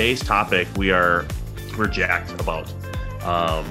today's 0.00 0.20
topic 0.20 0.66
we 0.78 0.90
are 0.90 1.26
we're 1.76 1.86
jacked 1.86 2.32
about. 2.40 2.72
Um, 3.22 3.70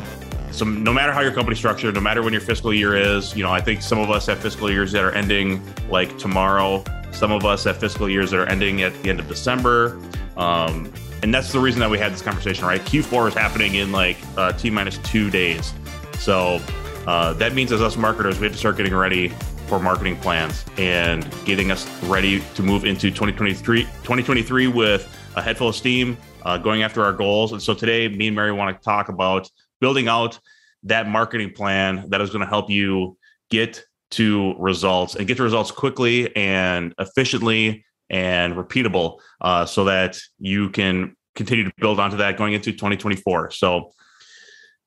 so 0.51 0.63
no 0.63 0.93
matter 0.93 1.11
how 1.11 1.21
your 1.21 1.31
company 1.31 1.55
structured, 1.55 1.95
no 1.95 2.01
matter 2.01 2.21
when 2.21 2.33
your 2.33 2.41
fiscal 2.43 2.71
year 2.71 2.95
is, 2.95 3.35
you 3.35 3.41
know, 3.41 3.51
I 3.51 3.61
think 3.61 3.81
some 3.81 3.97
of 3.97 4.11
us 4.11 4.27
have 4.27 4.37
fiscal 4.37 4.69
years 4.69 4.91
that 4.91 5.03
are 5.03 5.11
ending 5.11 5.59
like 5.89 6.19
tomorrow. 6.19 6.83
Some 7.09 7.31
of 7.31 7.45
us 7.45 7.63
have 7.63 7.77
fiscal 7.77 8.07
years 8.07 8.29
that 8.29 8.41
are 8.41 8.45
ending 8.45 8.83
at 8.83 8.93
the 9.01 9.09
end 9.09 9.19
of 9.19 9.27
December. 9.27 9.99
Um, 10.37 10.93
and 11.23 11.33
that's 11.33 11.51
the 11.51 11.59
reason 11.59 11.79
that 11.79 11.89
we 11.89 11.97
had 11.97 12.13
this 12.13 12.21
conversation, 12.21 12.63
right? 12.63 12.81
Q4 12.81 13.29
is 13.29 13.33
happening 13.33 13.73
in 13.73 13.91
like 13.91 14.17
uh, 14.37 14.51
T 14.51 14.69
minus 14.69 14.99
two 14.99 15.31
days. 15.31 15.73
So 16.19 16.61
uh, 17.07 17.33
that 17.33 17.55
means 17.55 17.71
as 17.71 17.81
us 17.81 17.97
marketers, 17.97 18.39
we 18.39 18.43
have 18.43 18.53
to 18.53 18.59
start 18.59 18.77
getting 18.77 18.93
ready 18.93 19.29
for 19.65 19.79
marketing 19.79 20.17
plans 20.17 20.63
and 20.77 21.27
getting 21.45 21.71
us 21.71 21.89
ready 22.03 22.43
to 22.53 22.61
move 22.61 22.85
into 22.85 23.09
2023, 23.09 23.81
2023 23.81 24.67
with 24.67 25.15
a 25.35 25.41
head 25.41 25.57
full 25.57 25.69
of 25.69 25.75
steam, 25.75 26.17
uh, 26.43 26.57
going 26.57 26.83
after 26.83 27.03
our 27.03 27.13
goals. 27.13 27.51
And 27.51 27.61
so 27.61 27.73
today, 27.73 28.07
me 28.07 28.27
and 28.27 28.35
Mary 28.35 28.51
want 28.51 28.75
to 28.75 28.83
talk 28.83 29.09
about 29.09 29.49
building 29.81 30.07
out 30.07 30.39
that 30.83 31.07
marketing 31.07 31.51
plan 31.51 32.05
that 32.09 32.21
is 32.21 32.29
going 32.29 32.41
to 32.41 32.47
help 32.47 32.69
you 32.69 33.17
get 33.49 33.83
to 34.11 34.55
results 34.57 35.15
and 35.15 35.27
get 35.27 35.37
to 35.37 35.43
results 35.43 35.71
quickly 35.71 36.35
and 36.35 36.93
efficiently 36.99 37.85
and 38.09 38.55
repeatable 38.55 39.19
uh, 39.41 39.65
so 39.65 39.83
that 39.85 40.19
you 40.39 40.69
can 40.71 41.15
continue 41.35 41.63
to 41.63 41.71
build 41.77 41.99
onto 41.99 42.17
that 42.17 42.37
going 42.37 42.53
into 42.53 42.71
2024. 42.71 43.51
So 43.51 43.91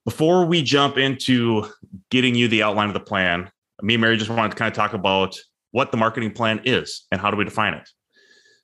before 0.05 0.45
we 0.45 0.63
jump 0.63 0.99
into 0.99 1.67
getting 2.11 2.35
you 2.35 2.49
the 2.49 2.65
outline 2.65 2.89
of 2.89 2.95
the 2.95 3.01
plan, 3.01 3.51
me 3.81 3.95
and 3.95 4.01
Mary 4.01 4.17
just 4.17 4.31
wanted 4.31 4.51
to 4.51 4.57
kind 4.57 4.71
of 4.71 4.75
talk 4.75 4.93
about 4.93 5.39
what 5.71 5.91
the 5.91 5.97
marketing 5.97 6.33
plan 6.33 6.61
is 6.65 7.07
and 7.13 7.21
how 7.21 7.31
do 7.31 7.37
we 7.37 7.45
define 7.45 7.75
it. 7.75 7.89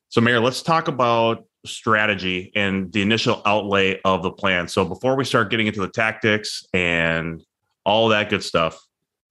So, 0.09 0.21
Mary, 0.21 0.39
let's 0.39 0.63
talk 0.63 0.89
about 0.89 1.45
strategy 1.67 2.53
and 2.55 2.93
the 2.93 3.03
initial 3.03 3.43
outlay 3.45 4.01
of 4.05 4.23
the 4.23 4.31
plan. 4.31 4.69
So, 4.69 4.85
before 4.85 5.17
we 5.17 5.25
start 5.25 5.51
getting 5.51 5.67
into 5.67 5.81
the 5.81 5.89
tactics 5.89 6.67
and 6.73 7.43
all 7.85 8.09
that 8.09 8.31
good 8.31 8.43
stuff, 8.43 8.79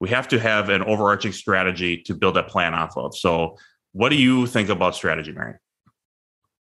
we 0.00 0.08
have 0.10 0.28
to 0.28 0.38
have 0.38 0.68
an 0.68 0.82
overarching 0.82 1.32
strategy 1.32 1.98
to 2.02 2.14
build 2.14 2.36
that 2.36 2.48
plan 2.48 2.74
off 2.74 2.96
of. 2.96 3.16
So, 3.16 3.56
what 3.92 4.10
do 4.10 4.16
you 4.16 4.46
think 4.46 4.68
about 4.68 4.94
strategy, 4.94 5.32
Mary? 5.32 5.54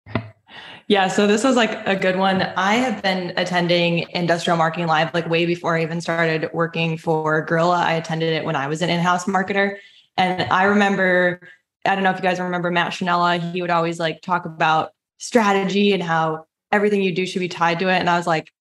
Yeah, 0.90 1.10
so 1.10 1.28
this 1.28 1.44
was 1.44 1.58
like 1.58 1.86
a 1.86 1.98
good 1.98 2.16
one. 2.16 2.42
I 2.42 2.76
have 2.76 3.04
been 3.04 3.34
attending 3.36 4.10
Industrial 4.12 4.56
Marketing 4.56 4.88
Live 4.88 5.14
like 5.14 5.28
way 5.28 5.46
before 5.46 5.78
I 5.78 5.82
even 5.82 6.00
started 6.00 6.50
working 6.54 6.98
for 6.98 7.42
Gorilla. 7.42 7.80
I 7.80 7.96
attended 7.96 8.32
it 8.32 8.46
when 8.46 8.56
I 8.56 8.68
was 8.68 8.82
an 8.82 8.90
in-house 8.90 9.26
marketer. 9.26 9.80
And 10.16 10.44
I 10.44 10.64
remember, 10.64 11.42
I 11.86 11.94
don't 11.94 12.06
know 12.06 12.12
if 12.12 12.16
you 12.16 12.22
guys 12.22 12.40
remember 12.40 12.72
Matt 12.72 12.94
Schinella, 12.94 13.52
he 13.52 13.62
would 13.62 13.70
always 13.70 14.00
like 14.00 14.22
talk 14.22 14.46
about 14.46 14.92
strategy 15.18 15.94
and 15.94 16.04
how 16.04 16.46
everything 16.72 17.02
you 17.02 17.14
do 17.14 17.26
should 17.26 17.40
be 17.40 17.48
tied 17.48 17.80
to 17.80 17.90
it. 17.90 17.98
And 17.98 18.10
I 18.10 18.18
was 18.18 18.28
like, 18.28 18.52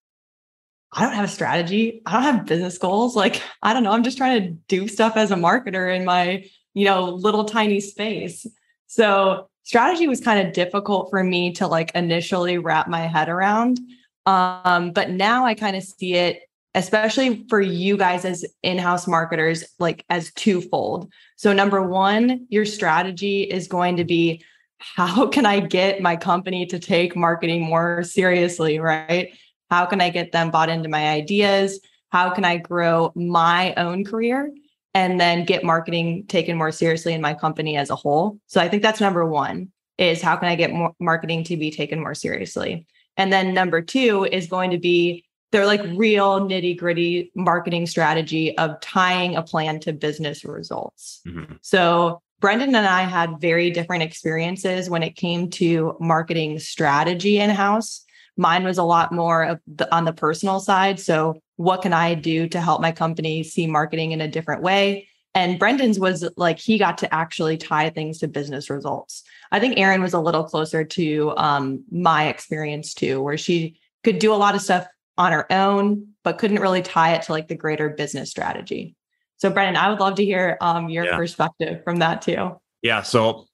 I 0.92 1.02
don't 1.02 1.14
have 1.14 1.24
a 1.24 1.28
strategy. 1.28 2.00
I 2.06 2.12
don't 2.12 2.22
have 2.22 2.46
business 2.46 2.78
goals. 2.78 3.16
Like, 3.16 3.42
I 3.62 3.72
don't 3.72 3.82
know. 3.82 3.92
I'm 3.92 4.04
just 4.04 4.16
trying 4.16 4.42
to 4.42 4.50
do 4.68 4.88
stuff 4.88 5.16
as 5.16 5.30
a 5.30 5.36
marketer 5.36 5.94
in 5.94 6.04
my, 6.04 6.44
you 6.74 6.84
know, 6.84 7.04
little 7.04 7.44
tiny 7.44 7.80
space. 7.80 8.46
So 8.86 9.48
strategy 9.64 10.06
was 10.06 10.20
kind 10.20 10.46
of 10.46 10.54
difficult 10.54 11.10
for 11.10 11.24
me 11.24 11.52
to 11.54 11.66
like 11.66 11.90
initially 11.94 12.56
wrap 12.56 12.88
my 12.88 13.00
head 13.00 13.28
around. 13.28 13.80
Um, 14.26 14.92
but 14.92 15.10
now 15.10 15.44
I 15.44 15.54
kind 15.54 15.76
of 15.76 15.82
see 15.82 16.14
it, 16.14 16.42
especially 16.74 17.44
for 17.48 17.60
you 17.60 17.96
guys 17.96 18.24
as 18.24 18.44
in-house 18.62 19.06
marketers, 19.06 19.64
like 19.78 20.04
as 20.08 20.32
twofold. 20.34 21.12
So 21.36 21.52
number 21.52 21.82
one, 21.82 22.46
your 22.48 22.64
strategy 22.64 23.42
is 23.42 23.66
going 23.66 23.96
to 23.96 24.04
be 24.04 24.44
how 24.78 25.26
can 25.26 25.46
I 25.46 25.60
get 25.60 26.00
my 26.00 26.16
company 26.16 26.66
to 26.66 26.78
take 26.78 27.16
marketing 27.16 27.62
more 27.62 28.02
seriously, 28.02 28.78
right? 28.78 29.32
How 29.70 29.86
can 29.86 30.00
I 30.00 30.10
get 30.10 30.32
them 30.32 30.50
bought 30.50 30.68
into 30.68 30.88
my 30.88 31.08
ideas? 31.08 31.80
How 32.10 32.30
can 32.30 32.44
I 32.44 32.56
grow 32.58 33.12
my 33.14 33.74
own 33.74 34.04
career? 34.04 34.52
and 34.96 35.20
then 35.20 35.44
get 35.44 35.62
marketing 35.62 36.24
taken 36.26 36.56
more 36.56 36.72
seriously 36.72 37.12
in 37.12 37.20
my 37.20 37.34
company 37.34 37.76
as 37.76 37.90
a 37.90 37.94
whole. 37.94 38.38
So 38.46 38.62
I 38.62 38.68
think 38.70 38.82
that's 38.82 38.98
number 38.98 39.26
one 39.26 39.70
is 39.98 40.22
how 40.22 40.36
can 40.36 40.48
I 40.48 40.54
get 40.54 40.72
more 40.72 40.94
marketing 40.98 41.44
to 41.44 41.56
be 41.58 41.70
taken 41.70 42.00
more 42.00 42.14
seriously? 42.14 42.86
And 43.18 43.30
then 43.30 43.52
number 43.52 43.82
two 43.82 44.24
is 44.24 44.46
going 44.46 44.70
to 44.70 44.78
be 44.78 45.22
they're 45.52 45.66
like 45.66 45.82
real 45.94 46.40
nitty 46.40 46.78
gritty 46.78 47.30
marketing 47.34 47.86
strategy 47.86 48.56
of 48.56 48.80
tying 48.80 49.36
a 49.36 49.42
plan 49.42 49.80
to 49.80 49.92
business 49.92 50.46
results. 50.46 51.20
Mm-hmm. 51.26 51.56
So 51.60 52.22
Brendan 52.40 52.74
and 52.74 52.86
I 52.86 53.02
had 53.02 53.40
very 53.40 53.70
different 53.70 54.02
experiences 54.02 54.90
when 54.90 55.02
it 55.02 55.16
came 55.16 55.48
to 55.50 55.96
marketing 56.00 56.58
strategy 56.58 57.38
in 57.38 57.50
house. 57.50 58.04
Mine 58.36 58.64
was 58.64 58.78
a 58.78 58.82
lot 58.82 59.12
more 59.12 59.60
the, 59.66 59.94
on 59.94 60.04
the 60.04 60.12
personal 60.12 60.60
side. 60.60 61.00
So 61.00 61.40
what 61.56 61.80
can 61.80 61.94
I 61.94 62.14
do 62.14 62.48
to 62.48 62.60
help 62.60 62.82
my 62.82 62.92
company 62.92 63.42
see 63.42 63.66
marketing 63.66 64.12
in 64.12 64.20
a 64.20 64.28
different 64.28 64.62
way? 64.62 65.08
And 65.34 65.58
Brendan's 65.58 65.98
was 65.98 66.26
like 66.36 66.58
he 66.58 66.78
got 66.78 66.98
to 66.98 67.14
actually 67.14 67.56
tie 67.56 67.90
things 67.90 68.18
to 68.18 68.28
business 68.28 68.70
results. 68.70 69.22
I 69.52 69.60
think 69.60 69.78
Erin 69.78 70.02
was 70.02 70.14
a 70.14 70.20
little 70.20 70.44
closer 70.44 70.84
to 70.84 71.34
um, 71.36 71.84
my 71.90 72.28
experience 72.28 72.94
too, 72.94 73.22
where 73.22 73.36
she 73.36 73.78
could 74.02 74.18
do 74.18 74.32
a 74.32 74.36
lot 74.36 74.54
of 74.54 74.62
stuff 74.62 74.86
on 75.18 75.32
her 75.32 75.50
own, 75.52 76.08
but 76.22 76.38
couldn't 76.38 76.60
really 76.60 76.82
tie 76.82 77.14
it 77.14 77.22
to 77.22 77.32
like 77.32 77.48
the 77.48 77.54
greater 77.54 77.90
business 77.90 78.30
strategy. 78.30 78.94
So, 79.38 79.50
Brendan, 79.50 79.76
I 79.76 79.90
would 79.90 80.00
love 80.00 80.14
to 80.16 80.24
hear 80.24 80.56
um, 80.60 80.88
your 80.88 81.04
yeah. 81.04 81.16
perspective 81.16 81.84
from 81.84 81.98
that 81.98 82.22
too. 82.22 82.58
Yeah. 82.82 83.02
So, 83.02 83.46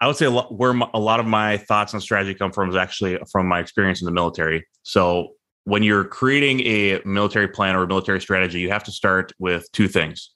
I 0.00 0.06
would 0.06 0.16
say 0.16 0.26
a 0.26 0.30
lot, 0.30 0.56
where 0.56 0.72
a 0.94 1.00
lot 1.00 1.18
of 1.18 1.26
my 1.26 1.56
thoughts 1.56 1.92
on 1.92 2.00
strategy 2.00 2.34
come 2.34 2.52
from 2.52 2.70
is 2.70 2.76
actually 2.76 3.18
from 3.32 3.48
my 3.48 3.58
experience 3.58 4.00
in 4.00 4.06
the 4.06 4.12
military. 4.12 4.66
So, 4.82 5.34
when 5.64 5.82
you're 5.82 6.04
creating 6.04 6.60
a 6.60 7.00
military 7.04 7.48
plan 7.48 7.74
or 7.76 7.82
a 7.82 7.88
military 7.88 8.20
strategy, 8.20 8.60
you 8.60 8.70
have 8.70 8.84
to 8.84 8.92
start 8.92 9.32
with 9.38 9.70
two 9.72 9.88
things. 9.88 10.30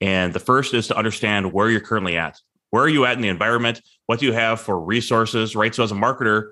And 0.00 0.32
the 0.32 0.38
first 0.38 0.74
is 0.74 0.86
to 0.88 0.96
understand 0.96 1.52
where 1.52 1.70
you're 1.70 1.80
currently 1.80 2.16
at. 2.16 2.38
Where 2.70 2.84
are 2.84 2.88
you 2.88 3.06
at 3.06 3.16
in 3.16 3.22
the 3.22 3.28
environment? 3.28 3.80
What 4.06 4.20
do 4.20 4.26
you 4.26 4.32
have 4.32 4.60
for 4.60 4.78
resources, 4.78 5.56
right? 5.56 5.74
So, 5.74 5.82
as 5.82 5.92
a 5.92 5.94
marketer, 5.94 6.50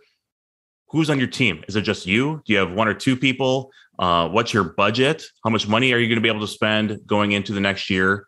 who's 0.89 1.11
on 1.11 1.19
your 1.19 1.29
team? 1.29 1.65
Is 1.69 1.77
it 1.77 1.83
just 1.83 2.07
you? 2.07 2.43
Do 2.45 2.53
you 2.53 2.59
have 2.59 2.73
one 2.73 2.89
or 2.89 2.95
two 2.95 3.17
people? 3.17 3.71
Uh, 3.99 4.29
what's 4.29 4.53
your 4.53 4.65
budget? 4.65 5.25
How 5.45 5.51
much 5.51 5.69
money 5.69 5.93
are 5.93 5.99
you 5.99 6.09
going 6.09 6.17
to 6.17 6.23
be 6.23 6.29
able 6.29 6.41
to 6.41 6.49
spend 6.49 7.01
going 7.07 7.33
into 7.33 7.53
the 7.53 7.61
next 7.61 7.91
year? 7.91 8.27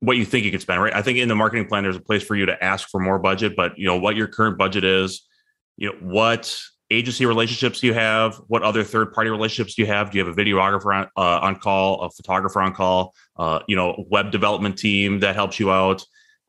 What 0.00 0.16
you 0.16 0.24
think 0.24 0.44
you 0.44 0.50
could 0.50 0.60
spend, 0.60 0.82
right? 0.82 0.94
I 0.94 1.02
think 1.02 1.18
in 1.18 1.28
the 1.28 1.34
marketing 1.34 1.66
plan, 1.66 1.82
there's 1.82 1.96
a 1.96 2.00
place 2.00 2.22
for 2.22 2.36
you 2.36 2.46
to 2.46 2.64
ask 2.64 2.88
for 2.90 3.00
more 3.00 3.18
budget, 3.18 3.54
but 3.56 3.78
you 3.78 3.86
know 3.86 3.98
what 3.98 4.16
your 4.16 4.26
current 4.26 4.58
budget 4.58 4.84
is. 4.84 5.26
You 5.76 5.90
know 5.90 5.98
what 6.02 6.56
agency 6.90 7.26
relationships 7.26 7.82
you 7.82 7.94
have? 7.94 8.40
What 8.48 8.62
other 8.62 8.84
third 8.84 9.12
party 9.12 9.30
relationships 9.30 9.74
do 9.74 9.82
you 9.82 9.86
have? 9.86 10.10
Do 10.10 10.18
you 10.18 10.24
have 10.24 10.36
a 10.36 10.40
videographer 10.40 10.94
on, 10.94 11.08
uh, 11.16 11.38
on 11.40 11.56
call, 11.56 12.02
a 12.02 12.10
photographer 12.10 12.60
on 12.60 12.74
call, 12.74 13.14
uh, 13.36 13.60
you 13.66 13.76
know, 13.76 14.04
web 14.10 14.30
development 14.30 14.78
team 14.78 15.20
that 15.20 15.34
helps 15.34 15.58
you 15.58 15.72
out? 15.72 16.04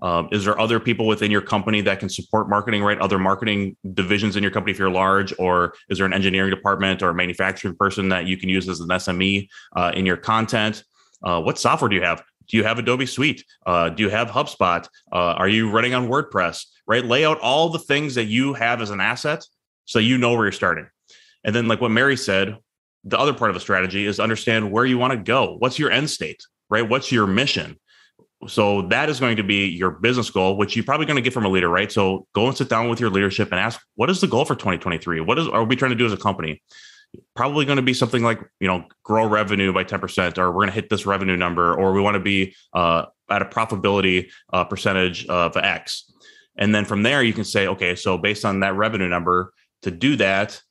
Um, 0.06 0.30
is 0.32 0.46
there 0.46 0.60
other 0.60 0.80
people 0.80 1.08
within 1.08 1.32
your 1.32 1.42
company 1.42 1.82
that 1.82 2.00
can 2.00 2.10
support 2.10 2.48
marketing, 2.48 2.84
right? 2.84 3.00
Other 3.00 3.18
marketing 3.18 3.76
divisions 3.96 4.36
in 4.36 4.44
your 4.44 4.52
company 4.52 4.72
if 4.72 4.78
you're 4.78 4.88
large, 4.88 5.34
or 5.40 5.74
is 5.90 5.98
there 5.98 6.06
an 6.06 6.14
engineering 6.14 6.52
department 6.52 7.02
or 7.02 7.10
a 7.10 7.14
manufacturing 7.16 7.76
person 7.76 8.10
that 8.10 8.28
you 8.28 8.38
can 8.38 8.48
use 8.48 8.70
as 8.70 8.80
an 8.82 8.90
SME 8.90 9.48
uh, 9.76 9.92
in 9.96 10.06
your 10.06 10.16
content? 10.16 10.84
Uh, 11.24 11.42
what 11.42 11.58
software 11.58 11.90
do 11.90 11.96
you 11.96 12.04
have? 12.04 12.22
Do 12.48 12.56
you 12.56 12.64
have 12.64 12.78
Adobe 12.78 13.08
Suite? 13.08 13.44
Uh, 13.66 13.90
do 13.90 14.04
you 14.04 14.10
have 14.10 14.28
HubSpot? 14.28 14.88
Uh, 15.12 15.34
are 15.42 15.48
you 15.48 15.72
running 15.72 15.96
on 15.96 16.08
WordPress? 16.08 16.66
Right? 16.86 17.04
Lay 17.04 17.26
out 17.26 17.40
all 17.40 17.70
the 17.70 17.80
things 17.80 18.14
that 18.14 18.26
you 18.26 18.54
have 18.54 18.84
as 18.84 18.92
an 18.92 19.02
asset 19.02 19.44
so 19.86 19.98
you 19.98 20.20
know 20.20 20.34
where 20.34 20.46
you're 20.46 20.52
starting. 20.52 20.86
And 21.44 21.56
then, 21.56 21.68
like 21.68 21.82
what 21.82 21.90
Mary 21.90 22.16
said, 22.16 22.60
the 23.06 23.18
other 23.18 23.34
part 23.34 23.50
of 23.50 23.56
the 23.56 23.60
strategy 23.60 24.06
is 24.06 24.20
understand 24.20 24.72
where 24.72 24.86
you 24.86 25.00
want 25.00 25.14
to 25.14 25.18
go. 25.18 25.56
What's 25.58 25.80
your 25.80 25.90
end 25.90 26.12
state, 26.12 26.44
right? 26.70 26.88
What's 26.88 27.12
your 27.12 27.26
mission? 27.26 27.80
So 28.48 28.84
that 28.84 29.10
is 29.10 29.20
going 29.20 29.38
to 29.38 29.44
be 29.44 29.68
your 29.68 29.92
business 29.92 30.30
goal, 30.30 30.58
which 30.58 30.76
you're 30.76 30.86
probably 30.86 31.06
going 31.06 31.16
to 31.16 31.22
get 31.22 31.34
from 31.34 31.46
a 31.46 31.50
leader, 31.50 31.70
right? 31.70 31.92
So 31.92 32.28
go 32.34 32.48
and 32.48 32.56
sit 32.56 32.70
down 32.70 32.90
with 32.90 33.00
your 33.00 33.10
leadership 33.10 33.50
and 33.52 33.60
ask, 33.60 33.80
what 33.96 34.10
is 34.10 34.22
the 34.22 34.28
goal 34.28 34.46
for 34.46 34.56
2023? 34.56 35.22
What 35.22 35.40
is 35.40 35.48
are 35.48 35.64
we 35.64 35.76
trying 35.76 35.92
to 35.92 35.98
do 35.98 36.06
as 36.06 36.14
a 36.14 36.18
company? 36.18 36.62
Probably 37.36 37.66
going 37.66 37.78
to 37.78 37.82
be 37.82 37.94
something 37.94 38.24
like, 38.24 38.40
you 38.60 38.68
know, 38.68 38.86
grow 39.04 39.26
revenue 39.28 39.72
by 39.72 39.84
10%, 39.84 40.38
or 40.38 40.50
we're 40.50 40.56
going 40.56 40.68
to 40.68 40.74
hit 40.74 40.90
this 40.90 41.06
revenue 41.06 41.38
number, 41.38 41.74
or 41.74 41.94
we 41.94 42.02
want 42.02 42.16
to 42.16 42.20
be 42.20 42.56
uh, 42.74 43.06
at 43.30 43.42
a 43.42 43.46
profitability 43.46 44.30
uh, 44.52 44.66
percentage 44.66 45.26
of 45.28 45.56
X. 45.56 46.12
And 46.58 46.74
then 46.74 46.86
from 46.86 47.04
there, 47.04 47.22
you 47.24 47.34
can 47.34 47.44
say, 47.44 47.68
okay, 47.68 47.96
so 47.96 48.18
based 48.18 48.46
on 48.46 48.62
that 48.62 48.76
revenue 48.76 49.08
number, 49.08 49.54
to 49.82 49.92
do 49.92 50.16
that 50.18 50.62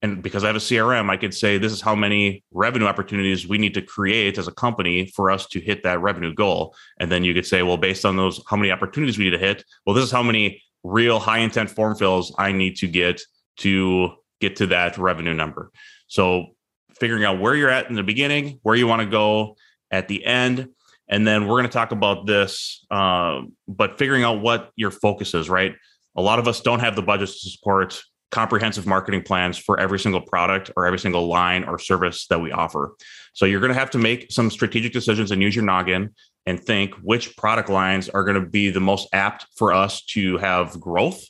and 0.00 0.22
because 0.22 0.44
I 0.44 0.46
have 0.46 0.56
a 0.56 0.60
CRM, 0.60 1.10
I 1.10 1.16
could 1.16 1.34
say 1.34 1.58
this 1.58 1.72
is 1.72 1.80
how 1.80 1.94
many 1.94 2.44
revenue 2.52 2.86
opportunities 2.86 3.48
we 3.48 3.58
need 3.58 3.74
to 3.74 3.82
create 3.82 4.38
as 4.38 4.46
a 4.46 4.52
company 4.52 5.06
for 5.06 5.30
us 5.30 5.46
to 5.46 5.60
hit 5.60 5.82
that 5.82 6.00
revenue 6.00 6.32
goal. 6.32 6.76
And 7.00 7.10
then 7.10 7.24
you 7.24 7.34
could 7.34 7.46
say, 7.46 7.62
well, 7.62 7.76
based 7.76 8.04
on 8.04 8.16
those, 8.16 8.40
how 8.48 8.56
many 8.56 8.70
opportunities 8.70 9.18
we 9.18 9.24
need 9.24 9.32
to 9.32 9.38
hit? 9.38 9.64
Well, 9.84 9.94
this 9.94 10.04
is 10.04 10.12
how 10.12 10.22
many 10.22 10.62
real 10.84 11.18
high 11.18 11.38
intent 11.38 11.70
form 11.70 11.96
fills 11.96 12.32
I 12.38 12.52
need 12.52 12.76
to 12.76 12.86
get 12.86 13.20
to 13.58 14.12
get 14.40 14.54
to 14.56 14.68
that 14.68 14.96
revenue 14.98 15.34
number. 15.34 15.72
So 16.06 16.46
figuring 16.94 17.24
out 17.24 17.40
where 17.40 17.56
you're 17.56 17.70
at 17.70 17.88
in 17.88 17.96
the 17.96 18.04
beginning, 18.04 18.60
where 18.62 18.76
you 18.76 18.86
want 18.86 19.02
to 19.02 19.08
go 19.08 19.56
at 19.90 20.06
the 20.06 20.24
end. 20.24 20.68
And 21.08 21.26
then 21.26 21.46
we're 21.46 21.54
going 21.54 21.64
to 21.64 21.70
talk 21.70 21.90
about 21.90 22.26
this, 22.26 22.84
uh, 22.90 23.40
but 23.66 23.98
figuring 23.98 24.22
out 24.22 24.40
what 24.42 24.70
your 24.76 24.90
focus 24.92 25.34
is, 25.34 25.48
right? 25.48 25.74
A 26.16 26.22
lot 26.22 26.38
of 26.38 26.46
us 26.46 26.60
don't 26.60 26.80
have 26.80 26.94
the 26.94 27.02
budgets 27.02 27.42
to 27.42 27.50
support 27.50 28.00
comprehensive 28.30 28.86
marketing 28.86 29.22
plans 29.22 29.56
for 29.56 29.80
every 29.80 29.98
single 29.98 30.20
product 30.20 30.70
or 30.76 30.86
every 30.86 30.98
single 30.98 31.28
line 31.28 31.64
or 31.64 31.78
service 31.78 32.26
that 32.26 32.40
we 32.40 32.52
offer. 32.52 32.94
So 33.32 33.46
you're 33.46 33.60
going 33.60 33.72
to 33.72 33.78
have 33.78 33.90
to 33.90 33.98
make 33.98 34.30
some 34.30 34.50
strategic 34.50 34.92
decisions 34.92 35.30
and 35.30 35.42
use 35.42 35.56
your 35.56 35.64
noggin 35.64 36.14
and 36.46 36.60
think 36.60 36.94
which 37.02 37.36
product 37.36 37.68
lines 37.68 38.08
are 38.08 38.24
going 38.24 38.42
to 38.42 38.48
be 38.48 38.70
the 38.70 38.80
most 38.80 39.08
apt 39.12 39.46
for 39.56 39.72
us 39.72 40.04
to 40.06 40.38
have 40.38 40.78
growth. 40.80 41.24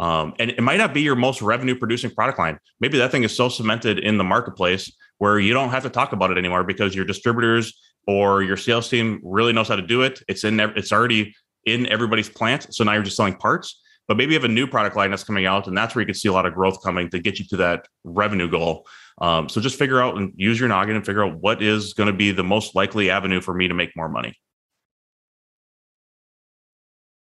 Um, 0.00 0.34
and 0.38 0.50
it 0.50 0.62
might 0.62 0.78
not 0.78 0.94
be 0.94 1.02
your 1.02 1.16
most 1.16 1.42
revenue 1.42 1.74
producing 1.74 2.10
product 2.10 2.38
line. 2.38 2.58
Maybe 2.80 2.98
that 2.98 3.10
thing 3.10 3.22
is 3.22 3.36
so 3.36 3.48
cemented 3.48 3.98
in 3.98 4.16
the 4.16 4.24
marketplace 4.24 4.90
where 5.18 5.38
you 5.38 5.52
don't 5.52 5.68
have 5.68 5.82
to 5.82 5.90
talk 5.90 6.12
about 6.12 6.30
it 6.30 6.38
anymore 6.38 6.64
because 6.64 6.94
your 6.94 7.04
distributors 7.04 7.78
or 8.06 8.42
your 8.42 8.56
sales 8.56 8.88
team 8.88 9.20
really 9.22 9.52
knows 9.52 9.68
how 9.68 9.76
to 9.76 9.82
do 9.82 10.02
it. 10.02 10.22
It's 10.26 10.44
in 10.44 10.58
it's 10.58 10.92
already 10.92 11.34
in 11.66 11.86
everybody's 11.86 12.30
plant. 12.30 12.72
So 12.72 12.82
now 12.84 12.94
you're 12.94 13.02
just 13.02 13.16
selling 13.16 13.36
parts 13.36 13.82
but 14.10 14.16
maybe 14.16 14.32
you 14.32 14.40
have 14.40 14.44
a 14.44 14.52
new 14.52 14.66
product 14.66 14.96
line 14.96 15.08
that's 15.10 15.22
coming 15.22 15.46
out 15.46 15.68
and 15.68 15.78
that's 15.78 15.94
where 15.94 16.02
you 16.02 16.06
can 16.06 16.16
see 16.16 16.26
a 16.26 16.32
lot 16.32 16.44
of 16.44 16.52
growth 16.52 16.82
coming 16.82 17.08
to 17.08 17.20
get 17.20 17.38
you 17.38 17.44
to 17.44 17.56
that 17.56 17.86
revenue 18.02 18.50
goal. 18.50 18.84
Um, 19.20 19.48
so 19.48 19.60
just 19.60 19.78
figure 19.78 20.02
out 20.02 20.16
and 20.16 20.32
use 20.34 20.58
your 20.58 20.68
noggin 20.68 20.96
and 20.96 21.06
figure 21.06 21.24
out 21.24 21.38
what 21.38 21.62
is 21.62 21.94
going 21.94 22.08
to 22.08 22.12
be 22.12 22.32
the 22.32 22.42
most 22.42 22.74
likely 22.74 23.08
avenue 23.08 23.40
for 23.40 23.54
me 23.54 23.68
to 23.68 23.74
make 23.74 23.94
more 23.94 24.08
money. 24.08 24.36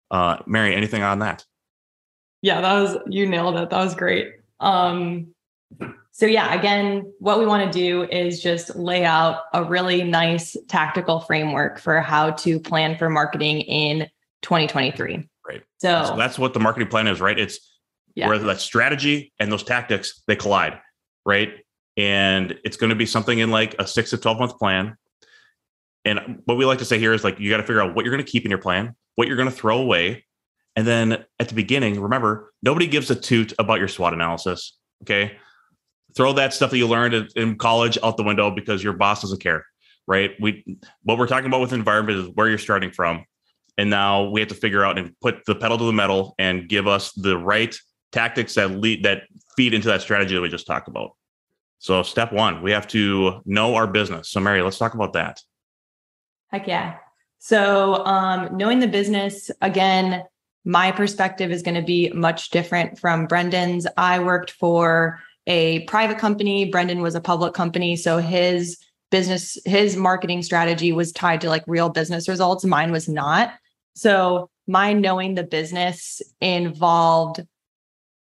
Uh, 0.10 0.38
mary 0.48 0.74
anything 0.74 1.04
on 1.04 1.19
that? 1.19 1.45
Yeah 2.42 2.62
that 2.62 2.81
was 2.81 2.98
you 3.06 3.27
nailed 3.30 3.57
it. 3.57 3.69
That 3.69 3.84
was 3.84 3.94
great. 3.94 4.34
Um, 4.60 5.36
so 6.10 6.25
yeah 6.25 6.51
again 6.51 7.13
what 7.19 7.38
we 7.38 7.45
want 7.45 7.72
to 7.72 7.80
do 7.80 8.06
is 8.06 8.42
just 8.42 8.75
lay 8.75 9.06
out 9.06 9.44
a 9.54 9.63
really 9.63 10.01
nice 10.01 10.57
tactical 10.68 11.19
framework 11.19 11.77
for 11.80 12.01
how 12.01 12.31
to 12.31 12.60
plan 12.60 12.98
for 12.98 13.07
marketing 13.07 13.62
in 13.62 14.07
2023 14.42 15.27
Right. 15.47 15.63
So, 15.79 16.05
so 16.05 16.15
that's 16.15 16.38
what 16.38 16.53
the 16.53 16.59
marketing 16.59 16.89
plan 16.89 17.07
is, 17.07 17.19
right? 17.19 17.38
It's 17.38 17.71
yeah. 18.15 18.27
where 18.27 18.38
that 18.38 18.61
strategy 18.61 19.33
and 19.39 19.51
those 19.51 19.63
tactics 19.63 20.21
they 20.27 20.35
collide, 20.35 20.79
right? 21.25 21.53
And 21.97 22.57
it's 22.63 22.77
going 22.77 22.89
to 22.89 22.95
be 22.95 23.05
something 23.05 23.39
in 23.39 23.51
like 23.51 23.75
a 23.79 23.88
six 23.88 24.11
to 24.11 24.17
12 24.17 24.39
month 24.39 24.57
plan. 24.57 24.95
And 26.05 26.41
what 26.45 26.57
we 26.57 26.65
like 26.65 26.79
to 26.79 26.85
say 26.85 26.97
here 26.97 27.13
is 27.13 27.23
like, 27.23 27.39
you 27.39 27.49
got 27.49 27.57
to 27.57 27.63
figure 27.63 27.81
out 27.81 27.95
what 27.95 28.05
you're 28.05 28.13
going 28.13 28.25
to 28.25 28.31
keep 28.31 28.43
in 28.45 28.49
your 28.49 28.59
plan, 28.59 28.95
what 29.15 29.27
you're 29.27 29.38
going 29.38 29.49
to 29.49 29.55
throw 29.55 29.79
away. 29.79 30.25
And 30.75 30.88
then 30.88 31.25
at 31.39 31.49
the 31.49 31.53
beginning, 31.53 31.99
remember, 31.99 32.53
nobody 32.63 32.88
gives 32.88 33.11
a 33.11 33.15
toot 33.15 33.53
about 33.59 33.79
your 33.79 33.88
SWOT 33.88 34.13
analysis. 34.13 34.77
Okay. 35.03 35.38
Throw 36.15 36.33
that 36.33 36.53
stuff 36.53 36.71
that 36.71 36.77
you 36.77 36.88
learned 36.88 37.31
in 37.35 37.57
college 37.57 37.97
out 38.03 38.17
the 38.17 38.23
window 38.23 38.51
because 38.51 38.83
your 38.83 38.93
boss 38.93 39.21
doesn't 39.21 39.41
care. 39.41 39.65
Right. 40.07 40.31
We, 40.39 40.77
what 41.03 41.17
we're 41.17 41.27
talking 41.27 41.45
about 41.47 41.61
with 41.61 41.73
environment 41.73 42.19
is 42.19 42.27
where 42.33 42.49
you're 42.49 42.57
starting 42.57 42.91
from 42.91 43.25
and 43.77 43.89
now 43.89 44.29
we 44.29 44.39
have 44.41 44.50
to 44.50 44.56
figure 44.56 44.83
out 44.83 44.97
and 44.97 45.18
put 45.21 45.45
the 45.45 45.56
pedal 45.56 45.77
to 45.77 45.85
the 45.85 45.94
metal 45.94 46.35
and 46.38 46.68
give 46.68 46.88
us 46.88 47.12
the 47.13 47.38
right 47.38 47.75
tactics 48.12 48.56
that 48.56 48.71
lead 48.71 49.03
that 49.03 49.23
feed 49.56 49.73
into 49.73 49.88
that 49.88 50.01
strategy 50.01 50.35
that 50.35 50.41
we 50.41 50.50
just 50.50 50.68
talked 50.68 50.88
about. 50.88 51.12
So 51.79 52.03
step 52.03 52.31
one, 52.31 52.62
we 52.62 52.71
have 52.71 52.88
to 52.89 53.41
know 53.45 53.75
our 53.75 53.88
business. 53.88 54.29
So 54.29 54.39
Mary, 54.39 54.62
let's 54.62 54.77
talk 54.77 54.94
about 54.94 55.13
that. 55.13 55.41
Heck 56.50 56.68
yeah. 56.68 56.97
So 57.39 58.06
um, 58.06 58.56
knowing 58.56 58.79
the 58.79 58.88
business 58.88 59.50
again, 59.62 60.24
my 60.63 60.91
perspective 60.91 61.50
is 61.51 61.63
going 61.63 61.75
to 61.75 61.81
be 61.81 62.12
much 62.12 62.51
different 62.51 63.00
from 63.00 63.25
Brendan's. 63.25 63.88
I 63.97 64.19
worked 64.19 64.51
for 64.51 65.19
a 65.47 65.79
private 65.85 66.19
company. 66.19 66.69
Brendan 66.69 67.01
was 67.01 67.15
a 67.15 67.21
public 67.21 67.56
company. 67.56 67.95
So 67.95 68.19
his 68.19 68.77
business, 69.12 69.58
his 69.66 69.96
marketing 69.96 70.42
strategy 70.42 70.92
was 70.92 71.12
tied 71.12 71.42
to 71.42 71.50
like 71.50 71.63
real 71.68 71.90
business 71.90 72.28
results. 72.28 72.66
Mine 72.66 72.92
was 72.92 73.08
not. 73.08 73.54
So 73.94 74.50
my 74.68 74.94
knowing 74.94 75.36
the 75.36 75.44
business 75.44 76.22
involved 76.40 77.46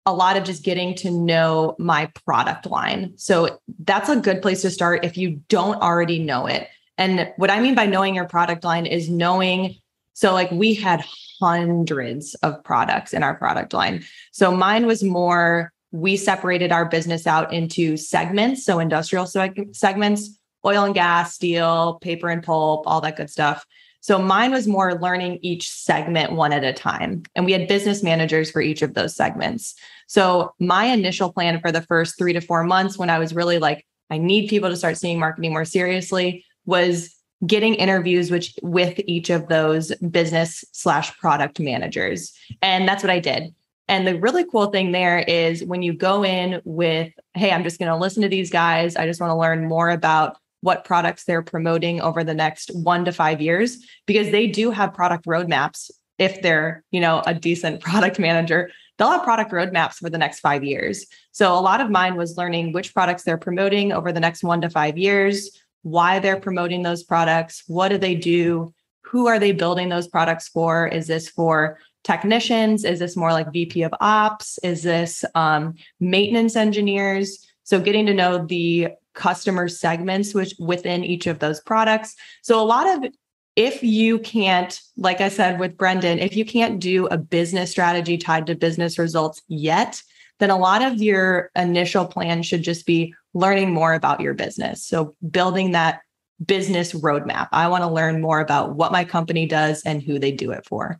a 0.05 0.13
lot 0.13 0.37
of 0.37 0.43
just 0.43 0.63
getting 0.63 0.95
to 0.95 1.11
know 1.11 1.75
my 1.77 2.07
product 2.25 2.65
line. 2.65 3.13
So 3.15 3.59
that's 3.79 4.09
a 4.09 4.15
good 4.15 4.41
place 4.41 4.63
to 4.63 4.71
start 4.71 5.05
if 5.05 5.17
you 5.17 5.41
don't 5.47 5.81
already 5.81 6.19
know 6.19 6.47
it. 6.47 6.67
And 6.97 7.31
what 7.37 7.51
I 7.51 7.61
mean 7.61 7.75
by 7.75 7.85
knowing 7.85 8.15
your 8.15 8.27
product 8.27 8.63
line 8.63 8.85
is 8.85 9.09
knowing 9.09 9.75
so 10.13 10.33
like 10.33 10.51
we 10.51 10.73
had 10.73 11.05
hundreds 11.39 12.35
of 12.35 12.61
products 12.63 13.13
in 13.13 13.23
our 13.23 13.35
product 13.35 13.71
line. 13.71 14.03
So 14.31 14.51
mine 14.51 14.85
was 14.85 15.01
more 15.01 15.71
we 15.91 16.17
separated 16.17 16.71
our 16.71 16.85
business 16.85 17.25
out 17.25 17.53
into 17.53 17.97
segments, 17.97 18.63
so 18.63 18.79
industrial 18.79 19.25
seg- 19.25 19.75
segments, 19.75 20.38
oil 20.65 20.83
and 20.83 20.93
gas, 20.93 21.33
steel, 21.35 21.99
paper 22.01 22.29
and 22.29 22.43
pulp, 22.43 22.83
all 22.85 23.01
that 23.01 23.17
good 23.17 23.29
stuff. 23.29 23.65
So 24.01 24.17
mine 24.17 24.51
was 24.51 24.67
more 24.67 24.99
learning 24.99 25.39
each 25.41 25.69
segment 25.69 26.31
one 26.31 26.53
at 26.53 26.63
a 26.63 26.73
time. 26.73 27.23
And 27.35 27.45
we 27.45 27.51
had 27.51 27.67
business 27.67 28.01
managers 28.01 28.49
for 28.49 28.61
each 28.61 28.81
of 28.81 28.93
those 28.93 29.15
segments. 29.15 29.75
So 30.07 30.53
my 30.59 30.85
initial 30.85 31.33
plan 31.33 31.59
for 31.59 31.71
the 31.71 31.81
first 31.81 32.17
three 32.17 32.33
to 32.33 32.41
four 32.41 32.63
months, 32.63 32.97
when 32.97 33.09
I 33.09 33.19
was 33.19 33.35
really 33.35 33.59
like, 33.59 33.85
I 34.09 34.17
need 34.17 34.49
people 34.49 34.69
to 34.69 34.77
start 34.77 34.97
seeing 34.97 35.19
marketing 35.19 35.51
more 35.51 35.65
seriously, 35.65 36.45
was 36.65 37.13
getting 37.45 37.75
interviews 37.75 38.31
which 38.31 38.53
with 38.61 38.99
each 39.05 39.29
of 39.29 39.47
those 39.47 39.95
business 39.97 40.63
slash 40.71 41.17
product 41.17 41.59
managers. 41.59 42.33
And 42.61 42.87
that's 42.87 43.03
what 43.03 43.11
I 43.11 43.19
did. 43.19 43.53
And 43.87 44.05
the 44.05 44.19
really 44.19 44.45
cool 44.45 44.67
thing 44.67 44.91
there 44.91 45.19
is 45.19 45.63
when 45.63 45.81
you 45.81 45.93
go 45.93 46.23
in 46.23 46.61
with, 46.63 47.11
hey, 47.33 47.51
I'm 47.51 47.63
just 47.63 47.79
going 47.79 47.91
to 47.91 47.97
listen 47.97 48.21
to 48.21 48.29
these 48.29 48.51
guys. 48.51 48.95
I 48.95 49.05
just 49.05 49.19
want 49.19 49.31
to 49.31 49.35
learn 49.35 49.67
more 49.67 49.89
about 49.89 50.37
what 50.61 50.85
products 50.85 51.23
they're 51.23 51.41
promoting 51.41 52.01
over 52.01 52.23
the 52.23 52.33
next 52.33 52.71
one 52.73 53.05
to 53.05 53.11
five 53.11 53.41
years 53.41 53.77
because 54.05 54.31
they 54.31 54.47
do 54.47 54.71
have 54.71 54.93
product 54.93 55.25
roadmaps. 55.25 55.91
If 56.17 56.41
they're 56.41 56.83
you 56.91 56.99
know 56.99 57.21
a 57.25 57.33
decent 57.33 57.81
product 57.89 58.19
manager 58.19 58.71
they'll 58.97 59.11
have 59.11 59.23
product 59.23 59.51
roadmaps 59.51 59.93
for 59.93 60.09
the 60.09 60.17
next 60.17 60.41
five 60.41 60.61
years. 60.61 61.05
So 61.31 61.57
a 61.57 61.61
lot 61.61 61.79
of 61.79 61.89
mine 61.89 62.17
was 62.17 62.35
learning 62.35 62.73
which 62.73 62.93
products 62.93 63.23
they're 63.23 63.37
promoting 63.37 63.93
over 63.93 64.11
the 64.11 64.19
next 64.19 64.43
one 64.43 64.59
to 64.61 64.69
five 64.69 64.97
years 64.97 65.57
why 65.83 66.19
they're 66.19 66.39
promoting 66.39 66.83
those 66.83 67.03
products 67.03 67.63
what 67.67 67.87
do 67.87 67.97
they 67.97 68.13
do 68.13 68.73
who 69.09 69.27
are 69.27 69.39
they 69.39 69.51
building 69.51 69.89
those 69.89 70.07
products 70.07 70.47
for? 70.47 70.87
Is 70.87 71.07
this 71.07 71.29
for 71.29 71.79
technicians? 72.03 72.85
Is 72.85 72.99
this 72.99 73.17
more 73.17 73.31
like 73.31 73.51
vp 73.51 73.81
of 73.81 73.93
ops? 73.99 74.59
Is 74.61 74.83
this 74.83 75.25
um, 75.33 75.73
maintenance 75.99 76.55
engineers? 76.55 77.47
So 77.63 77.79
getting 77.79 78.05
to 78.05 78.13
know 78.13 78.45
the 78.45 78.89
customer 79.13 79.67
segments 79.67 80.33
which 80.33 80.53
within 80.59 81.03
each 81.03 81.27
of 81.27 81.39
those 81.39 81.59
products. 81.61 82.15
So 82.41 82.61
a 82.61 82.63
lot 82.63 82.87
of 82.87 83.11
if 83.55 83.83
you 83.83 84.19
can't, 84.19 84.79
like 84.95 85.19
I 85.19 85.29
said 85.29 85.59
with 85.59 85.77
Brendan, 85.77 86.19
if 86.19 86.35
you 86.35 86.45
can't 86.45 86.79
do 86.79 87.07
a 87.07 87.17
business 87.17 87.71
strategy 87.71 88.17
tied 88.17 88.47
to 88.47 88.55
business 88.55 88.97
results 88.97 89.41
yet, 89.47 90.01
then 90.39 90.49
a 90.49 90.57
lot 90.57 90.81
of 90.81 91.01
your 91.01 91.51
initial 91.55 92.05
plan 92.05 92.41
should 92.41 92.63
just 92.63 92.85
be 92.85 93.13
learning 93.33 93.73
more 93.73 93.93
about 93.93 94.21
your 94.21 94.33
business. 94.33 94.85
So 94.85 95.15
building 95.29 95.71
that 95.71 96.01
business 96.45 96.93
roadmap. 96.93 97.49
I 97.51 97.67
want 97.67 97.83
to 97.83 97.89
learn 97.89 98.21
more 98.21 98.39
about 98.39 98.75
what 98.75 98.91
my 98.91 99.03
company 99.03 99.45
does 99.45 99.83
and 99.83 100.01
who 100.01 100.19
they 100.19 100.31
do 100.31 100.51
it 100.51 100.65
for. 100.65 100.99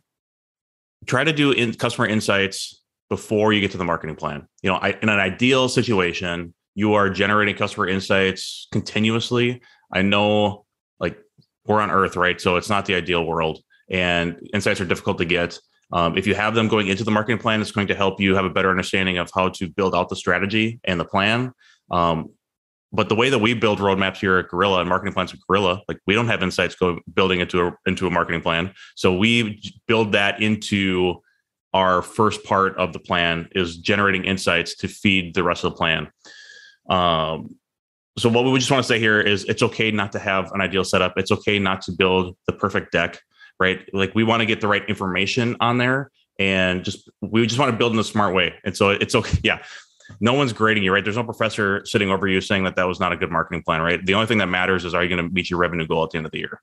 Try 1.06 1.24
to 1.24 1.32
do 1.32 1.52
in 1.52 1.72
customer 1.74 2.06
insights 2.06 2.78
before 3.08 3.52
you 3.52 3.60
get 3.60 3.70
to 3.72 3.78
the 3.78 3.84
marketing 3.84 4.16
plan. 4.16 4.46
You 4.62 4.70
know, 4.70 4.76
I, 4.76 4.90
in 5.00 5.08
an 5.08 5.18
ideal 5.18 5.68
situation, 5.68 6.52
you 6.74 6.94
are 6.94 7.10
generating 7.10 7.54
customer 7.56 7.88
insights 7.88 8.68
continuously. 8.72 9.60
I 9.92 10.02
know 10.02 10.64
like 10.98 11.18
we're 11.66 11.80
on 11.80 11.90
earth, 11.90 12.16
right? 12.16 12.40
So 12.40 12.56
it's 12.56 12.68
not 12.68 12.86
the 12.86 12.94
ideal 12.94 13.24
world 13.24 13.62
and 13.90 14.38
insights 14.54 14.80
are 14.80 14.84
difficult 14.84 15.18
to 15.18 15.24
get. 15.24 15.58
Um, 15.92 16.16
if 16.16 16.26
you 16.26 16.34
have 16.34 16.54
them 16.54 16.68
going 16.68 16.86
into 16.86 17.02
the 17.02 17.10
marketing 17.10 17.38
plan, 17.38 17.60
it's 17.60 17.72
going 17.72 17.88
to 17.88 17.94
help 17.94 18.20
you 18.20 18.36
have 18.36 18.44
a 18.44 18.50
better 18.50 18.70
understanding 18.70 19.18
of 19.18 19.30
how 19.34 19.48
to 19.50 19.68
build 19.68 19.94
out 19.94 20.08
the 20.08 20.16
strategy 20.16 20.80
and 20.84 21.00
the 21.00 21.04
plan. 21.04 21.52
Um, 21.90 22.30
but 22.92 23.08
the 23.08 23.14
way 23.14 23.30
that 23.30 23.38
we 23.38 23.54
build 23.54 23.78
roadmaps 23.78 24.18
here 24.18 24.38
at 24.38 24.48
Gorilla 24.48 24.80
and 24.80 24.88
marketing 24.88 25.14
plans 25.14 25.32
at 25.32 25.38
Gorilla, 25.48 25.82
like 25.88 25.98
we 26.06 26.14
don't 26.14 26.26
have 26.28 26.42
insights 26.42 26.74
go 26.74 26.98
building 27.12 27.40
into 27.40 27.66
a 27.66 27.72
into 27.86 28.06
a 28.06 28.10
marketing 28.10 28.40
plan. 28.40 28.72
So 28.96 29.14
we 29.16 29.62
build 29.86 30.12
that 30.12 30.42
into 30.42 31.20
our 31.72 32.02
first 32.02 32.42
part 32.42 32.76
of 32.78 32.92
the 32.92 32.98
plan 32.98 33.48
is 33.52 33.76
generating 33.78 34.24
insights 34.24 34.74
to 34.76 34.88
feed 34.88 35.34
the 35.34 35.44
rest 35.44 35.62
of 35.62 35.72
the 35.72 35.76
plan. 35.76 36.08
Um, 36.90 37.56
so 38.18 38.28
what 38.28 38.44
we 38.44 38.58
just 38.58 38.70
want 38.70 38.84
to 38.84 38.88
say 38.88 38.98
here 38.98 39.20
is 39.20 39.44
it's 39.44 39.62
okay 39.62 39.90
not 39.90 40.12
to 40.12 40.18
have 40.18 40.52
an 40.52 40.60
ideal 40.60 40.84
setup. 40.84 41.14
It's 41.16 41.30
okay 41.30 41.58
not 41.58 41.80
to 41.82 41.92
build 41.92 42.36
the 42.46 42.52
perfect 42.52 42.92
deck, 42.92 43.20
right? 43.58 43.88
Like 43.94 44.14
we 44.14 44.24
want 44.24 44.40
to 44.40 44.46
get 44.46 44.60
the 44.60 44.68
right 44.68 44.86
information 44.88 45.56
on 45.60 45.78
there 45.78 46.10
and 46.38 46.84
just 46.84 47.08
we 47.20 47.46
just 47.46 47.58
want 47.58 47.70
to 47.70 47.78
build 47.78 47.92
in 47.92 47.98
a 47.98 48.04
smart 48.04 48.34
way. 48.34 48.54
And 48.64 48.76
so 48.76 48.90
it's 48.90 49.14
okay. 49.14 49.38
Yeah. 49.44 49.62
No 50.20 50.32
one's 50.32 50.52
grading 50.52 50.82
you, 50.82 50.92
right? 50.92 51.04
There's 51.04 51.16
no 51.16 51.22
professor 51.22 51.86
sitting 51.86 52.10
over 52.10 52.26
you 52.26 52.40
saying 52.40 52.64
that 52.64 52.74
that 52.74 52.88
was 52.88 52.98
not 52.98 53.12
a 53.12 53.16
good 53.16 53.30
marketing 53.30 53.62
plan, 53.62 53.80
right? 53.80 54.04
The 54.04 54.14
only 54.14 54.26
thing 54.26 54.38
that 54.38 54.48
matters 54.48 54.84
is 54.84 54.92
are 54.92 55.04
you 55.04 55.08
going 55.08 55.24
to 55.24 55.32
meet 55.32 55.48
your 55.48 55.60
revenue 55.60 55.86
goal 55.86 56.02
at 56.02 56.10
the 56.10 56.16
end 56.16 56.26
of 56.26 56.32
the 56.32 56.38
year? 56.38 56.60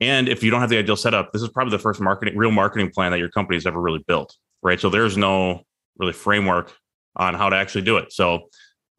And 0.00 0.28
if 0.28 0.44
you 0.44 0.50
don't 0.52 0.60
have 0.60 0.70
the 0.70 0.78
ideal 0.78 0.94
setup, 0.94 1.32
this 1.32 1.42
is 1.42 1.48
probably 1.48 1.72
the 1.72 1.80
first 1.80 2.00
marketing, 2.00 2.36
real 2.36 2.52
marketing 2.52 2.90
plan 2.90 3.10
that 3.10 3.18
your 3.18 3.28
company's 3.28 3.66
ever 3.66 3.80
really 3.80 4.04
built, 4.06 4.36
right? 4.62 4.78
So 4.78 4.88
there's 4.88 5.16
no 5.16 5.64
really 5.98 6.12
framework 6.12 6.72
on 7.16 7.34
how 7.34 7.48
to 7.48 7.56
actually 7.56 7.82
do 7.82 7.96
it. 7.96 8.12
So 8.12 8.48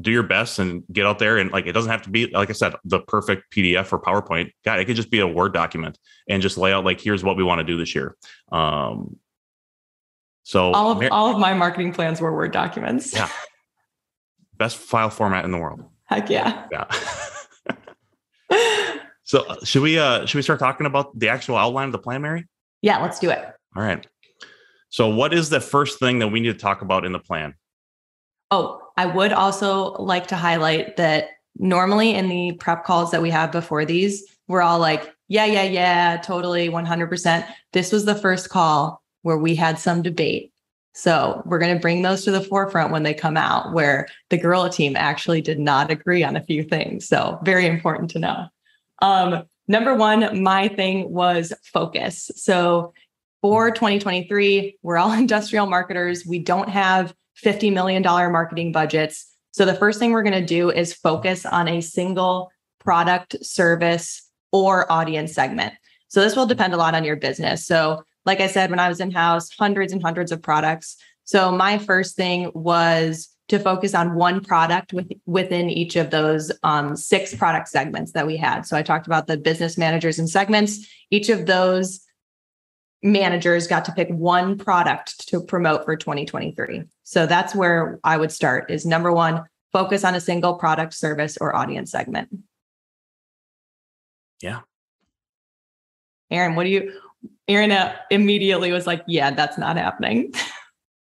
do 0.01 0.11
your 0.11 0.23
best 0.23 0.59
and 0.59 0.83
get 0.91 1.05
out 1.05 1.19
there 1.19 1.37
and 1.37 1.51
like 1.51 1.67
it 1.67 1.73
doesn't 1.73 1.91
have 1.91 2.01
to 2.01 2.09
be 2.09 2.27
like 2.27 2.49
i 2.49 2.53
said 2.53 2.73
the 2.85 2.99
perfect 3.01 3.51
pdf 3.53 3.91
or 3.91 3.99
powerpoint 3.99 4.51
god 4.63 4.79
it 4.79 4.85
could 4.85 4.95
just 4.95 5.11
be 5.11 5.19
a 5.19 5.27
word 5.27 5.53
document 5.53 5.97
and 6.29 6.41
just 6.41 6.57
lay 6.57 6.71
out 6.71 6.85
like 6.85 7.01
here's 7.01 7.23
what 7.23 7.35
we 7.35 7.43
want 7.43 7.59
to 7.59 7.65
do 7.65 7.77
this 7.77 7.93
year 7.93 8.15
um 8.51 9.17
So 10.43 10.71
all 10.71 10.91
of, 10.91 11.11
all 11.11 11.31
of 11.31 11.37
my 11.37 11.53
marketing 11.53 11.93
plans 11.93 12.19
were 12.19 12.33
Word 12.33 12.51
documents. 12.51 13.13
Yeah. 13.13 13.29
Best 14.57 14.77
file 14.77 15.11
format 15.11 15.45
in 15.45 15.51
the 15.51 15.59
world. 15.59 15.83
Heck 16.05 16.27
yeah. 16.27 16.65
Yeah. 16.71 16.85
so 19.23 19.41
uh, 19.41 19.63
should 19.63 19.83
we 19.83 19.99
uh 19.99 20.25
should 20.25 20.37
we 20.37 20.41
start 20.41 20.59
talking 20.59 20.87
about 20.87 21.17
the 21.19 21.29
actual 21.29 21.55
outline 21.55 21.85
of 21.85 21.91
the 21.91 21.99
plan, 21.99 22.23
Mary? 22.23 22.47
Yeah, 22.81 22.97
let's 22.97 23.19
do 23.19 23.29
it. 23.29 23.39
All 23.75 23.83
right. 23.83 24.07
So 24.89 25.09
what 25.09 25.35
is 25.35 25.49
the 25.49 25.61
first 25.61 25.99
thing 25.99 26.17
that 26.19 26.29
we 26.29 26.39
need 26.39 26.53
to 26.53 26.57
talk 26.57 26.81
about 26.81 27.05
in 27.05 27.11
the 27.11 27.19
plan? 27.19 27.53
Oh, 28.49 28.81
I 28.99 29.05
would 29.05 29.31
also 29.31 29.93
like 29.93 30.27
to 30.27 30.35
highlight 30.35 30.97
that 30.97 31.29
normally 31.57 32.13
in 32.13 32.27
the 32.27 32.51
prep 32.59 32.83
calls 32.83 33.11
that 33.11 33.21
we 33.21 33.29
have 33.29 33.49
before 33.49 33.85
these, 33.85 34.25
we're 34.49 34.61
all 34.61 34.77
like, 34.77 35.15
yeah, 35.29 35.45
yeah, 35.45 35.63
yeah, 35.63 36.17
totally 36.17 36.67
100%. 36.67 37.47
This 37.71 37.93
was 37.93 38.03
the 38.03 38.13
first 38.13 38.49
call 38.49 39.01
where 39.21 39.37
we 39.37 39.55
had 39.55 39.79
some 39.79 40.01
debate. 40.01 40.51
So 40.91 41.41
we're 41.45 41.59
going 41.59 41.73
to 41.73 41.79
bring 41.79 42.01
those 42.01 42.25
to 42.25 42.31
the 42.31 42.41
forefront 42.41 42.91
when 42.91 43.03
they 43.03 43.13
come 43.13 43.37
out, 43.37 43.71
where 43.71 44.09
the 44.31 44.37
Gorilla 44.37 44.69
team 44.69 44.97
actually 44.97 45.39
did 45.39 45.59
not 45.59 45.89
agree 45.89 46.21
on 46.21 46.35
a 46.35 46.43
few 46.43 46.61
things. 46.61 47.07
So 47.07 47.39
very 47.43 47.67
important 47.67 48.09
to 48.11 48.19
know. 48.19 48.47
Um, 49.01 49.45
number 49.69 49.95
one, 49.95 50.43
my 50.43 50.67
thing 50.67 51.09
was 51.09 51.53
focus. 51.63 52.31
So 52.35 52.93
for 53.41 53.71
2023, 53.71 54.77
we're 54.81 54.97
all 54.97 55.13
industrial 55.13 55.67
marketers. 55.67 56.25
We 56.25 56.39
don't 56.39 56.67
have 56.67 57.13
$50 57.43 57.73
million 57.73 58.03
marketing 58.03 58.71
budgets. 58.71 59.27
So 59.51 59.65
the 59.65 59.75
first 59.75 59.99
thing 59.99 60.11
we're 60.11 60.23
going 60.23 60.33
to 60.33 60.45
do 60.45 60.69
is 60.69 60.93
focus 60.93 61.45
on 61.45 61.67
a 61.67 61.81
single 61.81 62.51
product, 62.79 63.35
service, 63.43 64.29
or 64.51 64.91
audience 64.91 65.33
segment. 65.33 65.73
So 66.07 66.21
this 66.21 66.35
will 66.35 66.45
depend 66.45 66.73
a 66.73 66.77
lot 66.77 66.95
on 66.95 67.03
your 67.03 67.15
business. 67.15 67.65
So 67.65 68.03
like 68.25 68.41
I 68.41 68.47
said, 68.47 68.69
when 68.69 68.79
I 68.79 68.89
was 68.89 68.99
in 68.99 69.11
house, 69.11 69.49
hundreds 69.57 69.93
and 69.93 70.01
hundreds 70.01 70.31
of 70.31 70.41
products. 70.41 70.97
So 71.23 71.51
my 71.51 71.77
first 71.77 72.15
thing 72.15 72.51
was 72.53 73.29
to 73.49 73.59
focus 73.59 73.95
on 73.95 74.15
one 74.15 74.41
product 74.41 74.93
with, 74.93 75.11
within 75.25 75.69
each 75.69 75.95
of 75.95 76.11
those 76.11 76.51
um, 76.63 76.95
six 76.95 77.35
product 77.35 77.67
segments 77.67 78.11
that 78.11 78.27
we 78.27 78.37
had. 78.37 78.65
So 78.65 78.77
I 78.77 78.83
talked 78.83 79.07
about 79.07 79.27
the 79.27 79.37
business 79.37 79.77
managers 79.77 80.19
and 80.19 80.29
segments. 80.29 80.87
Each 81.09 81.29
of 81.29 81.47
those 81.47 82.01
managers 83.01 83.67
got 83.67 83.85
to 83.85 83.91
pick 83.91 84.09
one 84.09 84.57
product 84.57 85.27
to 85.29 85.41
promote 85.41 85.85
for 85.85 85.95
2023. 85.95 86.83
So 87.03 87.25
that's 87.25 87.55
where 87.55 87.99
I 88.03 88.17
would 88.17 88.31
start 88.31 88.69
is 88.69 88.85
number 88.85 89.11
one, 89.11 89.43
focus 89.71 90.03
on 90.03 90.15
a 90.15 90.21
single 90.21 90.55
product, 90.55 90.93
service, 90.93 91.37
or 91.39 91.55
audience 91.55 91.91
segment. 91.91 92.29
Yeah. 94.41 94.59
Erin, 96.31 96.55
what 96.55 96.63
do 96.63 96.69
you 96.69 96.93
Erin 97.47 97.71
uh, 97.71 97.95
immediately 98.11 98.71
was 98.71 98.85
like, 98.85 99.03
yeah, 99.07 99.31
that's 99.31 99.57
not 99.57 99.75
happening. 99.75 100.31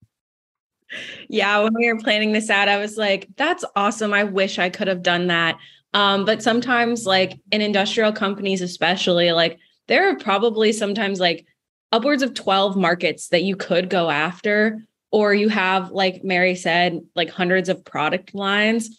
yeah, 1.29 1.59
when 1.59 1.75
we 1.75 1.93
were 1.93 1.99
planning 1.99 2.33
this 2.33 2.51
out, 2.51 2.69
I 2.69 2.79
was 2.79 2.97
like, 2.97 3.29
that's 3.37 3.65
awesome. 3.75 4.13
I 4.15 4.25
wish 4.25 4.59
I 4.59 4.71
could 4.71 4.89
have 4.89 5.03
done 5.03 5.27
that. 5.27 5.59
Um, 5.93 6.25
but 6.25 6.43
sometimes, 6.43 7.05
like 7.05 7.41
in 7.51 7.61
industrial 7.61 8.13
companies, 8.13 8.63
especially, 8.63 9.33
like 9.33 9.59
there 9.89 10.09
are 10.09 10.17
probably 10.17 10.73
sometimes 10.73 11.19
like 11.19 11.47
upwards 11.93 12.23
of 12.23 12.35
12 12.35 12.77
markets 12.77 13.29
that 13.29 13.43
you 13.43 13.57
could 13.57 13.91
go 13.91 14.11
after, 14.11 14.83
or 15.11 15.35
you 15.35 15.49
have, 15.49 15.91
like 15.91 16.23
Mary 16.23 16.55
said, 16.55 17.01
like 17.15 17.31
hundreds 17.31 17.69
of 17.69 17.85
product 17.85 18.35
lines. 18.35 18.97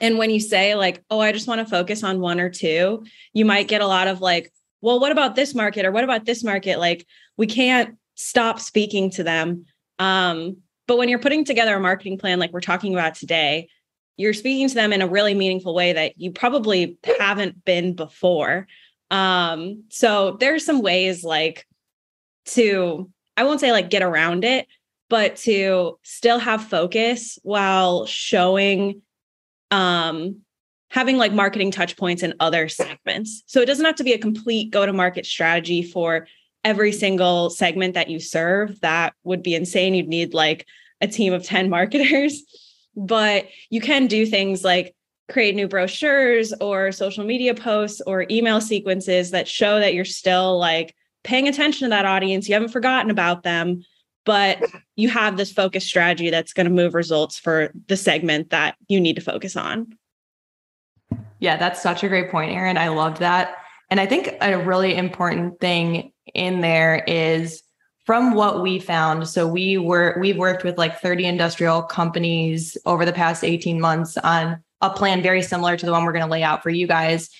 And 0.00 0.18
when 0.18 0.30
you 0.30 0.40
say, 0.40 0.74
like, 0.74 1.02
oh, 1.10 1.20
I 1.20 1.32
just 1.32 1.48
want 1.48 1.60
to 1.60 1.70
focus 1.70 2.04
on 2.04 2.20
one 2.20 2.40
or 2.40 2.50
two, 2.50 3.04
you 3.32 3.44
might 3.44 3.68
get 3.68 3.80
a 3.80 3.86
lot 3.86 4.06
of 4.06 4.20
like, 4.20 4.52
well, 4.82 5.00
what 5.00 5.12
about 5.12 5.34
this 5.34 5.54
market 5.54 5.84
or 5.84 5.92
what 5.92 6.04
about 6.04 6.24
this 6.24 6.44
market? 6.44 6.78
Like, 6.78 7.06
we 7.36 7.46
can't 7.46 7.96
stop 8.14 8.60
speaking 8.60 9.10
to 9.10 9.22
them. 9.22 9.64
Um, 9.98 10.58
but 10.86 10.98
when 10.98 11.08
you're 11.08 11.18
putting 11.18 11.44
together 11.44 11.76
a 11.76 11.80
marketing 11.80 12.18
plan 12.18 12.38
like 12.38 12.52
we're 12.52 12.60
talking 12.60 12.94
about 12.94 13.14
today, 13.14 13.68
you're 14.16 14.34
speaking 14.34 14.68
to 14.68 14.74
them 14.74 14.92
in 14.92 15.02
a 15.02 15.08
really 15.08 15.34
meaningful 15.34 15.74
way 15.74 15.94
that 15.94 16.18
you 16.18 16.30
probably 16.30 16.98
haven't 17.18 17.64
been 17.64 17.94
before. 17.94 18.66
Um, 19.10 19.84
so 19.88 20.36
there's 20.38 20.64
some 20.64 20.82
ways 20.82 21.24
like 21.24 21.66
to, 22.46 23.10
I 23.36 23.44
won't 23.44 23.60
say 23.60 23.72
like 23.72 23.90
get 23.90 24.02
around 24.02 24.44
it, 24.44 24.66
but 25.08 25.36
to 25.36 25.98
still 26.02 26.38
have 26.38 26.64
focus 26.64 27.38
while 27.42 28.06
showing 28.06 29.02
um 29.70 30.40
having 30.90 31.16
like 31.16 31.32
marketing 31.32 31.70
touch 31.70 31.96
points 31.96 32.22
in 32.22 32.34
other 32.40 32.68
segments. 32.68 33.42
So 33.46 33.60
it 33.60 33.66
doesn't 33.66 33.84
have 33.84 33.94
to 33.96 34.04
be 34.04 34.12
a 34.12 34.18
complete 34.18 34.70
go 34.70 34.84
to 34.84 34.92
market 34.92 35.24
strategy 35.24 35.82
for 35.82 36.26
every 36.64 36.92
single 36.92 37.48
segment 37.48 37.94
that 37.94 38.10
you 38.10 38.18
serve. 38.18 38.80
That 38.80 39.14
would 39.24 39.42
be 39.42 39.54
insane. 39.54 39.94
You'd 39.94 40.08
need 40.08 40.34
like 40.34 40.66
a 41.00 41.06
team 41.06 41.32
of 41.32 41.44
10 41.44 41.70
marketers, 41.70 42.42
but 42.96 43.46
you 43.70 43.80
can 43.80 44.06
do 44.06 44.26
things 44.26 44.64
like 44.64 44.94
create 45.30 45.54
new 45.54 45.68
brochures 45.68 46.52
or 46.60 46.90
social 46.90 47.24
media 47.24 47.54
posts 47.54 48.02
or 48.04 48.26
email 48.28 48.60
sequences 48.60 49.30
that 49.30 49.46
show 49.46 49.78
that 49.78 49.94
you're 49.94 50.04
still 50.04 50.58
like 50.58 50.94
paying 51.22 51.48
attention 51.48 51.86
to 51.86 51.90
that 51.90 52.04
audience. 52.04 52.48
You 52.48 52.54
haven't 52.54 52.70
forgotten 52.70 53.10
about 53.10 53.42
them, 53.42 53.84
but 54.24 54.62
you 54.96 55.08
have 55.08 55.36
this 55.36 55.52
focus 55.52 55.84
strategy 55.84 56.30
that's 56.30 56.52
going 56.52 56.66
to 56.66 56.72
move 56.72 56.94
results 56.94 57.38
for 57.38 57.72
the 57.88 57.96
segment 57.96 58.50
that 58.50 58.76
you 58.88 59.00
need 59.00 59.16
to 59.16 59.22
focus 59.22 59.56
on. 59.56 59.96
Yeah, 61.40 61.56
that's 61.56 61.82
such 61.82 62.04
a 62.04 62.08
great 62.08 62.30
point, 62.30 62.52
Erin. 62.52 62.78
I 62.78 62.88
loved 62.88 63.18
that. 63.18 63.56
And 63.88 63.98
I 63.98 64.06
think 64.06 64.36
a 64.40 64.56
really 64.56 64.94
important 64.94 65.58
thing 65.58 66.12
in 66.34 66.60
there 66.60 67.02
is 67.06 67.62
from 68.04 68.34
what 68.34 68.62
we 68.62 68.78
found. 68.78 69.28
So 69.28 69.46
we 69.46 69.78
were 69.78 70.16
we've 70.20 70.36
worked 70.36 70.64
with 70.64 70.78
like 70.78 71.00
30 71.00 71.26
industrial 71.26 71.82
companies 71.82 72.76
over 72.86 73.04
the 73.04 73.12
past 73.12 73.42
18 73.44 73.80
months 73.80 74.16
on 74.18 74.62
a 74.80 74.90
plan 74.90 75.22
very 75.22 75.42
similar 75.42 75.76
to 75.76 75.86
the 75.86 75.92
one 75.92 76.04
we're 76.04 76.12
going 76.12 76.24
to 76.24 76.30
lay 76.30 76.42
out 76.42 76.62
for 76.62 76.70
you 76.70 76.86
guys. 76.86 77.30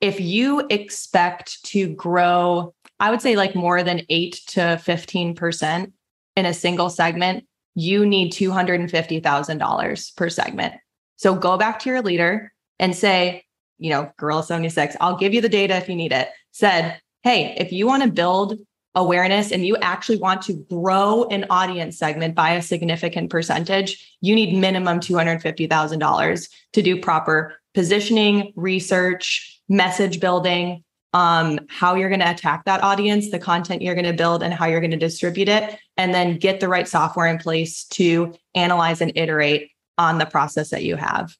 If 0.00 0.20
you 0.20 0.66
expect 0.70 1.64
to 1.66 1.88
grow, 1.94 2.73
I 3.00 3.10
would 3.10 3.20
say 3.20 3.36
like 3.36 3.54
more 3.54 3.82
than 3.82 4.02
8 4.08 4.40
to 4.48 4.60
15% 4.60 5.92
in 6.36 6.46
a 6.46 6.54
single 6.54 6.90
segment, 6.90 7.44
you 7.74 8.06
need 8.06 8.32
$250,000 8.32 10.16
per 10.16 10.28
segment. 10.28 10.74
So 11.16 11.34
go 11.34 11.56
back 11.56 11.80
to 11.80 11.90
your 11.90 12.02
leader 12.02 12.52
and 12.78 12.94
say, 12.94 13.44
you 13.78 13.90
know, 13.90 14.12
Gorilla 14.16 14.42
76, 14.42 14.96
I'll 15.00 15.16
give 15.16 15.34
you 15.34 15.40
the 15.40 15.48
data 15.48 15.76
if 15.76 15.88
you 15.88 15.96
need 15.96 16.12
it, 16.12 16.28
said, 16.52 17.00
hey, 17.22 17.54
if 17.58 17.72
you 17.72 17.86
want 17.86 18.02
to 18.04 18.10
build 18.10 18.58
awareness 18.94 19.50
and 19.50 19.66
you 19.66 19.76
actually 19.78 20.18
want 20.18 20.42
to 20.42 20.52
grow 20.70 21.24
an 21.30 21.44
audience 21.50 21.98
segment 21.98 22.34
by 22.34 22.52
a 22.52 22.62
significant 22.62 23.30
percentage, 23.30 24.16
you 24.20 24.34
need 24.34 24.56
minimum 24.56 25.00
$250,000 25.00 26.48
to 26.72 26.82
do 26.82 27.00
proper 27.00 27.54
positioning, 27.74 28.52
research, 28.54 29.60
message 29.68 30.20
building, 30.20 30.83
um, 31.14 31.60
how 31.68 31.94
you're 31.94 32.10
going 32.10 32.20
to 32.20 32.30
attack 32.30 32.64
that 32.64 32.82
audience, 32.82 33.30
the 33.30 33.38
content 33.38 33.80
you're 33.80 33.94
going 33.94 34.04
to 34.04 34.12
build, 34.12 34.42
and 34.42 34.52
how 34.52 34.66
you're 34.66 34.80
going 34.80 34.90
to 34.90 34.96
distribute 34.96 35.48
it, 35.48 35.78
and 35.96 36.12
then 36.12 36.36
get 36.36 36.60
the 36.60 36.68
right 36.68 36.86
software 36.86 37.28
in 37.28 37.38
place 37.38 37.84
to 37.84 38.34
analyze 38.54 39.00
and 39.00 39.12
iterate 39.14 39.70
on 39.96 40.18
the 40.18 40.26
process 40.26 40.70
that 40.70 40.82
you 40.82 40.96
have. 40.96 41.34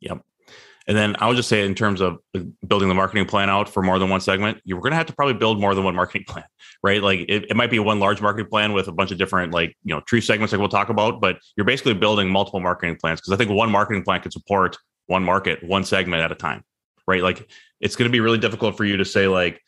Yep. 0.00 0.22
And 0.86 0.96
then 0.96 1.16
I 1.18 1.28
would 1.28 1.36
just 1.36 1.48
say, 1.48 1.64
in 1.64 1.74
terms 1.74 2.00
of 2.00 2.18
building 2.66 2.88
the 2.88 2.94
marketing 2.94 3.26
plan 3.26 3.50
out 3.50 3.68
for 3.68 3.82
more 3.82 3.98
than 3.98 4.08
one 4.08 4.20
segment, 4.20 4.60
you're 4.64 4.80
going 4.80 4.90
to 4.92 4.96
have 4.96 5.06
to 5.06 5.12
probably 5.12 5.34
build 5.34 5.60
more 5.60 5.74
than 5.74 5.84
one 5.84 5.94
marketing 5.94 6.24
plan, 6.28 6.44
right? 6.84 7.02
Like 7.02 7.20
it, 7.28 7.50
it 7.50 7.56
might 7.56 7.70
be 7.70 7.80
one 7.80 7.98
large 7.98 8.20
marketing 8.20 8.48
plan 8.48 8.72
with 8.72 8.88
a 8.88 8.92
bunch 8.92 9.10
of 9.10 9.18
different, 9.18 9.52
like, 9.52 9.76
you 9.84 9.94
know, 9.94 10.00
tree 10.02 10.20
segments 10.20 10.52
like 10.52 10.60
we'll 10.60 10.68
talk 10.68 10.88
about, 10.88 11.20
but 11.20 11.38
you're 11.56 11.66
basically 11.66 11.94
building 11.94 12.28
multiple 12.30 12.60
marketing 12.60 12.96
plans 12.96 13.20
because 13.20 13.32
I 13.32 13.36
think 13.36 13.50
one 13.50 13.70
marketing 13.70 14.04
plan 14.04 14.20
can 14.20 14.30
support 14.30 14.76
one 15.06 15.24
market, 15.24 15.62
one 15.64 15.84
segment 15.84 16.22
at 16.22 16.30
a 16.32 16.36
time, 16.36 16.62
right? 17.06 17.22
Like 17.22 17.48
it's 17.80 17.96
going 17.96 18.08
to 18.08 18.12
be 18.12 18.20
really 18.20 18.38
difficult 18.38 18.76
for 18.76 18.84
you 18.84 18.96
to 18.98 19.04
say, 19.04 19.28
like, 19.28 19.60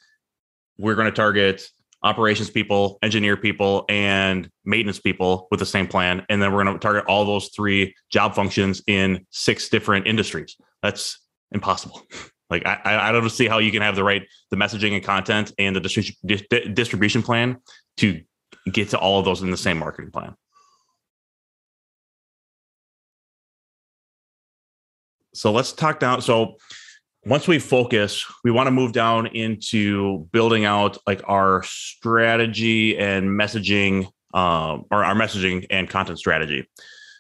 we're 0.79 0.95
going 0.95 1.07
to 1.07 1.13
target 1.13 1.69
operations 2.03 2.51
people, 2.51 2.99
engineer 3.03 3.37
people, 3.37 3.85
and 3.89 4.51
maintenance 4.65 5.01
people 5.01 5.49
with 5.51 5.59
the 5.59 5.67
same 5.67 5.87
plan. 5.87 6.25
And 6.29 6.41
then 6.41 6.53
we're 6.53 6.63
going 6.63 6.75
to 6.75 6.81
target 6.81 7.05
all 7.07 7.25
those 7.25 7.49
three 7.49 7.95
job 8.11 8.35
functions 8.35 8.83
in 8.87 9.27
six 9.31 9.69
different 9.69 10.07
industries. 10.07 10.57
That's 10.83 11.19
impossible. 11.51 12.03
Like 12.51 12.67
I, 12.67 13.09
I 13.09 13.13
don't 13.13 13.31
see 13.31 13.49
how 13.49 13.59
you 13.59 13.73
can 13.73 13.81
have 13.81 13.97
the 13.97 14.05
right 14.05 14.23
the 14.51 14.57
messaging 14.57 14.93
and 14.93 15.03
content 15.03 15.53
and 15.59 15.75
the 15.75 15.81
distri- 15.81 16.75
distribution 16.75 17.23
plan 17.23 17.57
to 17.97 18.21
get 18.71 18.91
to 18.91 18.99
all 18.99 19.19
of 19.19 19.25
those 19.25 19.41
in 19.43 19.51
the 19.51 19.57
same 19.57 19.79
marketing 19.79 20.11
plan. 20.11 20.35
So 25.33 25.53
let's 25.53 25.73
talk 25.73 25.99
down. 25.99 26.21
So 26.21 26.57
once 27.27 27.49
we 27.49 27.59
focus, 27.59 28.25
we 28.43 28.51
want 28.51 28.67
to 28.67 28.71
move 28.71 28.93
down 28.93 29.27
into 29.29 30.29
building 30.33 30.65
out 30.65 30.99
like 31.07 31.23
our 31.27 31.63
strategy 31.63 32.99
and 32.99 33.29
messaging, 33.29 34.05
um, 34.35 34.85
or 34.91 35.05
our 35.05 35.15
messaging 35.15 35.67
and 35.71 35.89
content 35.89 36.19
strategy. 36.19 36.69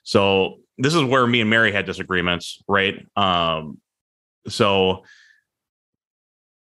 So 0.02 0.58
this 0.76 0.94
is 0.94 1.02
where 1.02 1.26
me 1.26 1.40
and 1.40 1.48
Mary 1.48 1.72
had 1.72 1.86
disagreements, 1.86 2.62
right? 2.68 3.06
Um, 3.16 3.80
so 4.46 5.04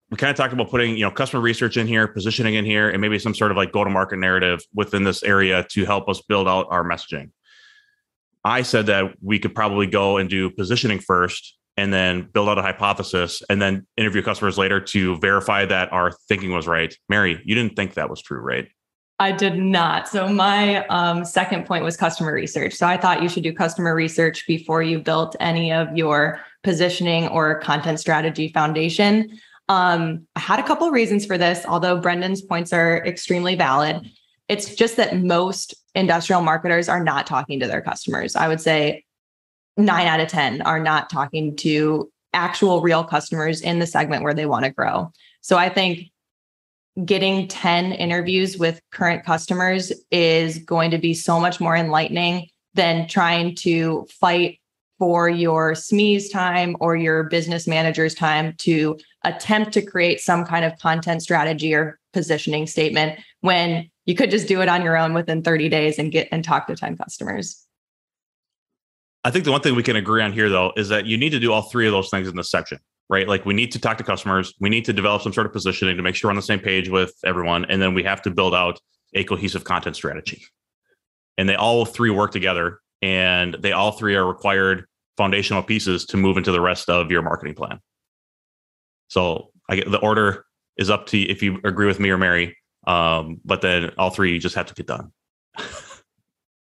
we 0.10 0.18
kind 0.18 0.32
of 0.32 0.38
talked 0.38 0.54
about 0.54 0.70
putting 0.70 0.98
you 0.98 1.04
know 1.04 1.12
customer 1.12 1.42
research 1.42 1.78
in 1.78 1.88
here 1.88 2.08
positioning 2.08 2.56
in 2.56 2.66
here 2.66 2.90
and 2.90 3.00
maybe 3.00 3.20
some 3.20 3.36
sort 3.36 3.52
of 3.52 3.58
like 3.58 3.72
go 3.72 3.84
to 3.84 3.90
market 3.90 4.18
narrative 4.18 4.62
within 4.74 5.04
this 5.04 5.24
area 5.24 5.66
to 5.70 5.86
help 5.86 6.10
us 6.10 6.22
build 6.22 6.48
out 6.48 6.68
our 6.70 6.84
messaging 6.84 7.30
i 8.44 8.62
said 8.62 8.88
that 8.88 9.14
we 9.22 9.38
could 9.40 9.54
probably 9.54 9.86
go 9.86 10.18
and 10.18 10.30
do 10.30 10.50
positioning 10.50 11.00
first 11.00 11.58
and 11.80 11.94
then 11.94 12.30
build 12.34 12.50
out 12.50 12.58
a 12.58 12.62
hypothesis 12.62 13.42
and 13.50 13.62
then 13.62 13.86
interview 13.98 14.22
customers 14.22 14.58
later 14.58 14.80
to 14.80 15.18
verify 15.20 15.66
that 15.66 15.92
our 15.94 16.12
thinking 16.28 16.52
was 16.52 16.68
right 16.68 16.96
mary 17.08 17.42
you 17.46 17.56
didn't 17.56 17.76
think 17.76 17.94
that 17.94 18.10
was 18.10 18.22
true 18.22 18.40
right 18.40 18.68
I 19.22 19.34
did 19.34 19.58
not. 19.58 20.08
So 20.08 20.30
my 20.30 20.88
um, 20.88 21.26
second 21.26 21.66
point 21.66 21.84
was 21.84 21.98
customer 21.98 22.32
research. 22.32 22.74
So 22.74 22.88
I 22.88 22.96
thought 22.96 23.22
you 23.22 23.28
should 23.28 23.44
do 23.44 23.52
customer 23.52 23.94
research 23.94 24.48
before 24.48 24.82
you 24.82 24.98
built 25.00 25.36
any 25.42 25.74
of 25.74 25.96
your 25.96 26.40
positioning 26.64 27.28
or 27.28 27.60
content 27.60 28.00
strategy 28.00 28.48
foundation. 28.48 29.38
Um, 29.68 30.26
I 30.38 30.40
had 30.40 30.60
a 30.60 30.64
couple 30.64 30.88
of 30.88 30.94
reasons 30.94 31.26
for 31.26 31.38
this, 31.38 31.66
although 31.66 32.00
Brendan's 32.00 32.42
points 32.42 32.72
are 32.72 33.06
extremely 33.06 33.56
valid. 33.56 34.10
It's 34.48 34.74
just 34.74 34.96
that 34.96 35.18
most 35.18 35.76
industrial 35.94 36.42
marketers 36.42 36.88
are 36.88 37.04
not 37.04 37.28
talking 37.28 37.60
to 37.60 37.68
their 37.68 37.82
customers. 37.82 38.38
I 38.38 38.48
would 38.48 38.62
say 38.62 39.04
nine 39.80 40.08
out 40.08 40.20
of 40.20 40.28
10 40.28 40.62
are 40.64 40.80
not 40.80 41.10
talking 41.10 41.56
to 41.58 42.12
actual 42.34 42.82
real 42.82 43.04
customers 43.04 43.62
in 43.62 43.80
the 43.80 43.88
segment 43.88 44.24
where 44.24 44.34
they 44.34 44.46
want 44.46 44.66
to 44.66 44.72
grow. 44.72 45.12
So 45.42 45.58
I 45.58 45.70
think 45.70 46.12
getting 47.06 47.48
10 47.48 47.94
interviews 47.94 48.58
with 48.58 48.82
current 48.92 49.26
customers 49.26 49.92
is 50.12 50.60
going 50.60 50.92
to 50.92 50.98
be 50.98 51.14
so 51.14 51.40
much 51.40 51.60
more 51.60 51.76
enlightening 51.76 52.50
than 52.74 53.08
trying 53.08 53.56
to 53.56 54.06
fight 54.20 54.60
for 55.00 55.30
your 55.30 55.72
SME's 55.72 56.30
time 56.30 56.76
or 56.82 56.96
your 56.96 57.24
business 57.24 57.66
manager's 57.66 58.14
time 58.14 58.54
to 58.58 59.00
attempt 59.24 59.72
to 59.74 59.82
create 59.82 60.20
some 60.20 60.46
kind 60.46 60.66
of 60.66 60.78
content 60.80 61.22
strategy 61.24 61.74
or 61.74 61.98
positioning 62.12 62.68
statement 62.68 63.18
when 63.40 63.90
you 64.06 64.14
could 64.14 64.30
just 64.30 64.48
do 64.48 64.62
it 64.62 64.68
on 64.68 64.82
your 64.82 64.98
own 64.98 65.14
within 65.14 65.42
30 65.42 65.70
days 65.70 65.98
and 65.98 66.12
get 66.12 66.28
and 66.32 66.44
talk 66.44 66.68
to 66.68 66.76
10 66.76 66.98
customers. 66.98 67.66
I 69.24 69.32
think 69.32 69.46
the 69.46 69.52
one 69.52 69.62
thing 69.62 69.76
we 69.76 69.84
can 69.84 69.96
agree 69.96 70.22
on 70.22 70.32
here 70.32 70.50
though 70.50 70.72
is 70.78 70.90
that 70.90 71.06
you 71.06 71.18
need 71.18 71.32
to 71.32 71.40
do 71.40 71.52
all 71.52 71.64
three 71.64 71.86
of 71.86 71.92
those 71.92 72.10
things 72.10 72.28
in 72.28 72.36
this 72.36 72.50
section 72.50 72.80
right? 73.10 73.28
Like 73.28 73.46
we 73.46 73.54
need 73.54 73.72
to 73.72 73.80
talk 73.80 73.98
to 73.98 74.04
customers, 74.04 74.54
we 74.60 74.70
need 74.70 74.86
to 74.86 74.94
develop 74.94 75.22
some 75.22 75.34
sort 75.34 75.48
of 75.48 75.54
positioning 75.54 75.98
to 75.98 76.04
make 76.04 76.16
sure 76.16 76.30
we're 76.30 76.34
on 76.34 76.36
the 76.36 76.42
same 76.42 76.60
page 76.60 76.90
with 76.90 77.14
everyone, 77.26 77.66
and 77.66 77.82
then 77.82 77.94
we 77.94 78.04
have 78.04 78.22
to 78.22 78.32
build 78.32 78.54
out 78.54 78.80
a 79.16 79.24
cohesive 79.24 79.64
content 79.64 79.96
strategy. 79.96 80.44
And 81.38 81.50
they 81.50 81.56
all 81.56 81.86
three 81.86 82.12
work 82.12 82.32
together, 82.32 82.80
and 83.02 83.56
they 83.60 83.72
all 83.72 83.92
three 83.92 84.16
are 84.16 84.26
required 84.26 84.86
foundational 85.18 85.64
pieces 85.64 86.06
to 86.06 86.18
move 86.18 86.38
into 86.38 86.52
the 86.52 86.62
rest 86.62 86.90
of 86.90 87.12
your 87.12 87.22
marketing 87.22 87.56
plan. 87.56 87.80
So 89.08 89.50
I 89.68 89.78
get 89.78 89.90
the 89.90 90.00
order 90.00 90.46
is 90.78 90.90
up 90.90 91.08
to 91.08 91.20
if 91.20 91.42
you 91.42 91.60
agree 91.64 91.88
with 91.88 92.00
me 92.00 92.10
or 92.12 92.18
Mary, 92.18 92.56
um, 92.86 93.42
but 93.44 93.62
then 93.62 93.92
all 93.98 94.12
three 94.12 94.38
just 94.40 94.56
have 94.56 94.68
to 94.68 94.74
get 94.76 94.88
done. 94.88 95.12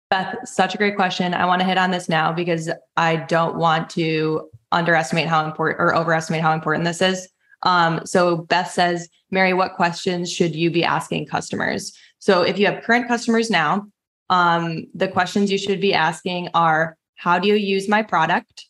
Beth, 0.09 0.37
such 0.45 0.73
a 0.73 0.77
great 0.77 0.95
question. 0.95 1.33
I 1.33 1.45
want 1.45 1.59
to 1.61 1.67
hit 1.67 1.77
on 1.77 1.91
this 1.91 2.07
now 2.07 2.31
because 2.31 2.69
I 2.95 3.17
don't 3.17 3.57
want 3.57 3.89
to 3.91 4.49
underestimate 4.71 5.27
how 5.27 5.45
important 5.45 5.81
or 5.81 5.95
overestimate 5.95 6.41
how 6.41 6.53
important 6.53 6.85
this 6.85 7.01
is. 7.01 7.27
Um, 7.63 8.05
so 8.05 8.37
Beth 8.37 8.71
says, 8.71 9.09
Mary, 9.31 9.53
what 9.53 9.73
questions 9.73 10.31
should 10.31 10.55
you 10.55 10.71
be 10.71 10.83
asking 10.83 11.27
customers? 11.27 11.91
So 12.19 12.41
if 12.43 12.57
you 12.57 12.65
have 12.67 12.83
current 12.83 13.07
customers 13.07 13.49
now, 13.49 13.87
um, 14.29 14.87
the 14.93 15.07
questions 15.07 15.51
you 15.51 15.57
should 15.57 15.81
be 15.81 15.93
asking 15.93 16.49
are 16.53 16.97
how 17.15 17.39
do 17.39 17.47
you 17.47 17.55
use 17.55 17.89
my 17.89 18.01
product? 18.01 18.65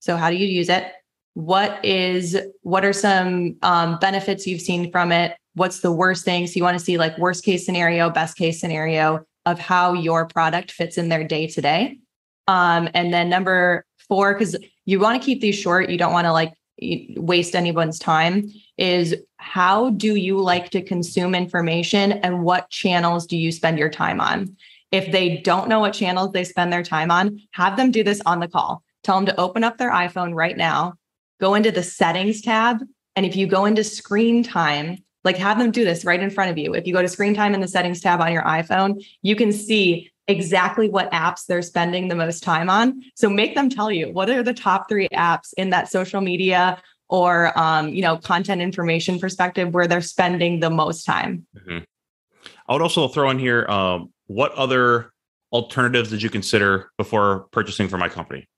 So 0.00 0.16
how 0.16 0.28
do 0.28 0.36
you 0.36 0.46
use 0.46 0.68
it? 0.68 0.92
What 1.34 1.82
is 1.84 2.36
what 2.62 2.84
are 2.84 2.92
some 2.92 3.56
um, 3.62 3.98
benefits 3.98 4.46
you've 4.46 4.60
seen 4.60 4.92
from 4.92 5.10
it? 5.10 5.36
What's 5.54 5.80
the 5.80 5.92
worst 5.92 6.24
thing? 6.24 6.46
So 6.46 6.54
you 6.56 6.62
want 6.62 6.78
to 6.78 6.84
see 6.84 6.98
like 6.98 7.16
worst 7.16 7.44
case 7.44 7.64
scenario, 7.64 8.10
best 8.10 8.36
case 8.36 8.60
scenario 8.60 9.24
of 9.46 9.58
how 9.58 9.92
your 9.92 10.26
product 10.26 10.70
fits 10.70 10.98
in 10.98 11.08
their 11.08 11.24
day 11.24 11.46
to 11.48 11.60
day. 11.60 11.98
Um, 12.48 12.88
and 12.94 13.12
then 13.12 13.28
number 13.28 13.84
four, 14.08 14.34
because 14.34 14.56
you 14.84 15.00
want 15.00 15.20
to 15.20 15.24
keep 15.24 15.40
these 15.40 15.58
short, 15.58 15.88
you 15.90 15.98
don't 15.98 16.12
want 16.12 16.26
to 16.26 16.32
like 16.32 16.52
waste 17.16 17.54
anyone's 17.54 17.98
time, 17.98 18.50
is 18.76 19.14
how 19.36 19.90
do 19.90 20.16
you 20.16 20.40
like 20.40 20.70
to 20.70 20.82
consume 20.82 21.34
information 21.34 22.12
and 22.12 22.42
what 22.42 22.68
channels 22.70 23.26
do 23.26 23.36
you 23.36 23.52
spend 23.52 23.78
your 23.78 23.90
time 23.90 24.20
on? 24.20 24.56
If 24.90 25.12
they 25.12 25.38
don't 25.38 25.68
know 25.68 25.80
what 25.80 25.94
channels 25.94 26.32
they 26.32 26.44
spend 26.44 26.72
their 26.72 26.82
time 26.82 27.10
on, 27.10 27.40
have 27.52 27.76
them 27.76 27.90
do 27.90 28.02
this 28.02 28.20
on 28.26 28.40
the 28.40 28.48
call. 28.48 28.82
Tell 29.02 29.16
them 29.16 29.26
to 29.26 29.40
open 29.40 29.64
up 29.64 29.76
their 29.76 29.90
iPhone 29.90 30.34
right 30.34 30.56
now, 30.56 30.94
go 31.40 31.54
into 31.54 31.70
the 31.70 31.82
settings 31.82 32.40
tab. 32.40 32.82
And 33.16 33.24
if 33.24 33.36
you 33.36 33.46
go 33.46 33.64
into 33.64 33.84
screen 33.84 34.42
time, 34.42 35.03
like 35.24 35.36
have 35.38 35.58
them 35.58 35.70
do 35.70 35.84
this 35.84 36.04
right 36.04 36.20
in 36.20 36.30
front 36.30 36.50
of 36.50 36.58
you. 36.58 36.74
If 36.74 36.86
you 36.86 36.92
go 36.92 37.02
to 37.02 37.08
screen 37.08 37.34
time 37.34 37.54
in 37.54 37.60
the 37.60 37.68
settings 37.68 38.00
tab 38.00 38.20
on 38.20 38.32
your 38.32 38.42
iPhone, 38.42 39.04
you 39.22 39.34
can 39.34 39.52
see 39.52 40.12
exactly 40.28 40.88
what 40.88 41.10
apps 41.12 41.46
they're 41.46 41.62
spending 41.62 42.08
the 42.08 42.14
most 42.14 42.42
time 42.42 42.70
on. 42.70 43.02
So 43.14 43.28
make 43.28 43.54
them 43.54 43.68
tell 43.68 43.90
you 43.90 44.10
what 44.12 44.30
are 44.30 44.42
the 44.42 44.54
top 44.54 44.88
three 44.88 45.08
apps 45.08 45.52
in 45.56 45.70
that 45.70 45.90
social 45.90 46.20
media 46.20 46.80
or 47.08 47.56
um, 47.58 47.88
you 47.88 48.02
know 48.02 48.16
content 48.16 48.62
information 48.62 49.18
perspective 49.18 49.72
where 49.72 49.86
they're 49.86 50.00
spending 50.00 50.60
the 50.60 50.70
most 50.70 51.04
time. 51.04 51.46
Mm-hmm. 51.56 51.78
I 52.68 52.72
would 52.72 52.82
also 52.82 53.08
throw 53.08 53.30
in 53.30 53.38
here 53.38 53.66
um, 53.68 54.12
what 54.26 54.52
other 54.52 55.12
alternatives 55.52 56.10
did 56.10 56.22
you 56.22 56.30
consider 56.30 56.90
before 56.98 57.46
purchasing 57.52 57.88
for 57.88 57.98
my 57.98 58.08
company, 58.08 58.48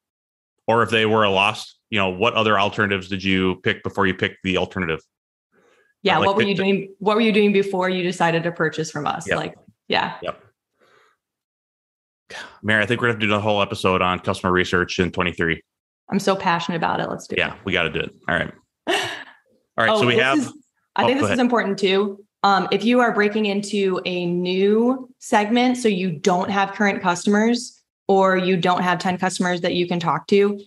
or 0.66 0.82
if 0.82 0.90
they 0.90 1.06
were 1.06 1.24
a 1.24 1.30
loss, 1.30 1.76
you 1.90 1.98
know 1.98 2.10
what 2.10 2.34
other 2.34 2.58
alternatives 2.58 3.08
did 3.08 3.22
you 3.22 3.56
pick 3.62 3.82
before 3.82 4.06
you 4.06 4.14
picked 4.14 4.38
the 4.44 4.58
alternative? 4.58 5.00
Yeah, 6.02 6.18
like 6.18 6.26
what 6.26 6.36
were 6.36 6.42
you 6.42 6.54
doing? 6.54 6.94
What 6.98 7.16
were 7.16 7.22
you 7.22 7.32
doing 7.32 7.52
before 7.52 7.88
you 7.88 8.02
decided 8.02 8.42
to 8.44 8.52
purchase 8.52 8.90
from 8.90 9.06
us? 9.06 9.26
Yep. 9.28 9.36
Like, 9.36 9.54
yeah. 9.88 10.14
Yep. 10.22 10.42
Mary, 12.62 12.82
I 12.82 12.86
think 12.86 13.00
we're 13.00 13.08
gonna 13.08 13.20
do 13.20 13.28
the 13.28 13.40
whole 13.40 13.62
episode 13.62 14.02
on 14.02 14.18
customer 14.20 14.52
research 14.52 14.98
in 14.98 15.10
23. 15.10 15.60
I'm 16.08 16.18
so 16.18 16.36
passionate 16.36 16.76
about 16.76 17.00
it. 17.00 17.08
Let's 17.08 17.26
do 17.26 17.36
yeah, 17.36 17.48
it. 17.48 17.50
Yeah, 17.50 17.56
we 17.64 17.72
got 17.72 17.82
to 17.84 17.90
do 17.90 18.00
it. 18.00 18.14
All 18.28 18.36
right. 18.36 18.52
All 18.88 18.94
right. 19.78 19.88
Oh, 19.88 20.00
so 20.00 20.06
we 20.06 20.16
have. 20.16 20.38
Is, 20.38 20.52
I 20.94 21.04
oh, 21.04 21.06
think 21.06 21.20
this 21.20 21.30
is 21.30 21.38
important 21.38 21.78
too. 21.78 22.24
Um, 22.42 22.68
if 22.70 22.84
you 22.84 23.00
are 23.00 23.12
breaking 23.12 23.46
into 23.46 24.00
a 24.04 24.26
new 24.26 25.08
segment, 25.18 25.78
so 25.78 25.88
you 25.88 26.12
don't 26.12 26.50
have 26.50 26.72
current 26.72 27.02
customers 27.02 27.82
or 28.08 28.36
you 28.36 28.56
don't 28.56 28.82
have 28.82 29.00
10 29.00 29.18
customers 29.18 29.62
that 29.62 29.74
you 29.74 29.88
can 29.88 29.98
talk 29.98 30.28
to, 30.28 30.60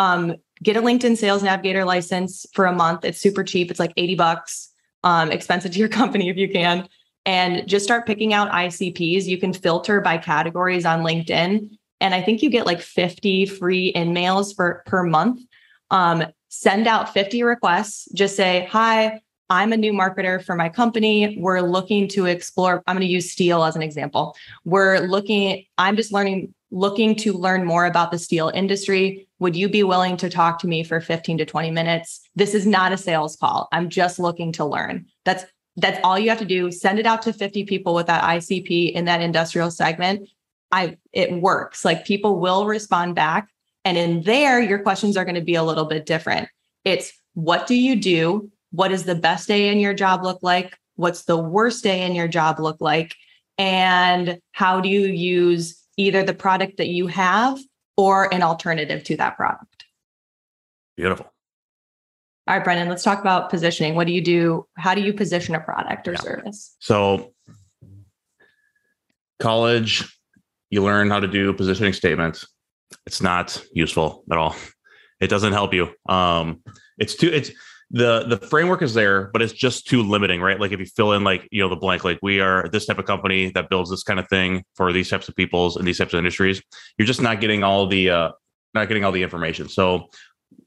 um, 0.00 0.34
get 0.62 0.76
a 0.76 0.82
LinkedIn 0.82 1.16
Sales 1.16 1.42
Navigator 1.42 1.84
license 1.84 2.46
for 2.52 2.66
a 2.66 2.72
month. 2.72 3.04
It's 3.04 3.20
super 3.20 3.44
cheap. 3.44 3.70
It's 3.70 3.78
like 3.78 3.92
80 3.96 4.16
bucks, 4.16 4.69
um, 5.04 5.30
expensive 5.30 5.72
to 5.72 5.78
your 5.78 5.88
company 6.00 6.28
if 6.28 6.36
you 6.36 6.48
can 6.48 6.88
and 7.26 7.68
just 7.68 7.84
start 7.84 8.06
picking 8.06 8.32
out 8.32 8.50
ICPs. 8.50 9.24
You 9.24 9.38
can 9.38 9.52
filter 9.52 10.00
by 10.00 10.18
categories 10.18 10.84
on 10.84 11.02
LinkedIn. 11.02 11.70
And 12.00 12.14
I 12.14 12.22
think 12.22 12.42
you 12.42 12.50
get 12.50 12.66
like 12.66 12.80
50 12.80 13.46
free 13.46 13.88
in 13.88 14.12
mails 14.12 14.54
for 14.54 14.82
per 14.86 15.02
month. 15.02 15.42
Um, 15.90 16.24
send 16.48 16.86
out 16.86 17.12
50 17.12 17.42
requests. 17.42 18.08
Just 18.12 18.36
say, 18.36 18.66
hi, 18.70 19.20
I'm 19.50 19.72
a 19.72 19.76
new 19.76 19.92
marketer 19.92 20.42
for 20.42 20.54
my 20.54 20.68
company. 20.68 21.36
We're 21.38 21.60
looking 21.60 22.08
to 22.08 22.26
explore. 22.26 22.82
I'm 22.86 22.96
going 22.96 23.06
to 23.06 23.12
use 23.12 23.32
steel 23.32 23.64
as 23.64 23.76
an 23.76 23.82
example. 23.82 24.36
We're 24.64 25.00
looking, 25.00 25.64
I'm 25.76 25.96
just 25.96 26.12
learning, 26.12 26.54
looking 26.70 27.16
to 27.16 27.32
learn 27.32 27.64
more 27.64 27.84
about 27.86 28.10
the 28.10 28.18
steel 28.18 28.50
industry. 28.54 29.28
Would 29.38 29.56
you 29.56 29.68
be 29.68 29.82
willing 29.82 30.16
to 30.18 30.30
talk 30.30 30.58
to 30.60 30.68
me 30.68 30.84
for 30.84 31.00
15 31.00 31.38
to 31.38 31.44
20 31.44 31.70
minutes? 31.70 32.20
This 32.36 32.54
is 32.54 32.66
not 32.66 32.92
a 32.92 32.96
sales 32.96 33.36
call. 33.36 33.68
I'm 33.72 33.88
just 33.88 34.18
looking 34.18 34.52
to 34.52 34.64
learn. 34.64 35.06
That's 35.24 35.44
that's 35.76 36.00
all 36.04 36.18
you 36.18 36.28
have 36.28 36.38
to 36.38 36.44
do. 36.44 36.70
Send 36.70 36.98
it 36.98 37.06
out 37.06 37.22
to 37.22 37.32
50 37.32 37.64
people 37.64 37.94
with 37.94 38.06
that 38.06 38.22
ICP 38.22 38.92
in 38.92 39.04
that 39.06 39.22
industrial 39.22 39.70
segment. 39.70 40.28
I 40.72 40.98
it 41.12 41.32
works. 41.32 41.84
Like 41.84 42.04
people 42.04 42.38
will 42.38 42.66
respond 42.66 43.14
back. 43.14 43.48
And 43.84 43.96
in 43.96 44.22
there, 44.22 44.60
your 44.60 44.80
questions 44.80 45.16
are 45.16 45.24
going 45.24 45.36
to 45.36 45.40
be 45.40 45.54
a 45.54 45.62
little 45.62 45.86
bit 45.86 46.06
different. 46.06 46.48
It's 46.84 47.12
what 47.34 47.66
do 47.66 47.74
you 47.74 47.96
do? 47.96 48.50
What 48.72 48.88
does 48.88 49.04
the 49.04 49.14
best 49.14 49.48
day 49.48 49.68
in 49.68 49.80
your 49.80 49.94
job 49.94 50.22
look 50.22 50.42
like? 50.42 50.76
What's 50.96 51.24
the 51.24 51.38
worst 51.38 51.82
day 51.82 52.02
in 52.02 52.14
your 52.14 52.28
job 52.28 52.60
look 52.60 52.80
like? 52.80 53.14
And 53.58 54.38
how 54.52 54.80
do 54.80 54.88
you 54.88 55.06
use 55.06 55.79
either 56.00 56.22
the 56.22 56.34
product 56.34 56.78
that 56.78 56.88
you 56.88 57.06
have 57.06 57.58
or 57.96 58.32
an 58.32 58.42
alternative 58.42 59.04
to 59.04 59.16
that 59.18 59.36
product? 59.36 59.84
Beautiful. 60.96 61.26
All 62.46 62.56
right, 62.56 62.64
Brendan, 62.64 62.88
let's 62.88 63.02
talk 63.02 63.20
about 63.20 63.50
positioning. 63.50 63.94
What 63.94 64.06
do 64.06 64.12
you 64.12 64.22
do? 64.22 64.66
How 64.76 64.94
do 64.94 65.02
you 65.02 65.12
position 65.12 65.54
a 65.54 65.60
product 65.60 66.08
or 66.08 66.12
yeah. 66.12 66.20
service? 66.20 66.74
So, 66.80 67.32
college, 69.38 70.04
you 70.70 70.82
learn 70.82 71.10
how 71.10 71.20
to 71.20 71.28
do 71.28 71.52
positioning 71.52 71.92
statements. 71.92 72.46
It's 73.06 73.20
not 73.20 73.62
useful 73.72 74.24
at 74.32 74.38
all. 74.38 74.56
It 75.20 75.28
doesn't 75.28 75.52
help 75.52 75.74
you. 75.74 75.90
Um, 76.08 76.62
it's 76.98 77.14
too, 77.14 77.28
it's, 77.28 77.50
the 77.90 78.24
the 78.24 78.36
framework 78.36 78.82
is 78.82 78.94
there, 78.94 79.30
but 79.32 79.42
it's 79.42 79.52
just 79.52 79.86
too 79.86 80.02
limiting, 80.02 80.40
right? 80.40 80.60
Like 80.60 80.72
if 80.72 80.78
you 80.78 80.86
fill 80.86 81.12
in 81.12 81.24
like 81.24 81.48
you 81.50 81.62
know 81.62 81.68
the 81.68 81.76
blank, 81.76 82.04
like 82.04 82.18
we 82.22 82.40
are 82.40 82.68
this 82.68 82.86
type 82.86 82.98
of 82.98 83.04
company 83.04 83.50
that 83.50 83.68
builds 83.68 83.90
this 83.90 84.04
kind 84.04 84.20
of 84.20 84.28
thing 84.28 84.64
for 84.76 84.92
these 84.92 85.10
types 85.10 85.28
of 85.28 85.34
peoples 85.34 85.76
and 85.76 85.86
these 85.86 85.98
types 85.98 86.14
of 86.14 86.18
industries, 86.18 86.62
you're 86.98 87.06
just 87.06 87.20
not 87.20 87.40
getting 87.40 87.64
all 87.64 87.86
the 87.86 88.10
uh, 88.10 88.30
not 88.74 88.86
getting 88.88 89.04
all 89.04 89.12
the 89.12 89.22
information. 89.22 89.68
So 89.68 90.08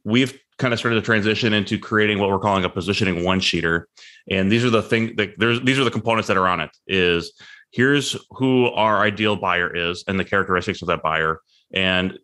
we've 0.03 0.37
kind 0.59 0.73
of 0.73 0.79
started 0.79 0.95
to 0.95 1.01
transition 1.01 1.53
into 1.53 1.79
creating 1.79 2.19
what 2.19 2.29
we're 2.29 2.39
calling 2.39 2.65
a 2.65 2.69
positioning 2.69 3.23
one 3.23 3.39
sheeter. 3.39 3.85
And 4.29 4.51
these 4.51 4.65
are 4.65 4.69
the 4.69 4.83
thing 4.83 5.15
that 5.15 5.33
there's 5.37 5.61
these 5.61 5.79
are 5.79 5.83
the 5.85 5.91
components 5.91 6.27
that 6.27 6.37
are 6.37 6.47
on 6.47 6.59
it 6.59 6.71
is 6.87 7.33
here's 7.71 8.17
who 8.31 8.67
our 8.67 9.01
ideal 9.01 9.35
buyer 9.35 9.73
is 9.73 10.03
and 10.07 10.19
the 10.19 10.25
characteristics 10.25 10.81
of 10.81 10.89
that 10.89 11.01
buyer. 11.01 11.39
And 11.73 12.19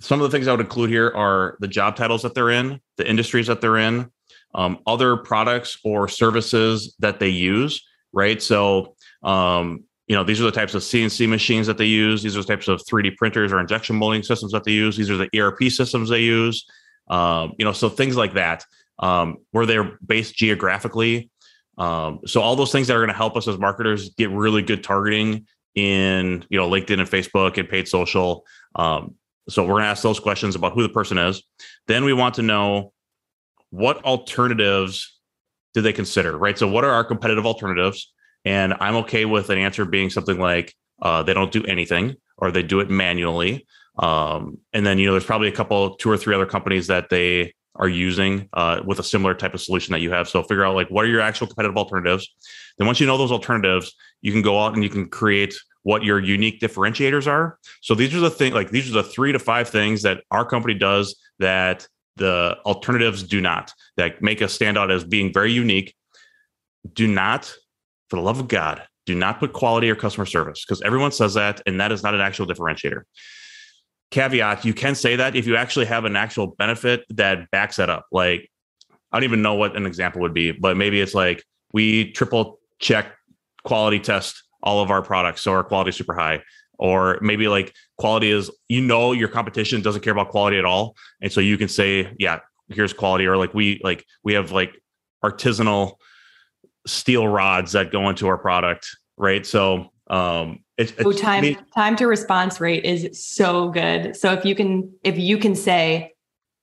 some 0.00 0.20
of 0.20 0.30
the 0.30 0.36
things 0.36 0.48
I 0.48 0.52
would 0.52 0.60
include 0.60 0.90
here 0.90 1.12
are 1.14 1.56
the 1.60 1.68
job 1.68 1.96
titles 1.96 2.22
that 2.22 2.34
they're 2.34 2.50
in, 2.50 2.80
the 2.96 3.08
industries 3.08 3.46
that 3.48 3.60
they're 3.60 3.76
in, 3.76 4.10
um, 4.54 4.78
other 4.86 5.16
products 5.16 5.78
or 5.84 6.08
services 6.08 6.96
that 6.98 7.20
they 7.20 7.28
use, 7.28 7.86
right? 8.12 8.42
So, 8.42 8.96
um, 9.22 9.84
you 10.08 10.16
know, 10.16 10.24
these 10.24 10.40
are 10.40 10.44
the 10.44 10.50
types 10.50 10.74
of 10.74 10.82
CNC 10.82 11.28
machines 11.28 11.66
that 11.66 11.78
they 11.78 11.84
use. 11.84 12.22
These 12.22 12.36
are 12.36 12.40
the 12.40 12.48
types 12.48 12.66
of 12.66 12.80
3D 12.90 13.16
printers 13.16 13.52
or 13.52 13.60
injection 13.60 13.94
molding 13.94 14.22
systems 14.22 14.52
that 14.52 14.64
they 14.64 14.72
use. 14.72 14.96
These 14.96 15.10
are 15.10 15.16
the 15.16 15.28
ERP 15.38 15.70
systems 15.70 16.08
they 16.08 16.22
use. 16.22 16.66
Um, 17.08 17.52
you 17.58 17.64
know, 17.64 17.72
so 17.72 17.88
things 17.88 18.16
like 18.16 18.34
that, 18.34 18.64
um, 18.98 19.36
where 19.52 19.66
they're 19.66 19.98
based 20.04 20.34
geographically. 20.34 21.30
Um, 21.78 22.20
so 22.26 22.40
all 22.40 22.56
those 22.56 22.72
things 22.72 22.88
that 22.88 22.96
are 22.96 23.00
going 23.00 23.10
to 23.10 23.16
help 23.16 23.36
us 23.36 23.46
as 23.46 23.58
marketers 23.58 24.10
get 24.14 24.30
really 24.30 24.62
good 24.62 24.82
targeting 24.82 25.46
in, 25.74 26.44
you 26.48 26.58
know, 26.58 26.68
LinkedIn 26.68 27.00
and 27.00 27.08
Facebook 27.08 27.58
and 27.58 27.68
paid 27.68 27.86
social. 27.86 28.44
Um, 28.74 29.14
so 29.48 29.62
we're 29.62 29.74
going 29.74 29.82
to 29.82 29.88
ask 29.88 30.02
those 30.02 30.20
questions 30.20 30.54
about 30.54 30.72
who 30.72 30.82
the 30.82 30.88
person 30.88 31.18
is. 31.18 31.42
Then 31.86 32.04
we 32.04 32.12
want 32.12 32.34
to 32.36 32.42
know 32.42 32.92
what 33.70 34.04
alternatives 34.04 35.18
do 35.74 35.80
they 35.80 35.92
consider, 35.92 36.36
right? 36.36 36.58
So 36.58 36.68
what 36.68 36.84
are 36.84 36.90
our 36.90 37.04
competitive 37.04 37.46
alternatives? 37.46 38.12
And 38.44 38.74
I'm 38.80 38.96
okay 38.96 39.24
with 39.24 39.50
an 39.50 39.58
answer 39.58 39.84
being 39.84 40.10
something 40.10 40.38
like 40.38 40.74
uh, 41.02 41.22
they 41.22 41.34
don't 41.34 41.52
do 41.52 41.64
anything 41.64 42.16
or 42.36 42.50
they 42.50 42.62
do 42.62 42.80
it 42.80 42.90
manually. 42.90 43.66
Um, 43.98 44.58
and 44.72 44.84
then, 44.84 44.98
you 44.98 45.06
know, 45.06 45.12
there's 45.12 45.24
probably 45.24 45.48
a 45.48 45.52
couple, 45.52 45.96
two 45.96 46.10
or 46.10 46.16
three 46.16 46.34
other 46.34 46.46
companies 46.46 46.86
that 46.86 47.10
they 47.10 47.54
are 47.80 47.88
using 47.88 48.48
uh, 48.52 48.80
with 48.84 48.98
a 48.98 49.02
similar 49.02 49.34
type 49.34 49.54
of 49.54 49.60
solution 49.60 49.92
that 49.92 50.00
you 50.00 50.12
have. 50.12 50.28
So 50.28 50.42
figure 50.42 50.64
out 50.64 50.74
like 50.74 50.88
what 50.88 51.06
are 51.06 51.08
your 51.08 51.22
actual 51.22 51.46
competitive 51.46 51.76
alternatives. 51.76 52.28
Then 52.78 52.86
once 52.86 53.00
you 53.00 53.06
know 53.06 53.16
those 53.16 53.32
alternatives, 53.32 53.96
you 54.20 54.32
can 54.32 54.42
go 54.42 54.60
out 54.60 54.74
and 54.74 54.84
you 54.84 54.90
can 54.90 55.08
create 55.08 55.54
what 55.82 56.04
your 56.04 56.20
unique 56.20 56.60
differentiators 56.60 57.26
are. 57.26 57.58
So 57.80 57.94
these 57.94 58.14
are 58.14 58.20
the 58.20 58.30
thing 58.30 58.52
like 58.52 58.70
these 58.70 58.88
are 58.90 58.92
the 58.92 59.02
three 59.02 59.32
to 59.32 59.38
five 59.38 59.68
things 59.68 60.02
that 60.02 60.22
our 60.30 60.44
company 60.44 60.74
does 60.74 61.18
that 61.38 61.88
the 62.16 62.58
alternatives 62.66 63.22
do 63.22 63.40
not 63.40 63.72
that 63.96 64.20
make 64.20 64.42
us 64.42 64.52
stand 64.52 64.76
out 64.76 64.90
as 64.90 65.02
being 65.02 65.32
very 65.32 65.52
unique. 65.52 65.94
Do 66.92 67.06
not, 67.06 67.46
for 68.10 68.16
the 68.16 68.22
love 68.22 68.40
of 68.40 68.48
God, 68.48 68.82
do 69.06 69.14
not 69.14 69.40
put 69.40 69.54
quality 69.54 69.88
or 69.88 69.96
customer 69.96 70.26
service 70.26 70.64
because 70.66 70.82
everyone 70.82 71.12
says 71.12 71.34
that 71.34 71.62
and 71.64 71.80
that 71.80 71.92
is 71.92 72.02
not 72.02 72.14
an 72.14 72.20
actual 72.20 72.46
differentiator 72.46 73.02
caveat 74.10 74.64
you 74.64 74.74
can 74.74 74.94
say 74.94 75.16
that 75.16 75.36
if 75.36 75.46
you 75.46 75.56
actually 75.56 75.86
have 75.86 76.04
an 76.04 76.16
actual 76.16 76.48
benefit 76.48 77.04
that 77.10 77.50
backs 77.50 77.76
that 77.76 77.90
up. 77.90 78.06
Like 78.12 78.50
i 79.12 79.16
don't 79.16 79.24
even 79.24 79.42
know 79.42 79.54
what 79.54 79.76
an 79.76 79.86
example 79.86 80.20
would 80.20 80.34
be 80.34 80.52
but 80.52 80.76
maybe 80.76 81.00
it's 81.00 81.14
like 81.14 81.44
we 81.72 82.12
triple 82.12 82.60
check 82.78 83.12
quality 83.64 83.98
test 83.98 84.42
all 84.62 84.80
of 84.82 84.90
our 84.90 85.02
products 85.02 85.40
so 85.40 85.52
our 85.52 85.64
quality 85.64 85.90
is 85.90 85.96
super 85.96 86.14
high. 86.14 86.42
Or 86.78 87.18
maybe 87.20 87.46
like 87.46 87.74
quality 87.98 88.30
is 88.30 88.50
you 88.68 88.80
know 88.80 89.12
your 89.12 89.28
competition 89.28 89.82
doesn't 89.82 90.00
care 90.00 90.14
about 90.14 90.30
quality 90.30 90.58
at 90.58 90.64
all 90.64 90.96
and 91.20 91.30
so 91.30 91.40
you 91.40 91.58
can 91.58 91.68
say 91.68 92.14
yeah 92.18 92.40
here's 92.70 92.94
quality 92.94 93.26
or 93.26 93.36
like 93.36 93.52
we 93.52 93.80
like 93.84 94.06
we 94.24 94.32
have 94.32 94.50
like 94.50 94.80
artisanal 95.22 95.96
steel 96.86 97.28
rods 97.28 97.72
that 97.72 97.92
go 97.92 98.08
into 98.08 98.26
our 98.28 98.38
product 98.38 98.88
right? 99.18 99.44
So 99.46 99.90
um 100.08 100.64
it's, 100.80 100.92
it's 100.92 101.04
oh, 101.04 101.12
time 101.12 101.56
time 101.74 101.96
to 101.96 102.06
response 102.06 102.60
rate 102.60 102.84
is 102.84 103.22
so 103.22 103.68
good. 103.68 104.16
So 104.16 104.32
if 104.32 104.44
you 104.44 104.54
can 104.54 104.92
if 105.04 105.18
you 105.18 105.36
can 105.36 105.54
say 105.54 106.14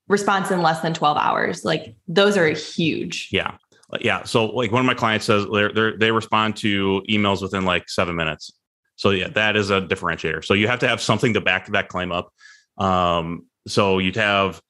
response 0.07 0.49
in 0.51 0.61
less 0.61 0.81
than 0.81 0.93
12 0.93 1.17
hours, 1.17 1.63
like 1.63 1.95
those 2.07 2.35
are 2.37 2.49
huge. 2.49 3.29
Yeah. 3.31 3.57
Yeah. 4.01 4.23
So 4.23 4.47
like 4.47 4.71
one 4.71 4.79
of 4.79 4.85
my 4.85 4.95
clients 4.95 5.25
says 5.25 5.45
they 5.53 5.67
they 5.71 5.91
they 5.97 6.11
respond 6.11 6.55
to 6.57 7.03
emails 7.07 7.41
within 7.41 7.63
like 7.63 7.89
seven 7.89 8.15
minutes. 8.15 8.51
So 8.95 9.11
yeah, 9.11 9.27
that 9.29 9.55
is 9.55 9.69
a 9.69 9.81
differentiator. 9.81 10.43
So 10.43 10.55
you 10.55 10.67
have 10.67 10.79
to 10.79 10.87
have 10.87 10.99
something 10.99 11.33
to 11.35 11.41
back 11.41 11.67
that 11.67 11.87
claim 11.87 12.11
up. 12.11 12.33
Um, 12.79 13.45
so 13.67 13.99
you'd 13.99 14.15
have 14.15 14.61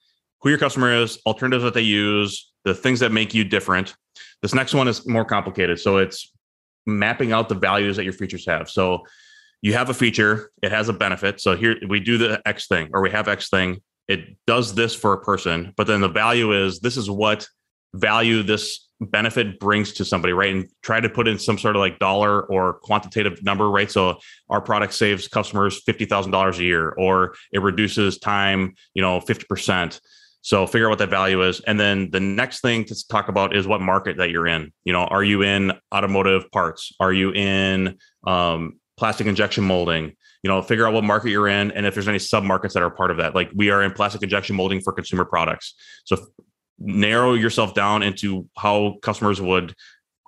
who 0.42 0.50
your 0.50 0.58
customer 0.58 0.94
is, 0.94 1.20
alternatives 1.26 1.64
that 1.64 1.74
they 1.74 1.82
use, 1.82 2.52
the 2.66 2.76
things 2.76 3.00
that 3.00 3.14
make 3.14 3.34
you 3.34 3.46
different. 3.46 3.96
This 4.42 4.54
next 4.54 4.74
one 4.74 4.88
is 4.88 5.08
more 5.08 5.24
complicated. 5.24 5.80
So 5.80 5.98
it's 5.98 6.32
mapping 6.86 7.32
out 7.32 7.50
the 7.50 7.56
values 7.56 7.96
that 7.98 8.04
your 8.04 8.14
features 8.14 8.46
have. 8.46 8.70
So 8.70 9.04
you 9.62 9.74
have 9.74 9.89
a 9.89 9.93
feature, 9.93 10.52
it 10.62 10.72
has 10.72 10.89
a 10.89 10.93
benefit. 10.93 11.41
So 11.41 11.56
here 11.56 11.76
we 11.88 12.00
do 12.00 12.17
the 12.17 12.41
X 12.46 12.67
thing, 12.67 12.89
or 12.93 13.02
we 13.02 13.12
have 13.12 13.28
X 13.28 13.50
thing. 13.50 13.82
It 14.08 14.38
does 14.46 14.76
this 14.76 14.96
for 14.96 15.13
a 15.13 15.22
person, 15.22 15.74
but 15.76 15.88
then 15.88 16.02
the 16.02 16.08
value 16.08 16.54
is 16.54 16.80
this 16.80 16.96
is 16.98 17.10
what 17.10 17.48
value 17.93 18.43
this 18.43 18.88
benefit 19.00 19.60
brings 19.60 19.93
to 19.93 20.06
somebody, 20.06 20.34
right? 20.34 20.54
And 20.54 20.70
try 20.82 21.00
to 21.00 21.10
put 21.10 21.28
in 21.28 21.38
some 21.38 21.58
sort 21.58 21.76
of 21.76 21.82
like 21.82 22.00
dollar 22.00 22.43
or 22.43 22.80
quantitative 22.84 23.43
number, 23.43 23.70
right? 23.70 23.91
So 23.91 24.20
our 24.50 24.62
product 24.62 24.93
saves 24.93 25.28
customers 25.28 25.82
fifty 25.86 26.06
thousand 26.06 26.32
dollars 26.32 26.60
a 26.60 26.63
year, 26.63 26.89
or 26.98 27.36
it 27.52 27.62
reduces 27.62 28.17
time, 28.17 28.76
you 28.93 29.02
know, 29.02 29.20
fifty 29.20 29.46
percent. 29.46 30.00
So 30.41 30.65
figure 30.65 30.88
out 30.88 30.91
what 30.91 31.00
that 31.00 31.10
value 31.10 31.43
is. 31.43 31.60
And 31.62 31.78
then 31.78 32.10
the 32.10 32.22
next 32.22 32.62
thing 32.62 32.86
to 32.86 33.08
talk 33.10 33.28
about 33.28 33.56
is 33.56 33.67
what 33.67 33.82
market 33.82 34.17
that 34.17 34.30
you're 34.30 34.48
in. 34.48 34.72
You 34.86 34.93
know, 34.93 35.04
are 35.04 35.24
you 35.24 35.41
in 35.41 35.74
automotive 35.93 36.50
parts? 36.52 36.93
Are 37.02 37.12
you 37.12 37.34
in 37.34 37.98
um, 38.26 38.80
plastic 38.98 39.28
injection 39.28 39.64
molding 39.64 40.14
you 40.44 40.50
know 40.50 40.62
figure 40.62 40.88
out 40.88 40.94
what 40.94 41.04
market 41.04 41.30
you're 41.30 41.48
in 41.48 41.72
and 41.72 41.86
if 41.86 41.94
there's 41.94 42.08
any 42.08 42.20
sub 42.20 42.44
markets 42.44 42.74
that 42.74 42.84
are 42.84 42.90
part 42.90 43.12
of 43.12 43.18
that. 43.18 43.36
Like 43.36 43.52
we 43.56 43.70
are 43.70 43.84
in 43.84 43.92
plastic 43.92 44.24
injection 44.24 44.56
molding 44.56 44.82
for 44.82 44.94
consumer 44.94 45.26
products. 45.26 45.74
So 46.06 46.18
narrow 46.80 47.34
yourself 47.34 47.74
down 47.74 48.04
into 48.04 48.48
how 48.58 48.96
customers 49.02 49.42
would 49.42 49.74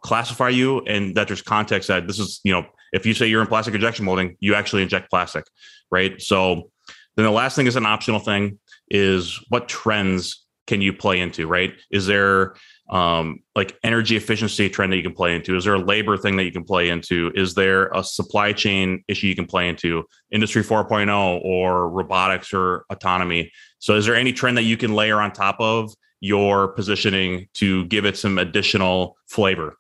classify 0.03 0.49
you 0.49 0.79
and 0.82 1.15
that 1.15 1.27
there's 1.27 1.41
context 1.41 1.89
that 1.89 2.08
this 2.08 2.19
is 2.19 2.39
you 2.43 2.51
know 2.51 2.65
if 2.93 3.05
you 3.05 3.13
say 3.13 3.27
you're 3.27 3.41
in 3.41 3.47
plastic 3.47 3.75
injection 3.75 4.05
molding 4.05 4.36
you 4.39 4.55
actually 4.55 4.82
inject 4.82 5.10
plastic 5.10 5.45
right? 5.91 6.21
So 6.21 6.71
then 7.15 7.25
the 7.25 7.32
last 7.32 7.55
thing 7.55 7.67
is 7.67 7.75
an 7.75 7.86
optional 7.86 8.19
thing 8.19 8.60
is 8.89 9.43
what 9.49 9.67
trends 9.67 10.45
can 10.67 10.82
you 10.82 10.93
play 10.93 11.19
into 11.19 11.47
right? 11.47 11.73
Is 11.91 12.05
there 12.08 12.55
um, 12.89 13.39
like 13.56 13.78
energy 13.84 14.15
efficiency 14.15 14.69
trend 14.69 14.91
that 14.91 14.97
you 14.97 15.04
can 15.04 15.13
play 15.13 15.36
into? 15.36 15.56
Is 15.56 15.65
there 15.65 15.75
a 15.75 15.80
labor 15.80 16.17
thing 16.17 16.36
that 16.38 16.43
you 16.43 16.52
can 16.52 16.63
play 16.63 16.89
into? 16.89 17.32
Is 17.36 17.54
there 17.54 17.88
a 17.89 18.04
supply 18.04 18.52
chain 18.54 19.04
issue 19.08 19.28
you 19.28 19.36
can 19.36 19.45
play 19.45 19.69
into? 19.69 20.04
Industry 20.32 20.63
4.0 20.63 21.43
or 21.43 21.89
robotics 21.89 22.54
or 22.54 22.86
autonomy? 22.89 23.52
So, 23.80 23.95
is 23.95 24.06
there 24.06 24.15
any 24.15 24.34
trend 24.34 24.58
that 24.58 24.63
you 24.63 24.78
can 24.78 24.93
layer 24.93 25.21
on 25.21 25.32
top 25.32 25.58
of 25.60 25.93
your 26.19 26.69
positioning 26.69 27.47
to 27.56 27.86
give 27.86 28.06
it 28.06 28.17
some 28.17 28.38
additional 28.38 29.15
flavor? 29.28 29.75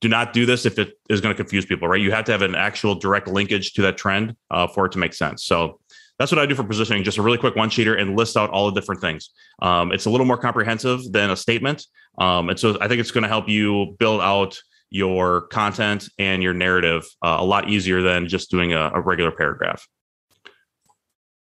Do 0.00 0.08
not 0.08 0.32
do 0.32 0.44
this 0.44 0.66
if 0.66 0.78
it 0.78 0.94
is 1.08 1.20
going 1.20 1.34
to 1.34 1.36
confuse 1.36 1.64
people, 1.64 1.88
right? 1.88 2.00
You 2.00 2.12
have 2.12 2.24
to 2.26 2.32
have 2.32 2.42
an 2.42 2.54
actual 2.54 2.94
direct 2.94 3.28
linkage 3.28 3.72
to 3.74 3.82
that 3.82 3.96
trend 3.96 4.36
uh, 4.50 4.66
for 4.66 4.86
it 4.86 4.92
to 4.92 4.98
make 4.98 5.14
sense. 5.14 5.44
So, 5.44 5.80
that's 6.18 6.32
what 6.32 6.38
I 6.38 6.46
do 6.46 6.54
for 6.54 6.64
positioning, 6.64 7.04
just 7.04 7.18
a 7.18 7.22
really 7.22 7.38
quick 7.38 7.56
one 7.56 7.68
sheeter 7.68 8.00
and 8.00 8.16
list 8.16 8.36
out 8.36 8.50
all 8.50 8.70
the 8.70 8.80
different 8.80 9.00
things. 9.00 9.30
Um, 9.60 9.92
it's 9.92 10.06
a 10.06 10.10
little 10.10 10.26
more 10.26 10.38
comprehensive 10.38 11.12
than 11.12 11.30
a 11.30 11.36
statement. 11.36 11.84
Um, 12.18 12.48
and 12.50 12.58
so 12.58 12.78
I 12.80 12.88
think 12.88 13.00
it's 13.00 13.10
going 13.10 13.22
to 13.22 13.28
help 13.28 13.48
you 13.48 13.96
build 13.98 14.20
out 14.20 14.58
your 14.90 15.42
content 15.48 16.08
and 16.18 16.42
your 16.42 16.54
narrative 16.54 17.04
uh, 17.22 17.36
a 17.40 17.44
lot 17.44 17.68
easier 17.68 18.02
than 18.02 18.28
just 18.28 18.50
doing 18.50 18.72
a, 18.72 18.90
a 18.94 19.00
regular 19.00 19.30
paragraph. 19.30 19.86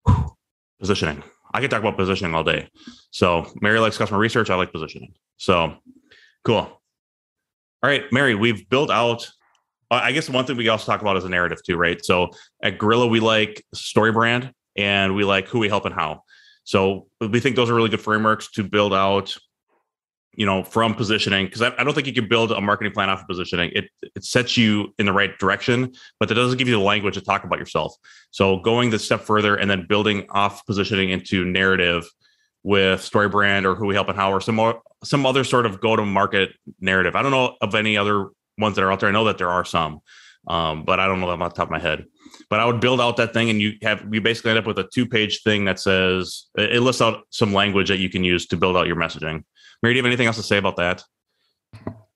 Positioning. 0.79 1.23
I 1.53 1.59
could 1.59 1.69
talk 1.69 1.81
about 1.81 1.97
positioning 1.97 2.33
all 2.33 2.45
day. 2.45 2.69
So 3.11 3.45
Mary 3.61 3.79
likes 3.79 3.97
customer 3.97 4.19
research. 4.19 4.49
I 4.49 4.55
like 4.55 4.71
positioning. 4.71 5.13
So 5.35 5.75
cool. 6.45 6.55
All 6.55 6.79
right, 7.83 8.03
Mary, 8.13 8.35
we've 8.35 8.69
built 8.69 8.89
out 8.89 9.29
I 9.91 10.13
guess 10.13 10.29
one 10.29 10.45
thing 10.45 10.55
we 10.55 10.69
also 10.69 10.89
talk 10.89 11.01
about 11.01 11.17
is 11.17 11.25
a 11.25 11.29
narrative 11.29 11.61
too, 11.63 11.75
right? 11.75 12.03
So 12.03 12.29
at 12.63 12.77
Gorilla, 12.77 13.07
we 13.07 13.19
like 13.19 13.63
story 13.73 14.13
brand 14.13 14.53
and 14.77 15.15
we 15.15 15.25
like 15.25 15.47
who 15.49 15.59
we 15.59 15.67
help 15.67 15.85
and 15.85 15.93
how. 15.93 16.23
So 16.63 17.07
we 17.19 17.41
think 17.41 17.57
those 17.57 17.69
are 17.69 17.75
really 17.75 17.89
good 17.89 17.99
frameworks 17.99 18.49
to 18.51 18.63
build 18.63 18.93
out, 18.93 19.35
you 20.35 20.45
know, 20.45 20.63
from 20.63 20.95
positioning. 20.95 21.45
Because 21.45 21.61
I, 21.61 21.73
I, 21.77 21.83
don't 21.83 21.93
think 21.93 22.07
you 22.07 22.13
can 22.13 22.27
build 22.27 22.51
a 22.51 22.61
marketing 22.61 22.93
plan 22.93 23.09
off 23.09 23.21
of 23.21 23.27
positioning. 23.27 23.71
It 23.73 23.89
it 24.15 24.23
sets 24.23 24.57
you 24.57 24.93
in 24.97 25.05
the 25.05 25.13
right 25.13 25.37
direction, 25.37 25.93
but 26.19 26.29
that 26.29 26.35
doesn't 26.35 26.57
give 26.57 26.67
you 26.67 26.75
the 26.75 26.83
language 26.83 27.15
to 27.15 27.21
talk 27.21 27.43
about 27.43 27.59
yourself. 27.59 27.95
So 28.31 28.57
going 28.59 28.89
the 28.89 28.99
step 28.99 29.21
further 29.21 29.55
and 29.55 29.69
then 29.69 29.85
building 29.87 30.27
off 30.29 30.65
positioning 30.65 31.09
into 31.09 31.45
narrative 31.45 32.09
with 32.63 33.01
story 33.01 33.27
brand 33.27 33.65
or 33.65 33.75
who 33.75 33.87
we 33.87 33.95
help 33.95 34.07
and 34.07 34.17
how 34.17 34.31
or 34.31 34.39
some 34.39 34.55
more 34.55 34.81
some 35.03 35.25
other 35.25 35.43
sort 35.43 35.65
of 35.65 35.81
go 35.81 35.95
to 35.95 36.05
market 36.05 36.51
narrative. 36.79 37.15
I 37.15 37.21
don't 37.23 37.31
know 37.31 37.55
of 37.61 37.75
any 37.75 37.97
other 37.97 38.29
ones 38.57 38.75
that 38.75 38.83
are 38.83 38.91
out 38.91 38.99
there. 38.99 39.09
I 39.09 39.11
know 39.11 39.25
that 39.25 39.37
there 39.37 39.49
are 39.49 39.65
some, 39.65 39.99
um, 40.47 40.85
but 40.85 40.99
I 40.99 41.07
don't 41.07 41.19
know 41.19 41.29
them 41.29 41.41
off 41.41 41.53
the 41.53 41.57
top 41.57 41.67
of 41.67 41.71
my 41.71 41.79
head 41.79 42.05
but 42.49 42.59
I 42.59 42.65
would 42.65 42.79
build 42.79 43.01
out 43.01 43.17
that 43.17 43.33
thing 43.33 43.49
and 43.49 43.61
you 43.61 43.73
have 43.81 44.05
you 44.11 44.21
basically 44.21 44.51
end 44.51 44.59
up 44.59 44.67
with 44.67 44.79
a 44.79 44.87
two 44.93 45.05
page 45.05 45.41
thing 45.43 45.65
that 45.65 45.79
says 45.79 46.47
it 46.57 46.81
lists 46.81 47.01
out 47.01 47.23
some 47.29 47.53
language 47.53 47.89
that 47.89 47.99
you 47.99 48.09
can 48.09 48.23
use 48.23 48.45
to 48.47 48.57
build 48.57 48.77
out 48.77 48.87
your 48.87 48.95
messaging. 48.95 49.43
Mary, 49.81 49.93
do 49.93 49.97
you 49.97 50.03
have 50.03 50.09
anything 50.09 50.27
else 50.27 50.37
to 50.37 50.43
say 50.43 50.57
about 50.57 50.77
that? 50.77 51.03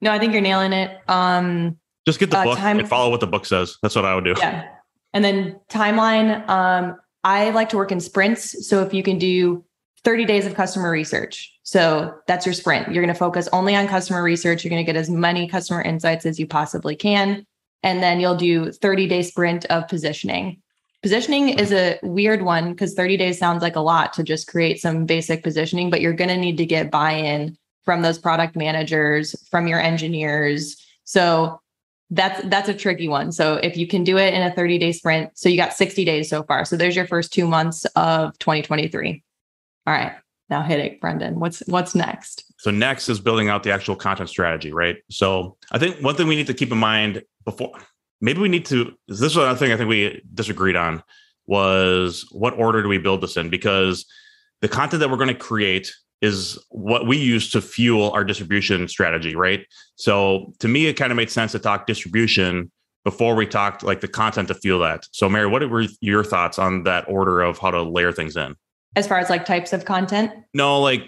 No, 0.01 0.11
I 0.11 0.19
think 0.19 0.33
you're 0.33 0.41
nailing 0.41 0.73
it. 0.73 0.99
Um, 1.07 1.77
just 2.05 2.19
get 2.19 2.29
the 2.29 2.37
uh, 2.37 2.43
book 2.43 2.57
time- 2.57 2.79
and 2.79 2.87
follow 2.87 3.09
what 3.09 3.19
the 3.19 3.27
book 3.27 3.45
says. 3.45 3.77
That's 3.81 3.95
what 3.95 4.05
I 4.05 4.13
would 4.13 4.23
do. 4.23 4.35
Yeah. 4.37 4.67
And 5.13 5.23
then 5.23 5.59
timeline. 5.69 6.47
Um, 6.47 6.97
I 7.23 7.49
like 7.51 7.69
to 7.69 7.77
work 7.77 7.91
in 7.91 7.99
sprints. 7.99 8.67
So 8.67 8.83
if 8.83 8.93
you 8.93 9.01
can 9.01 9.17
do 9.17 9.65
30 10.03 10.25
days 10.25 10.45
of 10.45 10.53
customer 10.53 10.91
research. 10.91 11.51
So 11.63 12.13
that's 12.27 12.45
your 12.45 12.53
sprint. 12.53 12.93
You're 12.93 13.03
going 13.03 13.13
to 13.13 13.17
focus 13.17 13.49
only 13.51 13.75
on 13.75 13.87
customer 13.87 14.21
research. 14.21 14.63
You're 14.63 14.69
going 14.69 14.85
to 14.85 14.91
get 14.91 14.97
as 14.97 15.09
many 15.09 15.47
customer 15.47 15.81
insights 15.81 16.27
as 16.27 16.39
you 16.39 16.45
possibly 16.45 16.95
can. 16.95 17.45
And 17.81 18.03
then 18.03 18.19
you'll 18.19 18.35
do 18.35 18.71
30 18.71 19.07
day 19.07 19.23
sprint 19.23 19.65
of 19.65 19.87
positioning. 19.87 20.61
Positioning 21.05 21.49
is 21.49 21.71
a 21.71 21.99
weird 22.01 22.41
one 22.41 22.71
because 22.71 22.95
30 22.95 23.15
days 23.17 23.37
sounds 23.37 23.61
like 23.61 23.75
a 23.75 23.79
lot 23.79 24.11
to 24.13 24.23
just 24.23 24.47
create 24.47 24.81
some 24.81 25.05
basic 25.05 25.43
positioning, 25.43 25.91
but 25.91 26.01
you're 26.01 26.13
going 26.13 26.31
to 26.31 26.35
need 26.35 26.57
to 26.57 26.65
get 26.65 26.89
buy 26.89 27.11
in 27.11 27.55
from 27.83 28.01
those 28.01 28.17
product 28.17 28.55
managers, 28.55 29.35
from 29.51 29.67
your 29.67 29.79
engineers. 29.79 30.83
So 31.03 31.61
that's 32.09 32.43
that's 32.45 32.69
a 32.69 32.73
tricky 32.73 33.07
one. 33.07 33.31
So 33.31 33.57
if 33.57 33.77
you 33.77 33.85
can 33.85 34.03
do 34.03 34.17
it 34.17 34.33
in 34.33 34.41
a 34.41 34.51
30 34.51 34.79
day 34.79 34.91
sprint, 34.93 35.37
so 35.37 35.47
you 35.47 35.57
got 35.57 35.73
60 35.73 36.03
days 36.05 36.27
so 36.27 36.41
far. 36.41 36.65
So 36.65 36.75
there's 36.75 36.95
your 36.95 37.05
first 37.05 37.31
2 37.33 37.45
months 37.45 37.85
of 37.95 38.35
2023. 38.39 39.23
All 39.85 39.93
right. 39.93 40.13
Now 40.49 40.63
hit 40.63 40.79
it, 40.79 40.99
Brendan. 40.99 41.39
What's 41.39 41.59
what's 41.67 41.93
next? 41.93 42.51
So 42.57 42.71
next 42.71 43.09
is 43.09 43.19
building 43.19 43.47
out 43.47 43.61
the 43.61 43.69
actual 43.69 43.95
content 43.95 44.29
strategy, 44.29 44.73
right? 44.73 44.97
So 45.11 45.55
I 45.71 45.77
think 45.77 46.01
one 46.01 46.15
thing 46.15 46.25
we 46.25 46.35
need 46.35 46.47
to 46.47 46.55
keep 46.55 46.71
in 46.71 46.79
mind 46.79 47.21
before 47.43 47.73
maybe 48.25 48.41
we 48.41 48.49
need 48.49 48.65
to 48.65 48.91
this 49.07 49.21
is 49.21 49.37
another 49.37 49.57
thing 49.57 49.71
I 49.71 49.77
think 49.77 49.87
we 49.87 50.21
disagreed 50.33 50.75
on 50.75 51.03
was 51.45 52.27
what 52.31 52.57
order 52.57 52.81
do 52.81 52.89
we 52.89 52.97
build 52.97 53.21
this 53.21 53.37
in? 53.37 53.51
Because 53.51 54.05
the 54.61 54.67
content 54.67 54.99
that 55.01 55.11
we're 55.11 55.17
going 55.17 55.27
to 55.27 55.35
create 55.35 55.93
is 56.21 56.57
what 56.69 57.05
we 57.05 57.17
use 57.17 57.51
to 57.51 57.61
fuel 57.61 58.09
our 58.11 58.23
distribution 58.23 58.87
strategy, 58.87 59.35
right? 59.35 59.63
So 59.95 60.53
to 60.59 60.67
me, 60.67 60.87
it 60.87 60.93
kind 60.93 61.11
of 61.11 61.17
made 61.17 61.29
sense 61.29 61.51
to 61.51 61.59
talk 61.59 61.85
distribution 61.85 62.71
before 63.03 63.35
we 63.35 63.45
talked 63.45 63.83
like 63.83 64.01
the 64.01 64.07
content 64.07 64.47
to 64.47 64.55
fuel 64.55 64.79
that. 64.79 65.05
So 65.11 65.29
Mary, 65.29 65.45
what 65.45 65.69
were 65.69 65.85
your 66.01 66.23
thoughts 66.23 66.57
on 66.57 66.83
that 66.83 67.07
order 67.07 67.41
of 67.41 67.59
how 67.59 67.69
to 67.69 67.83
layer 67.83 68.11
things 68.11 68.35
in? 68.35 68.55
As 68.95 69.07
far 69.07 69.19
as 69.19 69.29
like 69.29 69.45
types 69.45 69.73
of 69.73 69.85
content? 69.85 70.31
No, 70.53 70.79
like 70.79 71.05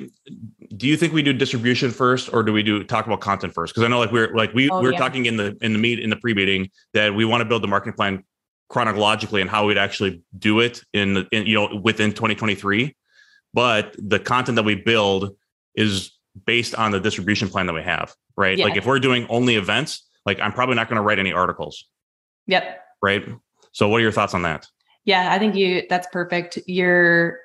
do 0.75 0.87
you 0.87 0.97
think 0.97 1.13
we 1.13 1.23
do 1.23 1.33
distribution 1.33 1.91
first 1.91 2.31
or 2.33 2.43
do 2.43 2.51
we 2.51 2.61
do 2.61 2.83
talk 2.83 3.05
about 3.05 3.21
content 3.21 3.53
first? 3.53 3.73
Because 3.73 3.85
I 3.85 3.87
know 3.87 3.99
like 3.99 4.11
we're 4.11 4.35
like 4.35 4.53
we, 4.53 4.69
oh, 4.69 4.79
we 4.79 4.87
were 4.87 4.93
yeah. 4.93 4.99
talking 4.99 5.25
in 5.25 5.37
the 5.37 5.57
in 5.61 5.73
the 5.73 5.79
meet 5.79 5.99
in 5.99 6.09
the 6.09 6.17
pre-meeting 6.17 6.69
that 6.93 7.15
we 7.15 7.23
want 7.25 7.41
to 7.41 7.45
build 7.45 7.63
the 7.63 7.67
marketing 7.67 7.93
plan 7.93 8.23
chronologically 8.69 9.39
and 9.39 9.49
how 9.49 9.65
we'd 9.65 9.77
actually 9.77 10.21
do 10.37 10.59
it 10.59 10.81
in, 10.93 11.25
in 11.31 11.45
you 11.45 11.55
know 11.55 11.79
within 11.81 12.11
2023 12.11 12.93
but 13.53 13.95
the 13.97 14.19
content 14.19 14.55
that 14.57 14.63
we 14.63 14.75
build 14.75 15.35
is 15.75 16.11
based 16.45 16.75
on 16.75 16.91
the 16.91 16.99
distribution 16.99 17.49
plan 17.49 17.65
that 17.67 17.73
we 17.73 17.81
have, 17.81 18.13
right? 18.35 18.57
Yeah. 18.57 18.65
Like 18.65 18.77
if 18.77 18.85
we're 18.85 18.99
doing 18.99 19.25
only 19.29 19.55
events, 19.55 20.05
like 20.25 20.39
I'm 20.39 20.51
probably 20.51 20.75
not 20.75 20.89
going 20.89 20.97
to 20.97 21.01
write 21.01 21.19
any 21.19 21.33
articles. 21.33 21.85
Yep. 22.47 22.81
Right. 23.01 23.25
So 23.71 23.87
what 23.87 23.97
are 23.97 24.01
your 24.01 24.11
thoughts 24.11 24.33
on 24.33 24.43
that? 24.43 24.67
Yeah, 25.05 25.31
I 25.31 25.39
think 25.39 25.55
you 25.55 25.83
that's 25.89 26.07
perfect. 26.11 26.59
Your 26.67 27.39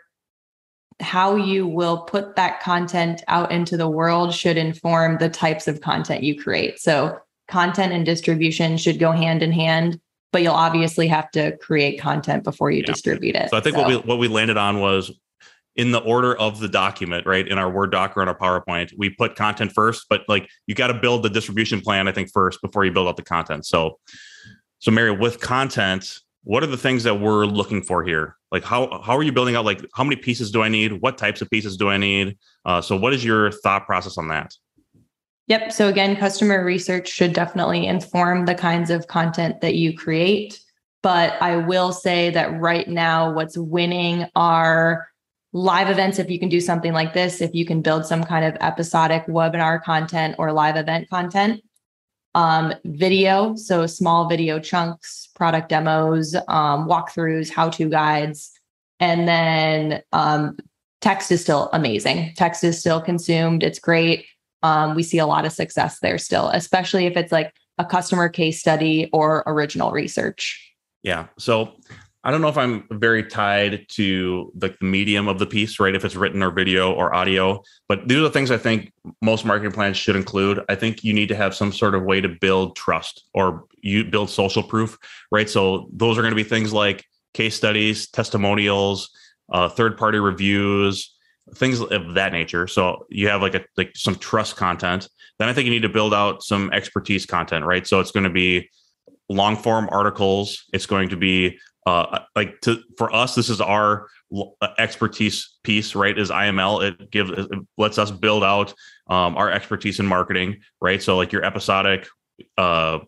how 1.03 1.37
you 1.37 1.67
will 1.67 1.99
put 1.99 2.37
that 2.37 2.61
content 2.61 3.23
out 3.29 3.53
into 3.53 3.77
the 3.77 3.89
world 3.89 4.35
should 4.35 4.57
inform 4.57 5.19
the 5.19 5.29
types 5.29 5.69
of 5.69 5.81
content 5.81 6.23
you 6.23 6.41
create. 6.41 6.81
So 6.81 7.19
content 7.49 7.93
and 7.93 8.07
distribution 8.07 8.77
should 8.77 8.99
go 8.99 9.13
hand 9.13 9.43
in 9.43 9.53
hand, 9.53 10.01
but 10.33 10.43
you'll 10.43 10.55
obviously 10.55 11.09
have 11.09 11.31
to 11.33 11.57
create 11.59 12.01
content 12.01 12.45
before 12.45 12.71
you 12.71 12.81
yeah. 12.81 12.87
distribute 12.87 13.35
it. 13.35 13.51
So 13.51 13.57
I 13.57 13.61
think 13.61 13.77
so. 13.77 13.83
what 13.83 13.89
we 13.89 13.97
what 13.97 14.19
we 14.19 14.29
landed 14.29 14.57
on 14.57 14.81
was 14.81 15.11
in 15.77 15.91
the 15.91 16.01
order 16.01 16.37
of 16.37 16.61
the 16.61 16.69
document, 16.69 17.27
right? 17.27 17.49
In 17.49 17.59
our 17.59 17.71
Word 17.71 17.93
doc 17.93 18.17
or 18.17 18.23
in 18.23 18.29
our 18.29 18.37
PowerPoint, 18.37 18.93
we 18.97 19.11
put 19.11 19.37
content 19.37 19.73
first, 19.73 20.07
but 20.09 20.23
like 20.29 20.49
you 20.67 20.75
got 20.75 20.89
to 20.89 20.95
build 20.95 21.23
the 21.23 21.31
distribution 21.31 21.81
plan, 21.81 22.09
I 22.09 22.13
think, 22.13 22.31
first 22.31 22.61
before 22.61 22.85
you 22.85 22.93
build 22.93 23.09
out 23.09 23.17
the 23.17 23.23
content. 23.23 23.67
So, 23.67 23.99
so 24.81 24.91
Mary, 24.91 25.11
with 25.11 25.41
content, 25.41 26.19
what 26.45 26.63
are 26.63 26.69
the 26.69 26.77
things 26.77 27.05
that 27.05 27.21
we're 27.21 27.47
looking 27.47 27.83
for 27.83 28.05
here? 28.05 28.37
Like 28.51 28.65
how 28.65 29.01
how 29.03 29.17
are 29.17 29.23
you 29.23 29.33
building 29.33 29.57
out? 29.57 29.65
Like 29.65 29.85
how 29.95 30.05
many 30.05 30.17
pieces 30.17 30.51
do 30.51 30.63
I 30.63 30.69
need? 30.69 31.01
What 31.01 31.19
types 31.19 31.41
of 31.41 31.51
pieces 31.51 31.77
do 31.77 31.89
I 31.89 31.97
need? 31.97 32.37
Uh, 32.65 32.81
so, 32.81 32.97
what 32.97 33.13
is 33.13 33.25
your 33.25 33.51
thought 33.51 33.87
process 33.87 34.19
on 34.19 34.29
that? 34.29 34.53
Yep. 35.49 35.73
So 35.73 35.89
again, 35.89 36.17
customer 36.17 36.65
research 36.65 37.09
should 37.09 37.33
definitely 37.33 37.87
inform 37.87 38.47
the 38.47 38.55
kinds 38.55 38.91
of 38.91 39.07
content 39.09 39.61
that 39.61 39.75
you 39.75 39.97
create. 39.97 40.61
But 41.03 41.41
I 41.43 41.57
will 41.57 41.93
say 41.93 42.31
that 42.31 42.61
right 42.61 42.87
now, 42.87 43.33
what's 43.33 43.59
winning 43.59 44.27
are 44.37 45.09
live 45.53 45.91
events 45.91 46.19
if 46.19 46.31
you 46.31 46.39
can 46.39 46.49
do 46.49 46.61
something 46.61 46.93
like 46.93 47.13
this 47.13 47.43
if 47.43 47.55
you 47.55 47.67
can 47.67 47.83
build 47.83 48.07
some 48.07 48.25
kind 48.25 48.45
of 48.45 48.57
episodic 48.63 49.27
webinar 49.27 49.83
content 49.83 50.35
or 50.39 50.51
live 50.51 50.77
event 50.77 51.09
content 51.11 51.61
um, 52.35 52.73
video 52.85 53.55
so 53.57 53.87
small 53.87 54.29
video 54.29 54.59
chunks 54.59 55.29
product 55.35 55.69
demos 55.69 56.35
um, 56.49 56.89
walkthroughs 56.89 57.51
how 57.51 57.69
to 57.71 57.89
guides. 57.89 58.53
And 59.01 59.27
then 59.27 60.03
um, 60.13 60.57
text 61.01 61.33
is 61.33 61.43
still 61.43 61.69
amazing. 61.73 62.33
Text 62.37 62.63
is 62.63 62.79
still 62.79 63.01
consumed. 63.01 63.63
It's 63.63 63.79
great. 63.79 64.27
Um, 64.63 64.95
we 64.95 65.03
see 65.03 65.19
a 65.19 65.27
lot 65.27 65.45
of 65.45 65.53
success 65.53 65.99
there 65.99 66.19
still 66.19 66.49
especially 66.51 67.07
if 67.07 67.17
it's 67.17 67.33
like 67.33 67.53
a 67.79 67.85
customer 67.85 68.29
case 68.29 68.61
study 68.61 69.09
or 69.13 69.43
original 69.47 69.91
research. 69.91 70.73
Yeah. 71.03 71.27
So 71.39 71.73
I 72.25 72.31
don't 72.31 72.41
know 72.41 72.49
if 72.49 72.59
I'm 72.59 72.87
very 72.91 73.25
tied 73.25 73.87
to 73.91 74.53
like 74.61 74.79
the 74.79 74.85
medium 74.85 75.27
of 75.27 75.39
the 75.41 75.47
piece, 75.47 75.81
right? 75.81 75.95
If 75.95 76.05
it's 76.05 76.15
written 76.15 76.43
or 76.43 76.53
video 76.53 76.93
or 76.93 77.13
audio, 77.15 77.63
but 77.89 78.07
these 78.07 78.19
are 78.19 78.23
the 78.23 78.31
things 78.31 78.53
I 78.53 78.59
think 78.59 78.93
most 79.21 79.45
marketing 79.45 79.73
plans 79.73 79.97
should 79.97 80.15
include. 80.15 80.61
I 80.69 80.77
think 80.77 81.03
you 81.03 81.13
need 81.13 81.29
to 81.31 81.37
have 81.37 81.55
some 81.55 81.73
sort 81.73 81.97
of 81.97 82.05
way 82.05 82.21
to 82.21 82.29
build 82.29 82.77
trust 82.77 83.25
or 83.35 83.65
you 83.83 84.05
build 84.05 84.31
social 84.31 84.63
proof, 84.63 84.97
right? 85.33 85.51
So 85.51 85.89
those 85.93 86.17
are 86.17 86.23
going 86.23 86.33
to 86.33 86.37
be 86.37 86.45
things 86.45 86.73
like 86.73 87.05
case 87.35 87.57
studies, 87.57 88.09
testimonials, 88.09 89.11
uh, 89.53 89.69
third 89.69 89.99
party 89.99 90.21
reviews, 90.21 91.15
things 91.57 91.81
of 91.81 92.15
that 92.15 92.33
nature. 92.33 92.69
So 92.69 93.07
you 93.09 93.29
have 93.29 93.43
like 93.43 93.57
a 93.57 93.65
like 93.77 93.93
some 93.97 94.15
trust 94.15 94.57
content. 94.57 95.09
Then 95.39 95.49
I 95.49 95.53
think 95.53 95.65
you 95.65 95.73
need 95.73 95.83
to 95.83 95.89
build 95.89 96.15
out 96.15 96.45
some 96.45 96.71
expertise 96.73 97.27
content, 97.27 97.65
right? 97.65 97.85
So 97.85 97.99
it's 97.99 98.13
going 98.13 98.25
to 98.25 98.31
be 98.31 98.71
long 99.29 99.57
form 99.57 99.89
articles. 99.91 100.65
It's 100.73 100.87
going 100.87 101.09
to 101.09 101.17
be 101.17 101.59
uh, 101.87 102.21
like 102.37 102.61
to 102.63 102.81
for 102.97 103.15
us, 103.15 103.35
this 103.35 103.49
is 103.49 103.61
our 103.61 104.09
uh, 104.35 104.69
expertise 104.79 105.57
piece, 105.65 105.95
right? 105.95 106.17
Is 106.17 106.31
IML. 106.31 106.83
It 106.83 107.11
gives 107.11 107.31
it 107.31 107.49
lets 107.77 107.99
us 107.99 108.11
build 108.11 108.45
out 108.45 108.73
um, 109.09 109.37
our 109.37 109.51
expertise 109.51 109.99
in 109.99 110.07
marketing, 110.07 110.61
right? 110.81 111.03
So 111.03 111.17
like 111.17 111.33
your 111.33 111.45
episodic 111.45 112.07
uh, 112.57 113.01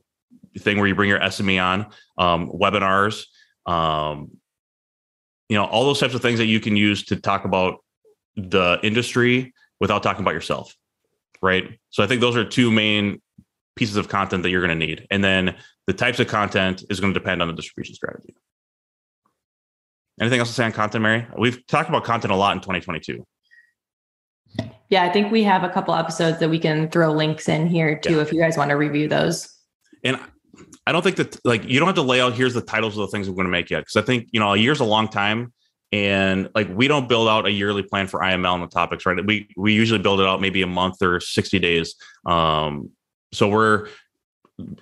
thing 0.58 0.78
where 0.78 0.86
you 0.86 0.94
bring 0.94 1.08
your 1.08 1.20
SME 1.20 1.62
on, 1.62 1.86
um, 2.18 2.50
webinars, 2.50 3.26
um, 3.66 4.30
you 5.48 5.56
know, 5.56 5.64
all 5.64 5.84
those 5.84 6.00
types 6.00 6.14
of 6.14 6.22
things 6.22 6.38
that 6.38 6.46
you 6.46 6.60
can 6.60 6.76
use 6.76 7.04
to 7.06 7.16
talk 7.16 7.44
about 7.44 7.78
the 8.36 8.80
industry 8.82 9.54
without 9.80 10.02
talking 10.02 10.22
about 10.22 10.34
yourself, 10.34 10.74
right? 11.40 11.78
So 11.90 12.02
I 12.02 12.06
think 12.06 12.20
those 12.20 12.36
are 12.36 12.44
two 12.44 12.72
main 12.72 13.20
pieces 13.76 13.96
of 13.96 14.08
content 14.08 14.42
that 14.42 14.50
you're 14.50 14.66
going 14.66 14.78
to 14.78 14.86
need, 14.86 15.06
and 15.10 15.22
then 15.22 15.56
the 15.86 15.92
types 15.92 16.18
of 16.18 16.26
content 16.26 16.84
is 16.90 16.98
going 17.00 17.12
to 17.12 17.18
depend 17.18 17.42
on 17.42 17.48
the 17.48 17.54
distribution 17.54 17.94
strategy. 17.94 18.34
Anything 20.20 20.38
else 20.38 20.48
to 20.48 20.54
say 20.54 20.64
on 20.64 20.72
content, 20.72 21.02
Mary? 21.02 21.26
We've 21.36 21.66
talked 21.66 21.88
about 21.88 22.04
content 22.04 22.32
a 22.32 22.36
lot 22.36 22.54
in 22.54 22.60
2022. 22.60 23.26
Yeah, 24.88 25.02
I 25.02 25.10
think 25.10 25.32
we 25.32 25.42
have 25.42 25.64
a 25.64 25.68
couple 25.68 25.94
episodes 25.94 26.38
that 26.38 26.48
we 26.48 26.58
can 26.58 26.88
throw 26.88 27.12
links 27.12 27.48
in 27.48 27.66
here 27.66 27.98
too 27.98 28.16
yeah. 28.16 28.22
if 28.22 28.32
you 28.32 28.40
guys 28.40 28.56
want 28.56 28.70
to 28.70 28.76
review 28.76 29.08
those. 29.08 29.48
And 30.04 30.20
I 30.86 30.92
don't 30.92 31.02
think 31.02 31.16
that 31.16 31.44
like 31.44 31.64
you 31.64 31.78
don't 31.78 31.88
have 31.88 31.96
to 31.96 32.02
lay 32.02 32.20
out 32.20 32.34
here's 32.34 32.54
the 32.54 32.60
titles 32.60 32.96
of 32.96 33.02
the 33.02 33.08
things 33.08 33.28
we're 33.28 33.34
going 33.34 33.46
to 33.46 33.50
make 33.50 33.70
yet 33.70 33.80
because 33.80 33.96
I 33.96 34.02
think 34.02 34.28
you 34.32 34.40
know 34.40 34.52
a 34.52 34.56
year's 34.56 34.80
a 34.80 34.84
long 34.84 35.08
time 35.08 35.52
and 35.92 36.48
like 36.54 36.68
we 36.68 36.88
don't 36.88 37.08
build 37.08 37.28
out 37.28 37.46
a 37.46 37.50
yearly 37.50 37.82
plan 37.82 38.06
for 38.06 38.20
IML 38.20 38.52
on 38.52 38.60
the 38.60 38.66
topics 38.66 39.06
right 39.06 39.24
we 39.24 39.48
we 39.56 39.72
usually 39.72 40.00
build 40.00 40.20
it 40.20 40.26
out 40.26 40.40
maybe 40.40 40.62
a 40.62 40.66
month 40.66 41.02
or 41.02 41.20
60 41.20 41.58
days 41.58 41.94
um 42.26 42.90
so 43.32 43.48
we're 43.48 43.88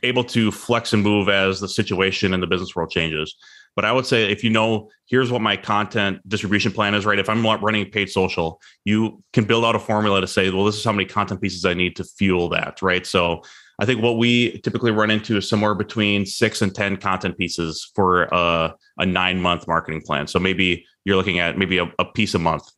able 0.02 0.24
to 0.24 0.50
flex 0.50 0.92
and 0.92 1.02
move 1.02 1.28
as 1.28 1.60
the 1.60 1.68
situation 1.68 2.34
in 2.34 2.40
the 2.40 2.46
business 2.46 2.74
world 2.74 2.90
changes 2.90 3.36
but 3.74 3.84
I 3.84 3.92
would 3.92 4.06
say 4.06 4.30
if 4.30 4.44
you 4.44 4.50
know, 4.50 4.90
here's 5.06 5.30
what 5.30 5.42
my 5.42 5.56
content 5.56 6.26
distribution 6.28 6.72
plan 6.72 6.94
is, 6.94 7.06
right? 7.06 7.18
If 7.18 7.28
I'm 7.28 7.44
running 7.44 7.90
paid 7.90 8.10
social, 8.10 8.60
you 8.84 9.22
can 9.32 9.44
build 9.44 9.64
out 9.64 9.74
a 9.74 9.78
formula 9.78 10.20
to 10.20 10.26
say, 10.26 10.50
well, 10.50 10.64
this 10.64 10.76
is 10.76 10.84
how 10.84 10.92
many 10.92 11.06
content 11.06 11.40
pieces 11.40 11.64
I 11.64 11.74
need 11.74 11.96
to 11.96 12.04
fuel 12.04 12.48
that, 12.50 12.82
right? 12.82 13.06
So 13.06 13.42
I 13.78 13.86
think 13.86 14.02
what 14.02 14.18
we 14.18 14.58
typically 14.58 14.90
run 14.90 15.10
into 15.10 15.36
is 15.36 15.48
somewhere 15.48 15.74
between 15.74 16.26
six 16.26 16.62
and 16.62 16.74
10 16.74 16.98
content 16.98 17.38
pieces 17.38 17.90
for 17.94 18.24
a, 18.24 18.74
a 18.98 19.06
nine 19.06 19.40
month 19.40 19.66
marketing 19.66 20.02
plan. 20.02 20.26
So 20.26 20.38
maybe 20.38 20.86
you're 21.04 21.16
looking 21.16 21.38
at 21.38 21.56
maybe 21.58 21.78
a, 21.78 21.90
a 21.98 22.04
piece 22.04 22.34
a 22.34 22.38
month 22.38 22.70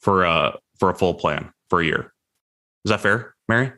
for 0.00 0.24
a, 0.24 0.58
for 0.78 0.90
a 0.90 0.94
full 0.94 1.14
plan 1.14 1.52
for 1.70 1.80
a 1.80 1.84
year. 1.84 2.12
Is 2.84 2.90
that 2.90 3.00
fair, 3.00 3.34
Mary? 3.48 3.72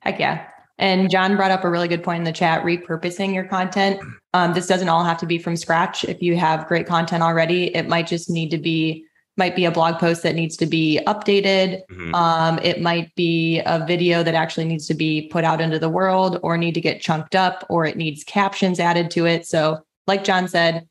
Heck 0.00 0.20
yeah. 0.20 0.46
And 0.78 1.10
John 1.10 1.36
brought 1.36 1.52
up 1.52 1.64
a 1.64 1.70
really 1.70 1.88
good 1.88 2.02
point 2.02 2.18
in 2.18 2.24
the 2.24 2.32
chat 2.32 2.64
repurposing 2.64 3.32
your 3.32 3.44
content. 3.44 4.00
Um, 4.32 4.54
this 4.54 4.66
doesn't 4.66 4.88
all 4.88 5.04
have 5.04 5.18
to 5.18 5.26
be 5.26 5.38
from 5.38 5.56
scratch. 5.56 6.04
If 6.04 6.20
you 6.20 6.36
have 6.36 6.66
great 6.66 6.86
content 6.86 7.22
already, 7.22 7.74
it 7.76 7.88
might 7.88 8.06
just 8.06 8.28
need 8.28 8.50
to 8.50 8.58
be 8.58 9.04
might 9.36 9.56
be 9.56 9.64
a 9.64 9.70
blog 9.70 9.98
post 9.98 10.22
that 10.22 10.34
needs 10.34 10.56
to 10.56 10.66
be 10.66 11.00
updated. 11.06 11.82
Mm-hmm. 11.90 12.14
Um, 12.14 12.60
it 12.62 12.80
might 12.80 13.12
be 13.16 13.60
a 13.66 13.84
video 13.84 14.22
that 14.22 14.34
actually 14.34 14.64
needs 14.64 14.86
to 14.86 14.94
be 14.94 15.28
put 15.28 15.42
out 15.42 15.60
into 15.60 15.78
the 15.78 15.88
world 15.88 16.38
or 16.42 16.56
need 16.56 16.74
to 16.74 16.80
get 16.80 17.00
chunked 17.00 17.34
up 17.34 17.66
or 17.68 17.84
it 17.84 17.96
needs 17.96 18.22
captions 18.22 18.78
added 18.78 19.10
to 19.12 19.26
it. 19.26 19.44
So, 19.44 19.80
like 20.06 20.22
John 20.22 20.46
said, 20.46 20.88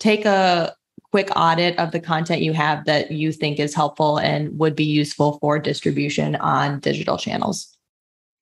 take 0.00 0.24
a 0.24 0.74
quick 1.12 1.30
audit 1.36 1.78
of 1.78 1.92
the 1.92 2.00
content 2.00 2.42
you 2.42 2.52
have 2.52 2.84
that 2.86 3.10
you 3.10 3.32
think 3.32 3.60
is 3.60 3.74
helpful 3.74 4.18
and 4.18 4.58
would 4.58 4.74
be 4.74 4.84
useful 4.84 5.38
for 5.40 5.58
distribution 5.58 6.36
on 6.36 6.80
digital 6.80 7.16
channels. 7.16 7.76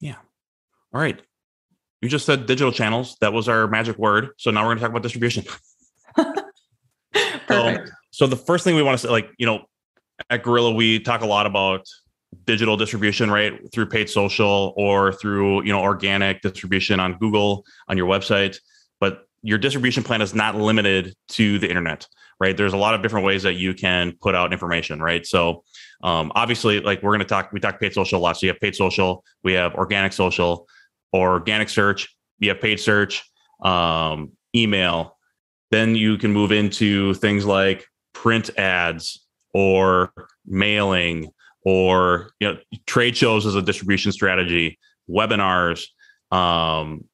Yeah. 0.00 0.16
All 0.94 1.00
right. 1.00 1.20
You 2.00 2.08
just 2.08 2.24
said 2.24 2.46
digital 2.46 2.72
channels. 2.72 3.16
That 3.20 3.32
was 3.32 3.48
our 3.48 3.66
magic 3.66 3.98
word. 3.98 4.30
So 4.38 4.50
now 4.50 4.62
we're 4.62 4.68
going 4.68 4.78
to 4.78 4.82
talk 4.82 4.90
about 4.90 5.02
distribution. 5.02 5.44
Perfect. 7.46 7.88
So, 7.88 7.94
so 8.10 8.26
the 8.26 8.36
first 8.36 8.62
thing 8.62 8.76
we 8.76 8.82
want 8.82 8.98
to 8.98 9.06
say, 9.06 9.10
like, 9.10 9.30
you 9.38 9.46
know, 9.46 9.64
at 10.30 10.42
Gorilla, 10.42 10.72
we 10.72 11.00
talk 11.00 11.22
a 11.22 11.26
lot 11.26 11.46
about 11.46 11.86
digital 12.44 12.76
distribution, 12.76 13.30
right? 13.30 13.60
Through 13.72 13.86
paid 13.86 14.08
social 14.08 14.72
or 14.76 15.12
through, 15.12 15.64
you 15.64 15.72
know, 15.72 15.80
organic 15.80 16.42
distribution 16.42 17.00
on 17.00 17.18
Google, 17.18 17.64
on 17.88 17.96
your 17.96 18.06
website. 18.06 18.58
But 19.00 19.26
your 19.42 19.58
distribution 19.58 20.02
plan 20.02 20.22
is 20.22 20.34
not 20.34 20.54
limited 20.54 21.14
to 21.30 21.58
the 21.58 21.68
internet, 21.68 22.06
right? 22.38 22.56
There's 22.56 22.72
a 22.72 22.78
lot 22.78 22.94
of 22.94 23.02
different 23.02 23.26
ways 23.26 23.42
that 23.42 23.54
you 23.54 23.74
can 23.74 24.12
put 24.20 24.34
out 24.34 24.52
information, 24.52 25.00
right? 25.02 25.26
So 25.26 25.64
um, 26.02 26.30
obviously, 26.34 26.80
like 26.80 27.02
we're 27.02 27.10
going 27.10 27.20
to 27.20 27.24
talk, 27.24 27.50
we 27.52 27.60
talk 27.60 27.80
paid 27.80 27.94
social 27.94 28.20
a 28.20 28.22
lot. 28.22 28.36
So 28.36 28.46
you 28.46 28.52
have 28.52 28.60
paid 28.60 28.76
social, 28.76 29.24
we 29.42 29.54
have 29.54 29.74
organic 29.74 30.12
social, 30.12 30.68
organic 31.14 31.68
search, 31.68 32.14
you 32.38 32.48
have 32.50 32.60
paid 32.60 32.80
search, 32.80 33.22
um, 33.62 34.32
email. 34.54 35.16
Then 35.70 35.94
you 35.94 36.18
can 36.18 36.32
move 36.32 36.52
into 36.52 37.14
things 37.14 37.44
like 37.44 37.86
print 38.12 38.50
ads 38.58 39.26
or 39.52 40.12
mailing 40.46 41.30
or 41.64 42.30
you 42.40 42.48
know 42.48 42.58
trade 42.86 43.16
shows 43.16 43.46
as 43.46 43.54
a 43.54 43.62
distribution 43.62 44.12
strategy 44.12 44.78
webinars 45.08 45.86
um 46.30 47.04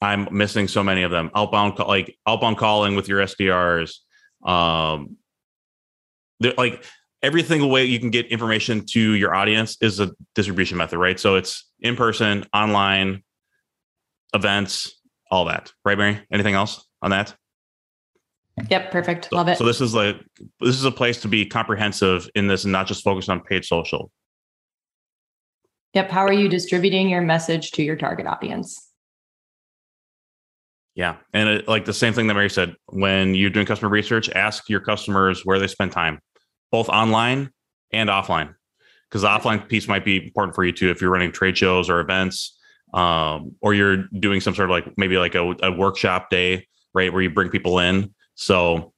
i'm 0.00 0.28
missing 0.30 0.68
so 0.68 0.82
many 0.82 1.02
of 1.02 1.10
them 1.10 1.30
outbound 1.34 1.78
like 1.78 2.16
outbound 2.26 2.58
calling 2.58 2.94
with 2.94 3.08
your 3.08 3.20
sdrs 3.20 3.98
um 4.44 5.16
like 6.58 6.84
every 7.22 7.42
single 7.42 7.70
way 7.70 7.84
you 7.84 7.98
can 8.00 8.10
get 8.10 8.26
information 8.26 8.84
to 8.86 9.12
your 9.14 9.34
audience 9.34 9.76
is 9.80 10.00
a 10.00 10.10
distribution 10.34 10.76
method 10.76 10.98
right 10.98 11.18
so 11.20 11.36
it's 11.36 11.68
in 11.80 11.96
person 11.96 12.44
online 12.54 13.22
events 14.34 15.00
all 15.30 15.44
that 15.44 15.72
right 15.84 15.98
mary 15.98 16.20
anything 16.32 16.54
else 16.54 16.86
on 17.02 17.10
that 17.10 17.34
Yep, 18.68 18.90
perfect. 18.92 19.28
so, 19.30 19.36
Love 19.36 19.48
it. 19.48 19.56
so 19.56 19.64
this 19.64 19.80
is 19.80 19.94
like 19.94 20.16
this 20.60 20.76
is 20.76 20.84
a 20.84 20.90
place 20.90 21.20
to 21.22 21.28
be 21.28 21.46
comprehensive 21.46 22.28
in 22.34 22.48
this 22.48 22.64
and 22.64 22.72
not 22.72 22.86
just 22.86 23.02
focus 23.02 23.30
on 23.30 23.40
paid 23.40 23.64
social 23.64 24.10
yep. 25.94 26.10
How 26.10 26.20
are 26.26 26.32
you 26.34 26.48
distributing 26.50 27.08
your 27.08 27.22
message 27.22 27.70
to 27.72 27.82
your 27.82 27.96
target 27.96 28.26
audience? 28.26 28.90
Yeah. 30.94 31.16
And 31.32 31.48
it, 31.48 31.68
like 31.68 31.86
the 31.86 31.94
same 31.94 32.12
thing 32.12 32.26
that 32.26 32.34
Mary 32.34 32.50
said, 32.50 32.74
when 32.88 33.34
you're 33.34 33.48
doing 33.50 33.64
customer 33.64 33.90
research, 33.90 34.28
ask 34.30 34.68
your 34.68 34.80
customers 34.80 35.40
where 35.46 35.58
they 35.58 35.66
spend 35.66 35.92
time, 35.92 36.20
both 36.72 36.88
online 36.88 37.52
and 37.92 38.08
offline, 38.08 38.54
because 39.08 39.22
the 39.22 39.28
offline 39.28 39.68
piece 39.68 39.86
might 39.86 40.04
be 40.04 40.24
important 40.24 40.56
for 40.56 40.64
you 40.64 40.72
too. 40.72 40.90
If 40.90 41.00
you're 41.00 41.10
running 41.10 41.30
trade 41.30 41.56
shows 41.56 41.88
or 41.88 42.00
events, 42.00 42.58
um, 42.92 43.54
or 43.60 43.72
you're 43.74 44.08
doing 44.18 44.40
some 44.40 44.54
sort 44.54 44.68
of 44.68 44.72
like 44.72 44.92
maybe 44.98 45.16
like 45.16 45.36
a, 45.36 45.54
a 45.62 45.70
workshop 45.70 46.30
day, 46.30 46.66
right, 46.92 47.12
where 47.12 47.22
you 47.22 47.30
bring 47.30 47.50
people 47.50 47.78
in. 47.78 48.12
So, 48.34 48.92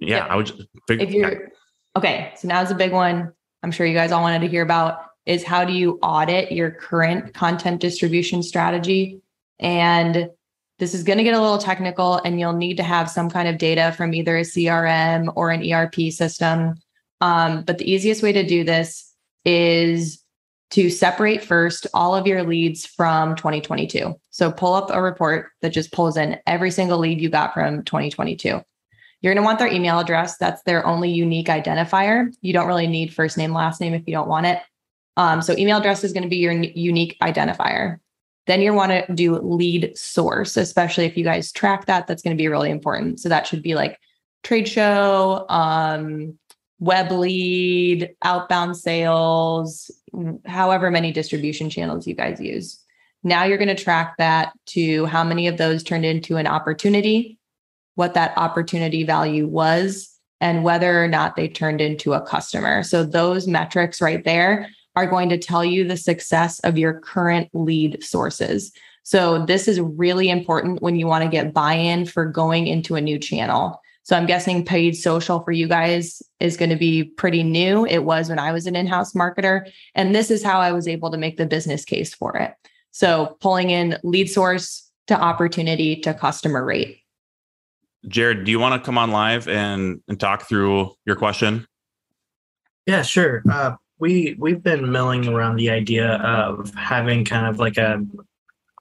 yeah. 0.00 0.26
I 0.26 0.34
would 0.34 0.46
just 0.46 0.62
figure. 0.88 1.06
if 1.06 1.14
you're 1.14 1.52
okay 1.96 2.32
so 2.36 2.48
now's 2.48 2.70
a 2.70 2.74
big 2.74 2.92
one 2.92 3.32
i'm 3.62 3.70
sure 3.70 3.86
you 3.86 3.94
guys 3.94 4.12
all 4.12 4.22
wanted 4.22 4.40
to 4.40 4.48
hear 4.48 4.62
about 4.62 5.04
is 5.26 5.44
how 5.44 5.64
do 5.64 5.72
you 5.72 5.98
audit 6.02 6.50
your 6.50 6.70
current 6.70 7.32
content 7.34 7.80
distribution 7.80 8.42
strategy 8.42 9.20
and 9.60 10.28
this 10.82 10.94
is 10.94 11.04
going 11.04 11.16
to 11.16 11.22
get 11.22 11.34
a 11.34 11.40
little 11.40 11.58
technical 11.58 12.16
and 12.24 12.40
you'll 12.40 12.52
need 12.52 12.76
to 12.76 12.82
have 12.82 13.08
some 13.08 13.30
kind 13.30 13.46
of 13.46 13.56
data 13.56 13.94
from 13.96 14.12
either 14.12 14.36
a 14.36 14.40
crm 14.40 15.32
or 15.36 15.52
an 15.52 15.62
erp 15.62 15.94
system 16.10 16.74
um, 17.20 17.62
but 17.62 17.78
the 17.78 17.88
easiest 17.88 18.20
way 18.20 18.32
to 18.32 18.44
do 18.44 18.64
this 18.64 19.14
is 19.44 20.24
to 20.70 20.90
separate 20.90 21.44
first 21.44 21.86
all 21.94 22.16
of 22.16 22.26
your 22.26 22.42
leads 22.42 22.84
from 22.84 23.36
2022 23.36 24.12
so 24.30 24.50
pull 24.50 24.74
up 24.74 24.90
a 24.90 25.00
report 25.00 25.50
that 25.60 25.70
just 25.70 25.92
pulls 25.92 26.16
in 26.16 26.36
every 26.48 26.72
single 26.72 26.98
lead 26.98 27.20
you 27.20 27.28
got 27.28 27.54
from 27.54 27.84
2022 27.84 28.60
you're 29.20 29.32
going 29.32 29.40
to 29.40 29.46
want 29.46 29.60
their 29.60 29.68
email 29.68 30.00
address. 30.00 30.36
That's 30.36 30.64
their 30.64 30.84
only 30.84 31.08
unique 31.08 31.46
identifier. 31.46 32.34
You 32.40 32.52
don't 32.52 32.66
really 32.66 32.88
need 32.88 33.14
first 33.14 33.38
name, 33.38 33.52
last 33.52 33.80
name 33.80 33.94
if 33.94 34.02
you 34.08 34.12
don't 34.12 34.26
want 34.26 34.46
it. 34.46 34.58
Um, 35.16 35.42
so, 35.42 35.56
email 35.56 35.78
address 35.78 36.02
is 36.02 36.12
going 36.12 36.24
to 36.24 36.28
be 36.28 36.38
your 36.38 36.52
unique 36.52 37.16
identifier. 37.22 38.00
Then 38.46 38.60
you 38.60 38.74
want 38.74 38.90
to 38.90 39.14
do 39.14 39.36
lead 39.36 39.96
source, 39.96 40.56
especially 40.56 41.06
if 41.06 41.16
you 41.16 41.24
guys 41.24 41.52
track 41.52 41.86
that. 41.86 42.06
That's 42.06 42.22
going 42.22 42.36
to 42.36 42.40
be 42.40 42.48
really 42.48 42.70
important. 42.70 43.20
So, 43.20 43.28
that 43.28 43.46
should 43.46 43.62
be 43.62 43.74
like 43.74 43.98
trade 44.42 44.66
show, 44.68 45.46
um, 45.48 46.38
web 46.80 47.12
lead, 47.12 48.10
outbound 48.24 48.76
sales, 48.76 49.90
however 50.46 50.90
many 50.90 51.12
distribution 51.12 51.70
channels 51.70 52.06
you 52.06 52.14
guys 52.14 52.40
use. 52.40 52.82
Now 53.22 53.44
you're 53.44 53.58
going 53.58 53.74
to 53.74 53.80
track 53.80 54.16
that 54.18 54.52
to 54.66 55.06
how 55.06 55.22
many 55.22 55.46
of 55.46 55.56
those 55.56 55.84
turned 55.84 56.04
into 56.04 56.36
an 56.38 56.48
opportunity 56.48 57.38
what 57.94 58.14
that 58.14 58.36
opportunity 58.36 59.04
value 59.04 59.46
was 59.46 60.08
and 60.40 60.64
whether 60.64 61.02
or 61.02 61.08
not 61.08 61.36
they 61.36 61.48
turned 61.48 61.80
into 61.80 62.14
a 62.14 62.20
customer. 62.20 62.82
So 62.82 63.04
those 63.04 63.46
metrics 63.46 64.00
right 64.00 64.24
there 64.24 64.68
are 64.96 65.06
going 65.06 65.28
to 65.30 65.38
tell 65.38 65.64
you 65.64 65.86
the 65.86 65.96
success 65.96 66.58
of 66.60 66.78
your 66.78 67.00
current 67.00 67.48
lead 67.52 68.02
sources. 68.02 68.72
So 69.02 69.44
this 69.44 69.68
is 69.68 69.80
really 69.80 70.28
important 70.28 70.82
when 70.82 70.96
you 70.96 71.06
want 71.06 71.24
to 71.24 71.30
get 71.30 71.52
buy-in 71.52 72.06
for 72.06 72.24
going 72.24 72.66
into 72.66 72.94
a 72.94 73.00
new 73.00 73.18
channel. 73.18 73.80
So 74.04 74.16
I'm 74.16 74.26
guessing 74.26 74.64
paid 74.64 74.96
social 74.96 75.40
for 75.40 75.52
you 75.52 75.68
guys 75.68 76.22
is 76.40 76.56
going 76.56 76.70
to 76.70 76.76
be 76.76 77.04
pretty 77.04 77.42
new. 77.42 77.86
It 77.86 78.00
was 78.00 78.28
when 78.28 78.38
I 78.38 78.52
was 78.52 78.66
an 78.66 78.76
in-house 78.76 79.12
marketer 79.12 79.70
and 79.94 80.14
this 80.14 80.30
is 80.30 80.42
how 80.42 80.60
I 80.60 80.72
was 80.72 80.88
able 80.88 81.10
to 81.10 81.18
make 81.18 81.36
the 81.36 81.46
business 81.46 81.84
case 81.84 82.12
for 82.12 82.36
it. 82.36 82.54
So 82.90 83.36
pulling 83.40 83.70
in 83.70 83.98
lead 84.02 84.28
source 84.28 84.90
to 85.06 85.18
opportunity 85.18 85.96
to 86.00 86.14
customer 86.14 86.64
rate. 86.64 86.98
Jared, 88.08 88.44
do 88.44 88.50
you 88.50 88.58
want 88.58 88.80
to 88.80 88.84
come 88.84 88.98
on 88.98 89.12
live 89.12 89.46
and, 89.46 90.00
and 90.08 90.18
talk 90.18 90.48
through 90.48 90.92
your 91.06 91.16
question? 91.16 91.66
Yeah, 92.86 93.02
sure. 93.02 93.44
Uh, 93.48 93.76
we 94.02 94.34
we've 94.36 94.64
been 94.64 94.90
milling 94.90 95.28
around 95.28 95.54
the 95.56 95.70
idea 95.70 96.14
of 96.36 96.74
having 96.74 97.24
kind 97.24 97.46
of 97.46 97.60
like 97.60 97.78
a 97.78 98.04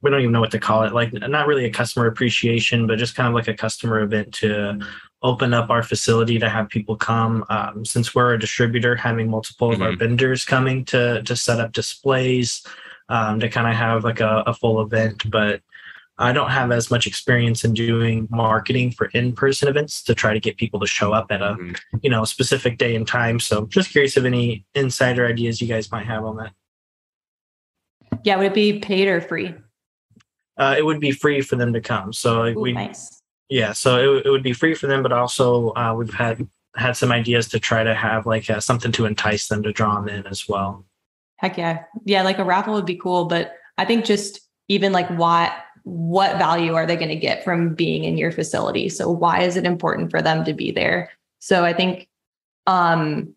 we 0.02 0.10
don't 0.10 0.22
even 0.22 0.32
know 0.32 0.40
what 0.40 0.50
to 0.50 0.60
call 0.60 0.82
it, 0.82 0.94
like 0.94 1.14
not 1.14 1.46
really 1.46 1.66
a 1.66 1.70
customer 1.70 2.08
appreciation, 2.08 2.88
but 2.88 2.98
just 2.98 3.16
kind 3.16 3.28
of 3.28 3.36
like 3.36 3.48
a 3.48 3.54
customer 3.54 4.00
event 4.00 4.34
to 4.34 4.80
open 5.22 5.54
up 5.54 5.70
our 5.70 5.84
facility 5.84 6.40
to 6.40 6.50
have 6.50 6.68
people 6.70 6.96
come. 6.96 7.46
Um, 7.52 7.86
since 7.86 8.16
we're 8.16 8.34
a 8.34 8.40
distributor, 8.40 8.96
having 8.96 9.30
multiple 9.30 9.72
of 9.72 9.80
our 9.84 9.92
Mhm. 9.92 10.00
vendors 10.00 10.44
coming 10.44 10.84
to 10.86 11.22
to 11.22 11.36
set 11.36 11.60
up 11.60 11.72
displays 11.72 12.66
um, 13.10 13.40
to 13.42 13.48
kind 13.48 13.68
of 13.68 13.76
have 13.76 14.04
like 14.04 14.22
a, 14.22 14.42
a 14.48 14.54
full 14.56 14.82
event, 14.82 15.30
but 15.30 15.62
I 16.22 16.32
don't 16.34 16.52
have 16.52 16.72
as 16.72 16.92
much 16.92 17.08
experience 17.08 17.64
in 17.64 17.74
doing 17.74 18.28
marketing 18.30 18.92
for 18.92 19.08
in-person 19.08 19.68
events 19.68 20.04
to 20.04 20.14
try 20.16 20.34
to 20.34 20.40
get 20.40 20.58
people 20.58 20.80
to 20.80 20.86
show 20.88 21.14
up 21.14 21.32
at 21.32 21.42
a 21.42 21.56
Mhm. 21.56 21.80
you 22.04 22.10
know 22.10 22.24
specific 22.26 22.78
day 22.78 22.96
and 22.96 23.08
time. 23.08 23.40
So 23.40 23.66
just 23.66 23.90
curious 23.92 24.16
of 24.18 24.26
any 24.26 24.66
insider 24.76 25.26
ideas 25.28 25.62
you 25.62 25.68
guys 25.68 25.92
might 25.92 26.06
have 26.06 26.24
on 26.24 26.38
that. 26.38 26.54
Yeah, 28.24 28.36
would 28.38 28.46
it 28.48 28.54
be 28.54 28.80
paid 28.80 29.08
or 29.08 29.22
free? 29.22 29.56
Uh, 30.58 30.76
it 30.78 30.86
would 30.86 31.00
be 31.00 31.12
free 31.12 31.42
for 31.42 31.56
them 31.56 31.74
to 31.74 31.82
come. 31.82 32.14
So 32.14 32.46
Ooh, 32.46 32.60
we 32.60 32.74
nice. 32.74 33.22
yeah, 33.50 33.74
so 33.74 33.98
it, 34.02 34.08
would- 34.08 34.26
it 34.26 34.30
would 34.30 34.44
be 34.44 34.54
free 34.54 34.76
for 34.76 34.88
them, 34.88 35.02
but 35.02 35.12
also 35.12 35.70
uh, 35.74 35.94
we've 35.98 36.14
had 36.14 36.48
had 36.78 36.94
some 36.96 37.12
ideas 37.12 37.50
to 37.50 37.60
try 37.60 37.84
to 37.84 37.94
have 37.94 38.26
like 38.26 38.50
uh, 38.50 38.60
something 38.60 38.92
to 38.94 39.06
entice 39.06 39.48
them 39.48 39.62
to 39.64 39.74
draw 39.74 39.96
them 40.00 40.08
in 40.08 40.26
as 40.28 40.48
well. 40.48 40.86
Heck 41.38 41.58
yeah. 41.58 41.84
Yeah, 42.06 42.22
like 42.22 42.38
a 42.38 42.44
raffle 42.46 42.76
would 42.76 42.86
be 42.86 42.96
cool, 42.96 43.26
but 43.26 43.56
I 43.78 43.84
think 43.86 44.06
just 44.06 44.40
even 44.70 44.94
like 44.94 45.10
what 45.10 45.52
what 45.84 46.38
value 46.38 46.74
are 46.74 46.86
they 46.86 46.96
going 46.96 47.10
to 47.10 47.16
get 47.16 47.44
from 47.44 47.74
being 47.74 48.04
in 48.04 48.18
your 48.18 48.32
facility? 48.32 48.90
So 48.90 49.10
why 49.10 49.42
is 49.42 49.58
it 49.58 49.66
important 49.66 50.12
for 50.12 50.22
them 50.22 50.44
to 50.46 50.54
be 50.54 50.72
there? 50.72 51.10
So 51.40 51.64
I 51.64 51.74
think 51.74 52.08
um 52.68 53.34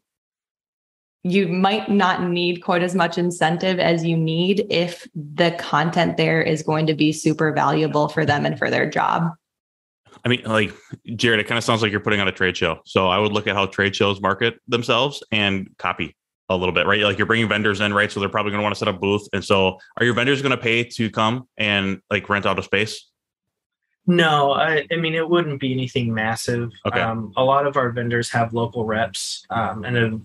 you 1.27 1.49
might 1.49 1.91
not 1.91 2.23
need 2.23 2.63
quite 2.63 2.83
as 2.83 2.95
much 2.95 3.17
incentive 3.17 3.79
as 3.81 4.05
you 4.05 4.15
need 4.15 4.67
if 4.69 5.09
the 5.15 5.53
content 5.53 6.19
there 6.19 6.43
is 6.43 6.63
going 6.63 6.87
to 6.87 6.95
be 6.95 7.13
super 7.13 7.51
valuable 7.51 8.09
for 8.09 8.27
them 8.27 8.45
and 8.45 8.59
for 8.59 8.71
their 8.71 8.89
job. 8.89 9.33
I 10.23 10.29
mean, 10.29 10.43
like 10.45 10.75
Jared, 11.17 11.41
it 11.41 11.45
kind 11.45 11.57
of 11.57 11.65
sounds 11.65 11.81
like 11.81 11.91
you're 11.91 12.01
putting 12.01 12.21
on 12.21 12.29
a 12.29 12.33
trade 12.33 12.57
show. 12.57 12.81
So 12.85 13.09
I 13.09 13.19
would 13.19 13.33
look 13.33 13.47
at 13.47 13.55
how 13.55 13.65
trade 13.67 13.97
shows 13.97 14.21
market 14.21 14.61
themselves 14.69 15.23
and 15.33 15.69
copy 15.79 16.15
a 16.49 16.57
little 16.57 16.75
bit, 16.75 16.87
right? 16.87 17.03
Like 17.03 17.19
you're 17.19 17.27
bringing 17.27 17.49
vendors 17.49 17.81
in, 17.81 17.95
right? 17.95 18.11
So 18.11 18.21
they're 18.21 18.29
probably 18.29 18.51
going 18.51 18.61
to 18.61 18.63
want 18.63 18.75
to 18.75 18.79
set 18.79 18.89
up 18.89 19.01
booth. 19.01 19.27
And 19.33 19.45
so, 19.45 19.79
are 19.97 20.05
your 20.05 20.15
vendors 20.15 20.43
going 20.43 20.57
to 20.57 20.63
pay 20.63 20.85
to 20.85 21.11
come 21.11 21.49
and 21.57 22.01
like 22.11 22.29
rent 22.29 22.47
out 22.47 22.59
a 22.59 22.63
space? 22.63 23.11
No, 24.07 24.53
I, 24.53 24.87
I 24.93 24.97
mean 24.97 25.15
it 25.15 25.29
wouldn't 25.29 25.61
be 25.61 25.73
anything 25.73 26.13
massive. 26.13 26.71
Okay. 26.87 27.01
Um, 27.01 27.33
a 27.37 27.45
lot 27.45 27.67
of 27.67 27.77
our 27.77 27.91
vendors 27.91 28.31
have 28.31 28.53
local 28.53 28.85
reps, 28.85 29.47
um, 29.49 29.85
and 29.85 29.97
have, 29.97 30.21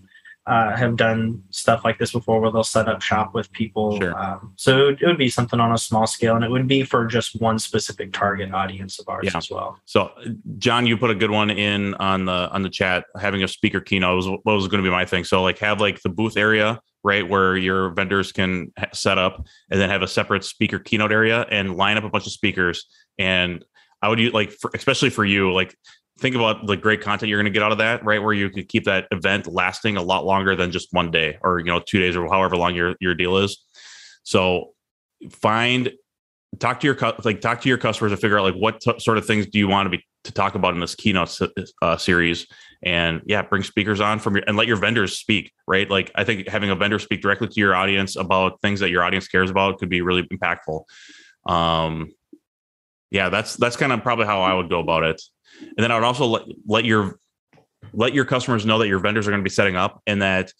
uh, 0.46 0.74
have 0.74 0.96
done 0.96 1.42
stuff 1.50 1.84
like 1.84 1.98
this 1.98 2.12
before 2.12 2.40
where 2.40 2.50
they'll 2.50 2.64
set 2.64 2.88
up 2.88 3.02
shop 3.02 3.34
with 3.34 3.52
people. 3.52 3.98
Sure. 3.98 4.18
Um, 4.18 4.52
so 4.56 4.78
it 4.78 4.84
would, 4.84 5.02
it 5.02 5.06
would 5.06 5.18
be 5.18 5.28
something 5.28 5.60
on 5.60 5.72
a 5.72 5.78
small 5.78 6.06
scale 6.06 6.34
and 6.34 6.44
it 6.44 6.50
would 6.50 6.66
be 6.66 6.82
for 6.82 7.06
just 7.06 7.40
one 7.40 7.58
specific 7.58 8.12
target 8.12 8.52
audience 8.52 8.98
of 8.98 9.08
ours 9.08 9.26
Yeah. 9.26 9.36
as 9.36 9.50
well. 9.50 9.78
So, 9.84 10.10
John, 10.58 10.86
you 10.86 10.96
put 10.96 11.10
a 11.10 11.14
good 11.14 11.30
one 11.30 11.50
in 11.50 11.94
on 11.94 12.24
the 12.24 12.50
on 12.50 12.62
the 12.62 12.70
chat. 12.70 13.04
Having 13.20 13.44
a 13.44 13.48
speaker 13.48 13.80
keynote 13.80 14.16
was 14.16 14.28
what 14.28 14.54
was 14.54 14.66
going 14.66 14.82
to 14.82 14.86
be 14.88 14.90
my 14.90 15.04
thing. 15.04 15.24
So, 15.24 15.42
like, 15.42 15.58
have 15.58 15.80
like 15.80 16.00
the 16.02 16.08
booth 16.08 16.36
area, 16.36 16.80
right, 17.04 17.28
where 17.28 17.56
your 17.56 17.90
vendors 17.90 18.32
can 18.32 18.72
set 18.92 19.18
up, 19.18 19.46
and 19.70 19.80
then 19.80 19.90
have 19.90 20.02
a 20.02 20.08
separate 20.08 20.44
speaker 20.44 20.78
keynote 20.78 21.12
area, 21.12 21.46
and 21.50 21.76
line 21.76 21.96
up 21.96 22.04
a 22.04 22.10
bunch 22.10 22.26
of 22.26 22.32
speakers. 22.32 22.86
And 23.18 23.64
I 24.02 24.08
would 24.08 24.18
use 24.18 24.32
like, 24.32 24.50
for, 24.50 24.70
especially 24.74 25.10
for 25.10 25.24
you, 25.24 25.52
like, 25.52 25.76
think 26.20 26.36
about 26.36 26.66
the 26.66 26.76
great 26.76 27.00
content 27.00 27.28
you're 27.28 27.38
going 27.38 27.52
to 27.52 27.56
get 27.56 27.62
out 27.62 27.72
of 27.72 27.78
that, 27.78 28.04
right? 28.04 28.22
Where 28.22 28.32
you 28.32 28.50
could 28.50 28.68
keep 28.68 28.84
that 28.84 29.08
event 29.10 29.46
lasting 29.46 29.96
a 29.96 30.02
lot 30.02 30.24
longer 30.24 30.54
than 30.54 30.70
just 30.70 30.88
one 30.92 31.10
day, 31.10 31.38
or 31.42 31.58
you 31.58 31.66
know, 31.66 31.80
two 31.80 31.98
days, 31.98 32.16
or 32.16 32.28
however 32.28 32.56
long 32.56 32.74
your 32.74 32.94
your 33.00 33.14
deal 33.14 33.38
is. 33.38 33.64
So, 34.22 34.74
find 35.30 35.90
talk 36.58 36.80
to 36.80 36.86
your 36.86 36.96
like 37.24 37.40
talk 37.40 37.60
to 37.62 37.68
your 37.68 37.78
customers 37.78 38.12
and 38.12 38.20
figure 38.20 38.38
out 38.38 38.44
like 38.44 38.54
what 38.54 38.80
t- 38.80 38.98
sort 38.98 39.18
of 39.18 39.26
things 39.26 39.46
do 39.46 39.58
you 39.58 39.68
want 39.68 39.86
to 39.86 39.96
be 39.96 40.04
to 40.24 40.32
talk 40.32 40.54
about 40.54 40.74
in 40.74 40.80
this 40.80 40.94
keynote 40.94 41.38
uh, 41.80 41.96
series 41.96 42.46
and 42.82 43.22
yeah 43.24 43.40
bring 43.40 43.62
speakers 43.62 44.00
on 44.00 44.18
from 44.18 44.34
your 44.34 44.44
and 44.46 44.56
let 44.56 44.66
your 44.66 44.76
vendors 44.76 45.16
speak 45.16 45.52
right 45.66 45.88
like 45.88 46.10
i 46.16 46.24
think 46.24 46.48
having 46.48 46.70
a 46.70 46.74
vendor 46.74 46.98
speak 46.98 47.22
directly 47.22 47.46
to 47.46 47.60
your 47.60 47.74
audience 47.74 48.16
about 48.16 48.60
things 48.60 48.80
that 48.80 48.90
your 48.90 49.04
audience 49.04 49.28
cares 49.28 49.50
about 49.50 49.78
could 49.78 49.88
be 49.88 50.00
really 50.00 50.24
impactful 50.24 50.82
um 51.46 52.10
yeah 53.10 53.28
that's 53.28 53.56
that's 53.56 53.76
kind 53.76 53.92
of 53.92 54.02
probably 54.02 54.26
how 54.26 54.42
i 54.42 54.52
would 54.52 54.68
go 54.68 54.80
about 54.80 55.04
it 55.04 55.22
and 55.60 55.78
then 55.78 55.90
i 55.90 55.94
would 55.94 56.04
also 56.04 56.26
let, 56.26 56.42
let 56.66 56.84
your 56.84 57.18
let 57.92 58.14
your 58.14 58.24
customers 58.24 58.66
know 58.66 58.78
that 58.78 58.88
your 58.88 58.98
vendors 58.98 59.26
are 59.26 59.30
going 59.30 59.42
to 59.42 59.48
be 59.48 59.50
setting 59.50 59.76
up 59.76 60.02
and 60.06 60.22
that 60.22 60.52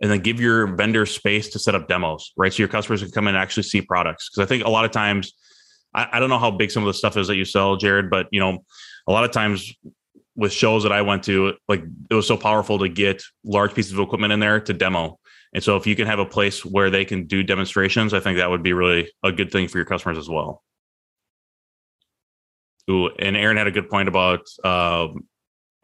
and 0.00 0.10
then 0.10 0.18
give 0.18 0.40
your 0.40 0.66
vendor 0.66 1.06
space 1.06 1.48
to 1.50 1.60
set 1.60 1.76
up 1.76 1.86
demos, 1.86 2.32
right? 2.36 2.52
So 2.52 2.58
your 2.58 2.68
customers 2.68 3.02
can 3.02 3.12
come 3.12 3.28
in 3.28 3.36
and 3.36 3.42
actually 3.42 3.62
see 3.62 3.80
products. 3.80 4.28
Because 4.28 4.44
I 4.44 4.48
think 4.48 4.64
a 4.64 4.68
lot 4.68 4.84
of 4.84 4.90
times, 4.90 5.32
I, 5.94 6.08
I 6.12 6.20
don't 6.20 6.28
know 6.28 6.40
how 6.40 6.50
big 6.50 6.72
some 6.72 6.82
of 6.82 6.88
the 6.88 6.94
stuff 6.94 7.16
is 7.16 7.28
that 7.28 7.36
you 7.36 7.44
sell, 7.44 7.76
Jared, 7.76 8.10
but 8.10 8.26
you 8.32 8.40
know, 8.40 8.64
a 9.06 9.12
lot 9.12 9.24
of 9.24 9.30
times 9.30 9.72
with 10.34 10.52
shows 10.52 10.82
that 10.82 10.92
I 10.92 11.02
went 11.02 11.22
to, 11.24 11.54
like 11.68 11.84
it 12.10 12.14
was 12.14 12.26
so 12.26 12.36
powerful 12.36 12.80
to 12.80 12.88
get 12.88 13.22
large 13.44 13.74
pieces 13.74 13.92
of 13.92 14.00
equipment 14.00 14.32
in 14.32 14.40
there 14.40 14.58
to 14.60 14.72
demo. 14.72 15.20
And 15.54 15.62
so 15.62 15.76
if 15.76 15.86
you 15.86 15.94
can 15.94 16.06
have 16.06 16.18
a 16.18 16.26
place 16.26 16.64
where 16.64 16.90
they 16.90 17.04
can 17.04 17.26
do 17.26 17.42
demonstrations, 17.42 18.12
I 18.12 18.20
think 18.20 18.38
that 18.38 18.50
would 18.50 18.62
be 18.62 18.72
really 18.72 19.12
a 19.22 19.30
good 19.30 19.52
thing 19.52 19.68
for 19.68 19.78
your 19.78 19.84
customers 19.84 20.18
as 20.18 20.28
well. 20.28 20.62
Ooh, 22.90 23.08
and 23.18 23.36
Erin 23.36 23.56
had 23.56 23.66
a 23.66 23.70
good 23.70 23.88
point 23.88 24.08
about 24.08 24.40
um, 24.64 25.26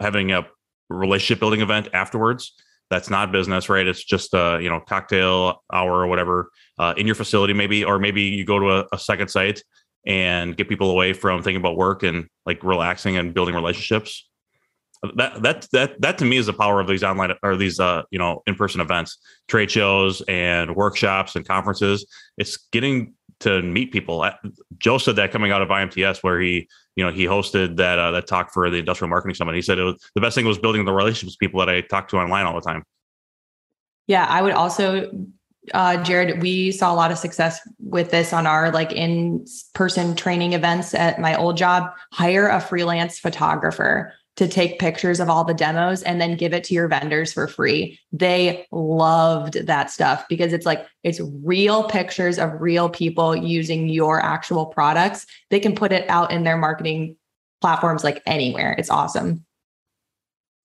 having 0.01 0.32
a 0.32 0.46
relationship 0.88 1.38
building 1.40 1.61
event 1.61 1.88
afterwards 1.92 2.55
that's 2.90 3.11
not 3.11 3.32
business, 3.32 3.68
right? 3.68 3.86
It's 3.86 4.03
just 4.03 4.34
a 4.34 4.59
you 4.61 4.68
know 4.68 4.80
cocktail 4.80 5.62
hour 5.72 5.92
or 5.92 6.07
whatever 6.07 6.51
uh, 6.78 6.94
in 6.96 7.07
your 7.07 7.14
facility, 7.14 7.53
maybe, 7.53 7.84
or 7.84 7.99
maybe 7.99 8.22
you 8.22 8.44
go 8.44 8.59
to 8.59 8.70
a, 8.70 8.86
a 8.92 8.99
second 8.99 9.28
site 9.28 9.62
and 10.07 10.57
get 10.57 10.68
people 10.68 10.90
away 10.90 11.12
from 11.12 11.42
thinking 11.42 11.61
about 11.61 11.76
work 11.76 12.03
and 12.03 12.28
like 12.46 12.62
relaxing 12.62 13.16
and 13.16 13.34
building 13.34 13.55
relationships. 13.55 14.28
That 15.16 15.42
that 15.42 15.68
that 15.72 16.01
that 16.01 16.18
to 16.18 16.24
me 16.24 16.38
is 16.38 16.46
the 16.46 16.53
power 16.53 16.80
of 16.80 16.88
these 16.88 17.05
online 17.05 17.32
or 17.42 17.57
these 17.57 17.78
uh 17.78 18.03
you 18.11 18.18
know 18.18 18.42
in 18.46 18.55
person 18.55 18.80
events, 18.80 19.18
trade 19.46 19.70
shows 19.70 20.22
and 20.22 20.74
workshops 20.74 21.36
and 21.36 21.46
conferences. 21.46 22.07
It's 22.36 22.57
getting 22.72 23.14
to 23.41 23.62
meet 23.62 23.93
people. 23.93 24.28
Joe 24.78 24.99
said 24.99 25.16
that 25.16 25.30
coming 25.30 25.53
out 25.53 25.62
of 25.62 25.68
IMTS, 25.68 26.22
where 26.22 26.41
he 26.41 26.68
you 26.97 27.05
know 27.05 27.12
he 27.12 27.24
hosted 27.24 27.76
that 27.76 27.99
uh, 27.99 28.11
that 28.12 28.26
talk 28.26 28.53
for 28.53 28.68
the 28.70 28.78
industrial 28.78 29.09
marketing 29.09 29.34
summit. 29.34 29.55
He 29.55 29.62
said 29.62 29.78
it 29.78 29.84
was 29.84 30.11
the 30.14 30.20
best 30.20 30.34
thing 30.34 30.47
was 30.47 30.59
building 30.59 30.84
the 30.84 30.93
relationships 30.93 31.34
with 31.34 31.39
people 31.39 31.61
that 31.61 31.68
I 31.68 31.80
talk 31.82 32.09
to 32.09 32.18
online 32.18 32.47
all 32.47 32.55
the 32.55 32.61
time. 32.61 32.84
Yeah, 34.07 34.26
I 34.28 34.41
would 34.41 34.55
also, 34.55 35.11
uh, 35.74 36.03
Jared, 36.03 36.41
we 36.41 36.72
saw 36.72 36.93
a 36.93 36.97
lot 36.97 37.12
of 37.12 37.18
success 37.18 37.61
with 37.78 38.11
this 38.11 38.32
on 38.32 38.47
our 38.47 38.70
like 38.72 38.91
in 38.93 39.45
person 39.74 40.16
training 40.16 40.55
events 40.55 40.95
at 40.95 41.20
my 41.20 41.36
old 41.36 41.57
job. 41.57 41.93
Hire 42.12 42.49
a 42.49 42.61
freelance 42.61 43.18
photographer 43.18 44.14
to 44.39 44.47
take 44.47 44.78
pictures 44.78 45.18
of 45.18 45.28
all 45.28 45.43
the 45.43 45.53
demos 45.53 46.05
and 46.05 46.20
then 46.20 46.36
give 46.36 46.55
it 46.55 46.62
to 46.62 46.72
your 46.72 46.86
vendors 46.86 47.32
for 47.32 47.49
free. 47.49 47.99
They 48.12 48.68
loved 48.70 49.66
that 49.66 49.91
stuff 49.91 50.24
because 50.28 50.53
it's 50.53 50.64
like 50.64 50.86
it's 51.03 51.20
real 51.43 51.82
pictures 51.89 52.39
of 52.39 52.61
real 52.61 52.89
people 52.89 53.34
using 53.34 53.89
your 53.89 54.22
actual 54.22 54.66
products. 54.66 55.26
They 55.51 55.59
can 55.59 55.74
put 55.74 55.91
it 55.91 56.09
out 56.09 56.30
in 56.30 56.45
their 56.45 56.57
marketing 56.57 57.16
platforms 57.61 58.05
like 58.05 58.22
anywhere. 58.26 58.76
It's 58.78 58.91
awesome. 58.91 59.45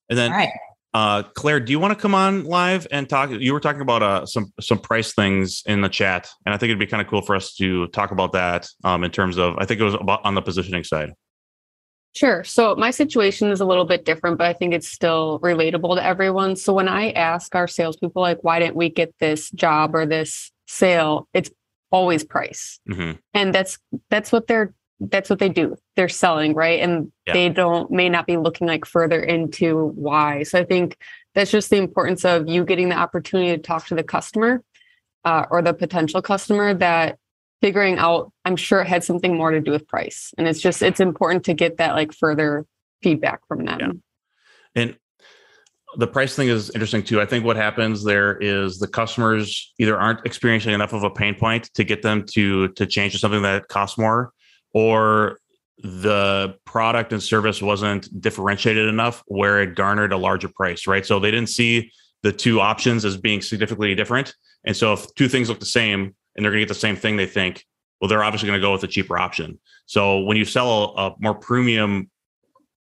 And 0.07 0.19
then 0.19 0.31
All 0.31 0.37
right. 0.37 0.49
Uh, 0.93 1.23
Claire, 1.23 1.59
do 1.59 1.71
you 1.71 1.79
want 1.79 1.97
to 1.97 1.99
come 1.99 2.13
on 2.13 2.43
live 2.43 2.85
and 2.91 3.09
talk? 3.09 3.31
You 3.31 3.53
were 3.53 3.59
talking 3.59 3.81
about 3.81 4.03
uh, 4.03 4.27
some 4.27 4.53
some 4.61 4.77
price 4.77 5.15
things 5.15 5.63
in 5.65 5.81
the 5.81 5.89
chat, 5.89 6.29
and 6.45 6.53
I 6.53 6.59
think 6.59 6.69
it'd 6.69 6.77
be 6.77 6.85
kind 6.85 7.01
of 7.01 7.07
cool 7.07 7.23
for 7.23 7.35
us 7.35 7.55
to 7.55 7.87
talk 7.87 8.11
about 8.11 8.33
that 8.33 8.67
um, 8.83 9.03
in 9.03 9.09
terms 9.09 9.39
of. 9.39 9.57
I 9.57 9.65
think 9.65 9.81
it 9.81 9.83
was 9.83 9.95
about 9.95 10.23
on 10.23 10.35
the 10.35 10.43
positioning 10.43 10.83
side. 10.83 11.13
Sure. 12.15 12.43
So 12.43 12.75
my 12.75 12.91
situation 12.91 13.49
is 13.51 13.59
a 13.59 13.65
little 13.65 13.85
bit 13.85 14.05
different, 14.05 14.37
but 14.37 14.45
I 14.47 14.53
think 14.53 14.73
it's 14.73 14.87
still 14.87 15.39
relatable 15.39 15.95
to 15.95 16.05
everyone. 16.05 16.55
So 16.55 16.71
when 16.71 16.87
I 16.87 17.11
ask 17.11 17.55
our 17.55 17.67
salespeople, 17.67 18.21
like, 18.21 18.43
why 18.43 18.59
didn't 18.59 18.75
we 18.75 18.89
get 18.89 19.13
this 19.19 19.49
job 19.51 19.95
or 19.95 20.05
this 20.05 20.51
sale? 20.67 21.27
It's 21.33 21.49
always 21.91 22.23
price. 22.23 22.79
hmm 22.87 23.11
And 23.33 23.53
that's 23.53 23.77
that's 24.09 24.31
what 24.31 24.47
they're 24.47 24.73
that's 24.99 25.29
what 25.29 25.39
they 25.39 25.49
do. 25.49 25.75
They're 25.95 26.07
selling, 26.07 26.53
right? 26.53 26.79
And 26.79 27.11
Yeah. 27.27 27.33
they 27.33 27.49
don't 27.49 27.89
may 27.91 28.09
not 28.09 28.27
be 28.27 28.37
looking 28.37 28.67
like 28.67 28.85
further 28.85 29.21
into 29.21 29.87
why. 29.95 30.43
So 30.43 30.59
I 30.59 30.65
think 30.65 30.97
that's 31.33 31.51
just 31.51 31.69
the 31.71 31.77
importance 31.77 32.25
of 32.25 32.47
you 32.47 32.63
getting 32.63 32.89
the 32.89 32.95
opportunity 32.95 33.51
to 33.51 33.57
talk 33.57 33.87
to 33.87 33.95
the 33.95 34.03
customer 34.03 34.63
uh, 35.25 35.45
or 35.49 35.61
the 35.61 35.73
potential 35.73 36.21
customer 36.21 36.73
that 36.75 37.17
figuring 37.63 37.97
out 37.97 38.31
i'm 38.43 38.57
sure 38.57 38.81
it 38.81 38.87
had 38.87 39.03
something 39.03 39.37
more 39.37 39.51
to 39.51 39.61
do 39.61 39.71
with 39.71 39.87
price 39.87 40.33
and 40.37 40.47
it's 40.49 40.59
just 40.59 40.81
it's 40.81 40.99
important 40.99 41.45
to 41.45 41.53
get 41.53 41.77
that 41.77 41.95
like 41.95 42.11
further 42.11 42.65
feedback 43.01 43.39
from 43.47 43.63
them 43.65 43.79
Yeah. 43.79 43.91
And 44.75 44.97
the 45.97 46.07
price 46.07 46.35
thing 46.35 46.49
is 46.49 46.71
interesting 46.71 47.03
too. 47.03 47.21
I 47.21 47.25
think 47.25 47.45
what 47.45 47.55
happens 47.55 48.03
there 48.03 48.37
is 48.37 48.79
the 48.79 48.87
customers 48.87 49.73
either 49.79 49.99
aren't 49.99 50.25
experiencing 50.25 50.73
enough 50.73 50.93
of 50.93 51.03
a 51.03 51.09
pain 51.09 51.35
point 51.35 51.69
to 51.75 51.83
get 51.83 52.01
them 52.01 52.25
to 52.33 52.69
to 52.69 52.85
change 52.85 53.13
to 53.13 53.19
something 53.19 53.43
that 53.43 53.67
costs 53.67 53.97
more, 53.97 54.31
or 54.73 55.37
the 55.83 56.55
product 56.65 57.13
and 57.13 57.21
service 57.21 57.61
wasn't 57.61 58.09
differentiated 58.21 58.87
enough 58.87 59.23
where 59.27 59.61
it 59.61 59.75
garnered 59.75 60.13
a 60.13 60.17
larger 60.17 60.47
price, 60.47 60.87
right? 60.87 61.05
So 61.05 61.19
they 61.19 61.31
didn't 61.31 61.49
see 61.49 61.91
the 62.21 62.31
two 62.31 62.61
options 62.61 63.05
as 63.05 63.17
being 63.17 63.41
significantly 63.41 63.93
different. 63.95 64.33
And 64.65 64.75
so 64.75 64.93
if 64.93 65.13
two 65.15 65.27
things 65.27 65.49
look 65.49 65.59
the 65.59 65.65
same 65.65 66.15
and 66.35 66.43
they're 66.43 66.51
going 66.51 66.61
to 66.61 66.65
get 66.65 66.73
the 66.73 66.79
same 66.79 66.95
thing, 66.95 67.17
they 67.17 67.25
think, 67.25 67.65
well, 67.99 68.09
they're 68.09 68.23
obviously 68.23 68.47
going 68.47 68.59
to 68.59 68.65
go 68.65 68.71
with 68.71 68.81
the 68.81 68.87
cheaper 68.87 69.17
option. 69.17 69.59
So 69.85 70.21
when 70.21 70.37
you 70.37 70.45
sell 70.45 70.95
a, 70.97 71.07
a 71.07 71.15
more 71.19 71.35
premium 71.35 72.09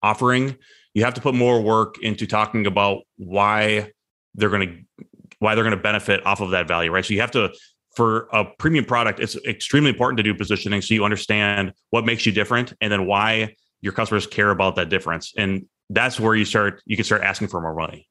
offering, 0.03 0.57
you 0.94 1.05
have 1.05 1.14
to 1.14 1.20
put 1.20 1.34
more 1.34 1.61
work 1.61 2.03
into 2.03 2.26
talking 2.26 2.66
about 2.66 3.03
why 3.16 3.92
they're 4.34 4.50
going 4.50 4.68
to 4.68 5.07
why 5.38 5.55
they're 5.55 5.64
going 5.64 5.76
to 5.76 5.82
benefit 5.82 6.24
off 6.24 6.40
of 6.40 6.50
that 6.50 6.68
value, 6.68 6.92
right? 6.92 7.05
So 7.05 7.14
you 7.14 7.20
have 7.20 7.32
to 7.32 7.53
for 7.96 8.28
a 8.32 8.44
premium 8.44 8.84
product, 8.84 9.20
it's 9.20 9.36
extremely 9.44 9.90
important 9.90 10.16
to 10.18 10.22
do 10.22 10.34
positioning 10.34 10.80
so 10.80 10.94
you 10.94 11.05
understand 11.05 11.72
what 11.90 12.05
makes 12.07 12.24
you 12.24 12.32
different 12.32 12.72
and 12.80 12.90
then 12.90 13.07
why 13.07 13.55
your 13.80 13.92
customers 13.92 14.26
care 14.26 14.50
about 14.50 14.76
that 14.76 14.88
difference. 14.88 15.34
And 15.36 15.66
that's 15.90 16.18
where 16.18 16.34
you 16.34 16.44
start 16.44 16.82
you 16.86 16.96
can 16.96 17.05
start 17.05 17.22
asking 17.22 17.48
for 17.48 17.61
more 17.61 17.74
money. 17.74 18.09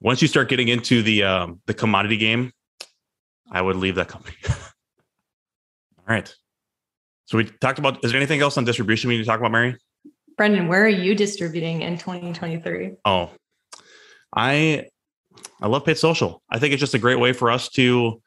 Once 0.00 0.20
you 0.20 0.28
start 0.28 0.48
getting 0.48 0.68
into 0.68 1.02
the 1.02 1.22
um, 1.22 1.60
the 1.66 1.74
commodity 1.74 2.16
game, 2.16 2.52
I 3.50 3.62
would 3.62 3.76
leave 3.76 3.94
that 3.96 4.08
company. 4.08 4.36
All 6.08 6.14
right. 6.14 6.34
So 7.26 7.38
we 7.38 7.44
talked 7.44 7.78
about. 7.78 8.04
Is 8.04 8.10
there 8.10 8.18
anything 8.18 8.40
else 8.40 8.58
on 8.58 8.64
distribution 8.64 9.08
we 9.08 9.16
need 9.16 9.22
to 9.22 9.26
talk 9.26 9.40
about, 9.40 9.52
Mary? 9.52 9.76
Brendan, 10.36 10.68
where 10.68 10.84
are 10.84 10.88
you 10.88 11.14
distributing 11.14 11.82
in 11.82 11.96
2023? 11.96 12.92
Oh, 13.04 13.30
I 14.34 14.86
I 15.60 15.66
love 15.66 15.84
paid 15.84 15.98
social. 15.98 16.42
I 16.50 16.58
think 16.58 16.72
it's 16.72 16.80
just 16.80 16.94
a 16.94 16.98
great 16.98 17.18
way 17.18 17.32
for 17.32 17.50
us 17.50 17.68
to 17.70 18.20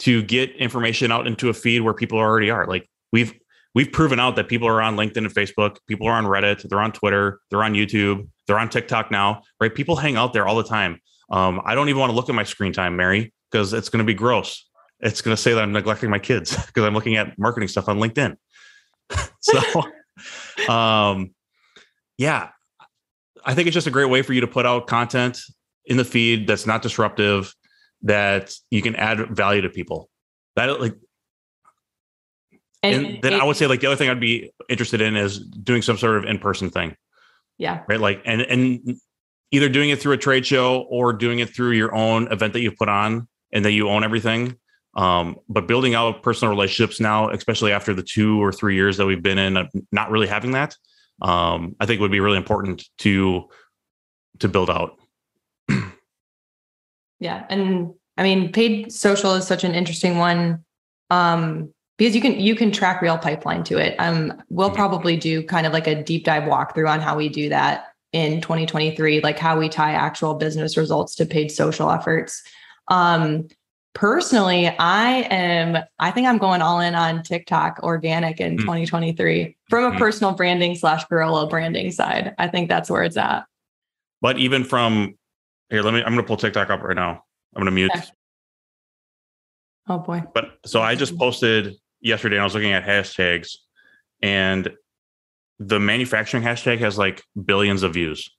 to 0.00 0.22
get 0.22 0.56
information 0.56 1.12
out 1.12 1.26
into 1.26 1.50
a 1.50 1.54
feed 1.54 1.80
where 1.80 1.92
people 1.92 2.18
already 2.18 2.50
are. 2.50 2.66
Like 2.66 2.88
we've 3.12 3.34
we've 3.74 3.92
proven 3.92 4.18
out 4.18 4.36
that 4.36 4.48
people 4.48 4.68
are 4.68 4.80
on 4.80 4.96
LinkedIn 4.96 5.18
and 5.18 5.34
Facebook, 5.34 5.76
people 5.86 6.06
are 6.06 6.14
on 6.14 6.24
Reddit, 6.24 6.66
they're 6.68 6.80
on 6.80 6.92
Twitter, 6.92 7.40
they're 7.50 7.62
on 7.62 7.74
YouTube, 7.74 8.28
they're 8.46 8.58
on 8.58 8.68
TikTok 8.68 9.10
now, 9.10 9.42
right? 9.60 9.74
People 9.74 9.96
hang 9.96 10.16
out 10.16 10.32
there 10.32 10.46
all 10.46 10.56
the 10.56 10.64
time. 10.64 11.00
Um, 11.30 11.60
I 11.64 11.74
don't 11.74 11.88
even 11.88 12.00
want 12.00 12.10
to 12.10 12.16
look 12.16 12.28
at 12.28 12.34
my 12.34 12.44
screen 12.44 12.72
time, 12.72 12.96
Mary, 12.96 13.32
because 13.50 13.72
it's 13.72 13.88
going 13.88 13.98
to 13.98 14.04
be 14.04 14.14
gross. 14.14 14.68
It's 15.00 15.22
going 15.22 15.34
to 15.34 15.40
say 15.40 15.54
that 15.54 15.62
I'm 15.62 15.72
neglecting 15.72 16.10
my 16.10 16.18
kids 16.18 16.54
because 16.66 16.84
I'm 16.84 16.94
looking 16.94 17.16
at 17.16 17.38
marketing 17.38 17.68
stuff 17.68 17.88
on 17.88 17.98
LinkedIn. 17.98 18.36
so, 19.40 19.82
um, 20.72 21.34
yeah, 22.18 22.50
I 23.44 23.54
think 23.54 23.66
it's 23.66 23.74
just 23.74 23.86
a 23.86 23.90
great 23.90 24.10
way 24.10 24.22
for 24.22 24.32
you 24.32 24.42
to 24.42 24.46
put 24.46 24.66
out 24.66 24.86
content 24.86 25.40
in 25.86 25.96
the 25.96 26.04
feed 26.04 26.46
that's 26.46 26.66
not 26.66 26.82
disruptive, 26.82 27.54
that 28.02 28.54
you 28.70 28.82
can 28.82 28.94
add 28.96 29.34
value 29.34 29.62
to 29.62 29.68
people. 29.68 30.08
That 30.56 30.80
like, 30.80 30.94
and, 32.82 33.18
then 33.22 33.32
it- 33.34 33.40
I 33.40 33.44
would 33.44 33.56
say 33.56 33.66
like 33.66 33.80
the 33.80 33.86
other 33.86 33.96
thing 33.96 34.08
I'd 34.10 34.20
be 34.20 34.52
interested 34.68 35.00
in 35.00 35.16
is 35.16 35.38
doing 35.38 35.82
some 35.82 35.98
sort 35.98 36.16
of 36.16 36.24
in 36.24 36.38
person 36.38 36.70
thing, 36.70 36.96
yeah, 37.58 37.82
right? 37.88 38.00
Like, 38.00 38.22
and 38.24 38.42
and 38.42 38.96
either 39.50 39.68
doing 39.68 39.90
it 39.90 40.00
through 40.00 40.12
a 40.12 40.18
trade 40.18 40.46
show 40.46 40.82
or 40.88 41.12
doing 41.12 41.40
it 41.40 41.54
through 41.54 41.72
your 41.72 41.94
own 41.94 42.30
event 42.32 42.52
that 42.52 42.60
you've 42.60 42.76
put 42.76 42.88
on 42.88 43.28
and 43.52 43.64
that 43.64 43.72
you 43.72 43.88
own 43.88 44.04
everything. 44.04 44.56
Um, 44.94 45.36
but 45.48 45.68
building 45.68 45.94
out 45.94 46.22
personal 46.22 46.52
relationships 46.52 47.00
now, 47.00 47.30
especially 47.30 47.72
after 47.72 47.94
the 47.94 48.02
two 48.02 48.42
or 48.42 48.52
three 48.52 48.74
years 48.74 48.96
that 48.96 49.06
we've 49.06 49.22
been 49.22 49.38
in, 49.38 49.68
not 49.92 50.10
really 50.10 50.26
having 50.26 50.52
that, 50.52 50.76
um, 51.22 51.76
I 51.78 51.86
think 51.86 52.00
would 52.00 52.10
be 52.10 52.20
really 52.20 52.38
important 52.38 52.88
to 52.98 53.48
to 54.40 54.48
build 54.48 54.70
out. 54.70 54.96
yeah, 57.20 57.44
and 57.48 57.94
I 58.16 58.22
mean, 58.22 58.52
paid 58.52 58.92
social 58.92 59.34
is 59.34 59.46
such 59.46 59.64
an 59.64 59.74
interesting 59.74 60.18
one 60.18 60.64
um, 61.10 61.72
because 61.98 62.14
you 62.14 62.22
can 62.22 62.40
you 62.40 62.56
can 62.56 62.72
track 62.72 63.02
real 63.02 63.18
pipeline 63.18 63.62
to 63.64 63.78
it. 63.78 63.94
Um, 63.98 64.42
we'll 64.48 64.68
mm-hmm. 64.68 64.76
probably 64.76 65.16
do 65.16 65.44
kind 65.44 65.66
of 65.66 65.72
like 65.72 65.86
a 65.86 66.02
deep 66.02 66.24
dive 66.24 66.44
walkthrough 66.44 66.88
on 66.88 67.00
how 67.00 67.16
we 67.16 67.28
do 67.28 67.48
that 67.50 67.86
in 68.12 68.40
2023, 68.40 69.20
like 69.20 69.38
how 69.38 69.58
we 69.58 69.68
tie 69.68 69.92
actual 69.92 70.34
business 70.34 70.76
results 70.76 71.14
to 71.16 71.26
paid 71.26 71.50
social 71.50 71.90
efforts. 71.90 72.42
Um, 72.88 73.48
personally, 73.94 74.68
I 74.68 75.26
am, 75.30 75.78
I 75.98 76.10
think 76.10 76.26
I'm 76.26 76.38
going 76.38 76.62
all 76.62 76.80
in 76.80 76.94
on 76.94 77.22
TikTok 77.22 77.80
organic 77.82 78.40
in 78.40 78.56
mm. 78.56 78.60
2023 78.60 79.56
from 79.68 79.92
a 79.92 79.96
mm. 79.96 79.98
personal 79.98 80.32
branding 80.34 80.74
slash 80.74 81.04
Gorilla 81.06 81.48
branding 81.48 81.90
side. 81.90 82.34
I 82.38 82.48
think 82.48 82.68
that's 82.68 82.90
where 82.90 83.02
it's 83.02 83.16
at. 83.16 83.44
But 84.20 84.38
even 84.38 84.64
from 84.64 85.14
here, 85.70 85.82
let 85.82 85.94
me, 85.94 86.00
I'm 86.00 86.12
going 86.12 86.18
to 86.18 86.26
pull 86.26 86.36
TikTok 86.36 86.70
up 86.70 86.82
right 86.82 86.96
now. 86.96 87.24
I'm 87.54 87.62
going 87.62 87.66
to 87.66 87.70
mute. 87.72 87.90
Okay. 87.94 88.04
Oh 89.88 89.98
boy. 89.98 90.22
But 90.34 90.58
so 90.66 90.80
I 90.80 90.94
just 90.94 91.18
posted 91.18 91.74
yesterday 92.00 92.36
and 92.36 92.42
I 92.42 92.44
was 92.44 92.54
looking 92.54 92.72
at 92.72 92.84
hashtags 92.84 93.56
and 94.22 94.70
the 95.58 95.80
manufacturing 95.80 96.42
hashtag 96.42 96.78
has 96.78 96.96
like 96.96 97.22
billions 97.44 97.82
of 97.82 97.94
views. 97.94 98.30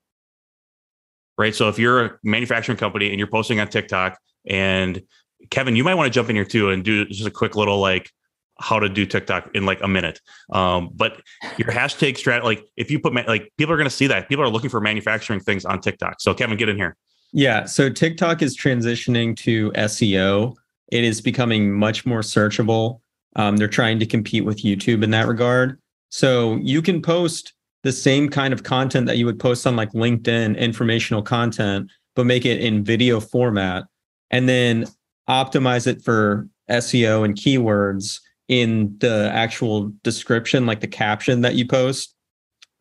Right. 1.37 1.55
So 1.55 1.69
if 1.69 1.79
you're 1.79 2.05
a 2.05 2.19
manufacturing 2.23 2.77
company 2.77 3.09
and 3.09 3.17
you're 3.17 3.27
posting 3.27 3.59
on 3.59 3.67
TikTok 3.67 4.17
and 4.45 5.01
Kevin, 5.49 5.75
you 5.75 5.83
might 5.83 5.95
want 5.95 6.07
to 6.07 6.11
jump 6.11 6.29
in 6.29 6.35
here 6.35 6.45
too 6.45 6.69
and 6.69 6.83
do 6.83 7.05
just 7.05 7.27
a 7.27 7.31
quick 7.31 7.55
little 7.55 7.79
like 7.79 8.11
how 8.59 8.79
to 8.79 8.87
do 8.87 9.05
TikTok 9.05 9.49
in 9.55 9.65
like 9.65 9.81
a 9.81 9.87
minute. 9.87 10.19
Um, 10.51 10.89
but 10.93 11.21
your 11.57 11.69
hashtag 11.69 12.13
strat, 12.13 12.43
like 12.43 12.63
if 12.77 12.91
you 12.91 12.99
put 12.99 13.13
like 13.13 13.51
people 13.57 13.73
are 13.73 13.77
going 13.77 13.89
to 13.89 13.95
see 13.95 14.07
that 14.07 14.29
people 14.29 14.43
are 14.43 14.49
looking 14.49 14.69
for 14.69 14.79
manufacturing 14.79 15.39
things 15.39 15.65
on 15.65 15.81
TikTok. 15.81 16.21
So 16.21 16.33
Kevin, 16.33 16.57
get 16.57 16.69
in 16.69 16.77
here. 16.77 16.95
Yeah. 17.33 17.65
So 17.65 17.89
TikTok 17.89 18.41
is 18.41 18.57
transitioning 18.57 19.35
to 19.37 19.71
SEO. 19.71 20.55
It 20.91 21.03
is 21.03 21.21
becoming 21.21 21.73
much 21.73 22.05
more 22.05 22.19
searchable. 22.19 22.99
Um, 23.35 23.57
they're 23.57 23.67
trying 23.67 23.99
to 23.99 24.05
compete 24.05 24.45
with 24.45 24.61
YouTube 24.61 25.03
in 25.03 25.11
that 25.11 25.27
regard. 25.27 25.79
So 26.09 26.57
you 26.57 26.81
can 26.81 27.01
post 27.01 27.53
the 27.83 27.93
same 27.93 28.29
kind 28.29 28.53
of 28.53 28.63
content 28.63 29.07
that 29.07 29.17
you 29.17 29.25
would 29.25 29.39
post 29.39 29.65
on 29.65 29.75
like 29.75 29.91
LinkedIn, 29.93 30.57
informational 30.57 31.23
content, 31.23 31.89
but 32.15 32.25
make 32.25 32.45
it 32.45 32.59
in 32.59 32.83
video 32.83 33.19
format 33.19 33.85
and 34.31 34.47
then 34.49 34.85
optimize 35.29 35.87
it 35.87 36.03
for 36.03 36.47
SEO 36.69 37.25
and 37.25 37.35
keywords 37.35 38.19
in 38.47 38.95
the 38.99 39.29
actual 39.33 39.91
description, 40.03 40.65
like 40.65 40.81
the 40.81 40.87
caption 40.87 41.41
that 41.41 41.55
you 41.55 41.65
post, 41.65 42.15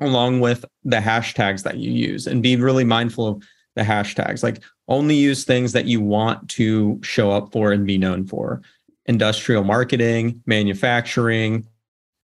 along 0.00 0.40
with 0.40 0.64
the 0.84 0.98
hashtags 0.98 1.62
that 1.62 1.76
you 1.76 1.90
use, 1.90 2.26
and 2.26 2.42
be 2.42 2.56
really 2.56 2.84
mindful 2.84 3.26
of 3.28 3.42
the 3.76 3.82
hashtags. 3.82 4.42
Like 4.42 4.62
only 4.88 5.14
use 5.14 5.44
things 5.44 5.72
that 5.72 5.86
you 5.86 6.00
want 6.00 6.48
to 6.50 6.98
show 7.02 7.30
up 7.30 7.52
for 7.52 7.72
and 7.72 7.86
be 7.86 7.98
known 7.98 8.26
for. 8.26 8.62
Industrial 9.06 9.62
marketing, 9.62 10.42
manufacturing, 10.46 11.66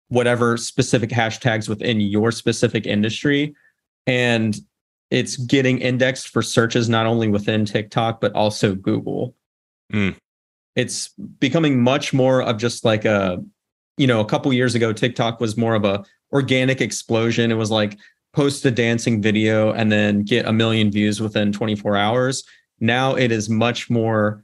whatever 0.09 0.55
specific 0.57 1.09
hashtags 1.09 1.67
within 1.67 1.99
your 1.99 2.31
specific 2.31 2.85
industry. 2.85 3.53
And 4.07 4.57
it's 5.11 5.37
getting 5.37 5.79
indexed 5.79 6.29
for 6.29 6.41
searches 6.41 6.89
not 6.89 7.05
only 7.05 7.27
within 7.27 7.65
TikTok, 7.65 8.21
but 8.21 8.33
also 8.33 8.75
Google. 8.75 9.35
Mm. 9.93 10.15
It's 10.75 11.09
becoming 11.39 11.81
much 11.81 12.13
more 12.13 12.41
of 12.41 12.57
just 12.57 12.83
like 12.83 13.05
a, 13.05 13.43
you 13.97 14.07
know, 14.07 14.19
a 14.19 14.25
couple 14.25 14.51
years 14.51 14.75
ago, 14.75 14.91
TikTok 14.91 15.39
was 15.39 15.55
more 15.55 15.75
of 15.75 15.85
a 15.85 16.03
organic 16.33 16.81
explosion. 16.81 17.51
It 17.51 17.55
was 17.55 17.71
like 17.71 17.97
post 18.33 18.65
a 18.65 18.71
dancing 18.71 19.21
video 19.21 19.71
and 19.71 19.91
then 19.91 20.23
get 20.23 20.45
a 20.45 20.51
million 20.51 20.91
views 20.91 21.21
within 21.21 21.51
24 21.51 21.95
hours. 21.95 22.43
Now 22.81 23.15
it 23.15 23.31
is 23.31 23.49
much 23.49 23.89
more 23.89 24.43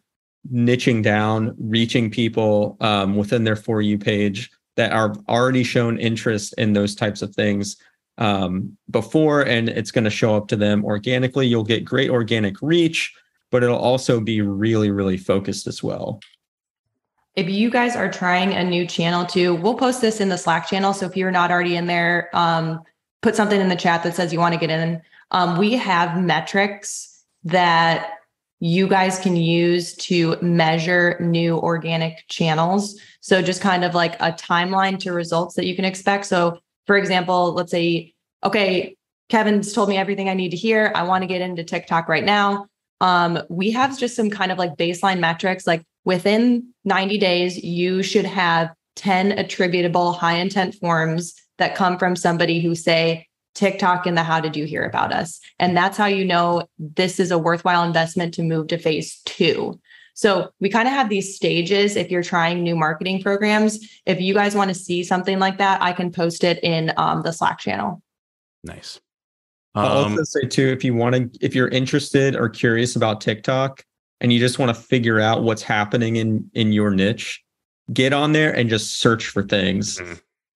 niching 0.51 1.03
down, 1.03 1.53
reaching 1.59 2.09
people 2.09 2.77
um, 2.79 3.15
within 3.15 3.43
their 3.43 3.57
For 3.57 3.81
You 3.81 3.97
page 3.97 4.49
that 4.77 4.93
are 4.93 5.13
already 5.27 5.63
shown 5.63 5.99
interest 5.99 6.53
in 6.57 6.73
those 6.73 6.95
types 6.95 7.21
of 7.21 7.35
things 7.35 7.75
um, 8.17 8.77
before, 8.89 9.41
and 9.41 9.69
it's 9.69 9.91
going 9.91 10.03
to 10.05 10.09
show 10.09 10.35
up 10.35 10.47
to 10.47 10.55
them 10.55 10.85
organically. 10.85 11.47
You'll 11.47 11.63
get 11.63 11.85
great 11.85 12.09
organic 12.09 12.61
reach, 12.61 13.13
but 13.51 13.63
it'll 13.63 13.77
also 13.77 14.19
be 14.19 14.41
really, 14.41 14.89
really 14.89 15.17
focused 15.17 15.67
as 15.67 15.83
well. 15.83 16.19
If 17.35 17.49
you 17.49 17.69
guys 17.69 17.95
are 17.95 18.11
trying 18.11 18.53
a 18.53 18.63
new 18.63 18.85
channel 18.85 19.25
too, 19.25 19.55
we'll 19.55 19.75
post 19.75 20.01
this 20.01 20.19
in 20.19 20.29
the 20.29 20.37
Slack 20.37 20.67
channel. 20.67 20.93
So 20.93 21.05
if 21.05 21.15
you're 21.15 21.31
not 21.31 21.51
already 21.51 21.75
in 21.75 21.85
there, 21.85 22.29
um, 22.33 22.81
put 23.21 23.35
something 23.35 23.61
in 23.61 23.69
the 23.69 23.75
chat 23.75 24.03
that 24.03 24.15
says 24.15 24.33
you 24.33 24.39
want 24.39 24.53
to 24.53 24.59
get 24.59 24.69
in. 24.69 25.01
Um, 25.31 25.57
we 25.57 25.73
have 25.73 26.21
metrics 26.21 27.23
that 27.43 28.15
you 28.59 28.87
guys 28.87 29.17
can 29.19 29.35
use 29.35 29.95
to 29.95 30.37
measure 30.41 31.17
new 31.19 31.57
organic 31.57 32.25
channels. 32.27 32.99
So 33.21 33.41
just 33.41 33.61
kind 33.61 33.83
of 33.83 33.95
like 33.95 34.15
a 34.15 34.31
timeline 34.33 34.99
to 34.99 35.13
results 35.13 35.55
that 35.55 35.65
you 35.65 35.75
can 35.75 35.85
expect. 35.85 36.25
So 36.25 36.59
for 36.85 36.97
example, 36.97 37.53
let's 37.53 37.71
say, 37.71 38.13
okay, 38.43 38.95
Kevin's 39.29 39.71
told 39.71 39.89
me 39.89 39.97
everything 39.97 40.29
I 40.29 40.33
need 40.33 40.49
to 40.49 40.57
hear. 40.57 40.91
I 40.93 41.03
want 41.03 41.21
to 41.23 41.27
get 41.27 41.41
into 41.41 41.63
TikTok 41.63 42.09
right 42.09 42.23
now. 42.23 42.67
Um, 43.01 43.39
we 43.49 43.71
have 43.71 43.99
just 43.99 44.15
some 44.15 44.29
kind 44.29 44.51
of 44.51 44.57
like 44.57 44.77
baseline 44.77 45.19
metrics. 45.19 45.67
Like 45.67 45.83
within 46.05 46.73
90 46.85 47.17
days, 47.17 47.61
you 47.61 48.01
should 48.03 48.25
have 48.25 48.71
10 48.95 49.33
attributable 49.33 50.13
high 50.13 50.35
intent 50.35 50.75
forms 50.75 51.35
that 51.57 51.75
come 51.75 51.97
from 51.97 52.15
somebody 52.15 52.61
who 52.61 52.75
say, 52.75 53.27
TikTok 53.53 54.05
and 54.05 54.17
the 54.17 54.23
how 54.23 54.39
did 54.39 54.55
you 54.55 54.65
hear 54.65 54.83
about 54.85 55.11
us? 55.11 55.39
And 55.59 55.75
that's 55.75 55.97
how 55.97 56.05
you 56.05 56.23
know 56.23 56.63
this 56.79 57.19
is 57.19 57.31
a 57.31 57.37
worthwhile 57.37 57.83
investment 57.83 58.33
to 58.35 58.43
move 58.43 58.67
to 58.67 58.77
phase 58.77 59.21
two. 59.25 59.77
So 60.13 60.51
we 60.59 60.69
kind 60.69 60.87
of 60.87 60.93
have 60.93 61.09
these 61.09 61.35
stages 61.35 61.95
if 61.95 62.11
you're 62.11 62.23
trying 62.23 62.63
new 62.63 62.75
marketing 62.75 63.21
programs. 63.21 63.79
If 64.05 64.21
you 64.21 64.33
guys 64.33 64.55
want 64.55 64.69
to 64.69 64.75
see 64.75 65.03
something 65.03 65.39
like 65.39 65.57
that, 65.57 65.81
I 65.81 65.93
can 65.93 66.11
post 66.11 66.43
it 66.43 66.59
in 66.63 66.93
um, 66.97 67.23
the 67.23 67.33
Slack 67.33 67.59
channel. 67.59 68.01
Nice. 68.63 68.99
Um, 69.73 69.85
I'll 69.85 69.91
also 70.03 70.23
say 70.23 70.47
too, 70.47 70.67
if 70.67 70.83
you 70.83 70.93
want 70.93 71.15
to, 71.15 71.45
if 71.45 71.55
you're 71.55 71.69
interested 71.69 72.35
or 72.35 72.49
curious 72.49 72.95
about 72.95 73.21
TikTok 73.21 73.85
and 74.19 74.31
you 74.31 74.39
just 74.39 74.59
want 74.59 74.75
to 74.75 74.81
figure 74.81 75.19
out 75.19 75.43
what's 75.43 75.61
happening 75.61 76.17
in 76.17 76.49
in 76.53 76.71
your 76.71 76.91
niche, 76.91 77.41
get 77.93 78.13
on 78.13 78.33
there 78.33 78.55
and 78.55 78.69
just 78.69 78.99
search 78.99 79.27
for 79.27 79.43
things 79.43 79.97
mm-hmm. 79.97 80.13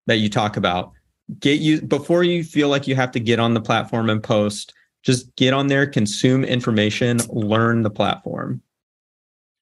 that 0.07 0.17
you 0.17 0.29
talk 0.29 0.57
about. 0.57 0.91
Get 1.39 1.59
you 1.59 1.81
before 1.81 2.23
you 2.23 2.43
feel 2.43 2.69
like 2.69 2.87
you 2.87 2.95
have 2.95 3.11
to 3.11 3.19
get 3.19 3.39
on 3.39 3.53
the 3.53 3.61
platform 3.61 4.09
and 4.09 4.21
post. 4.21 4.73
Just 5.03 5.35
get 5.35 5.53
on 5.53 5.67
there, 5.67 5.85
consume 5.85 6.43
information, 6.43 7.19
learn 7.29 7.83
the 7.83 7.91
platform. 7.91 8.61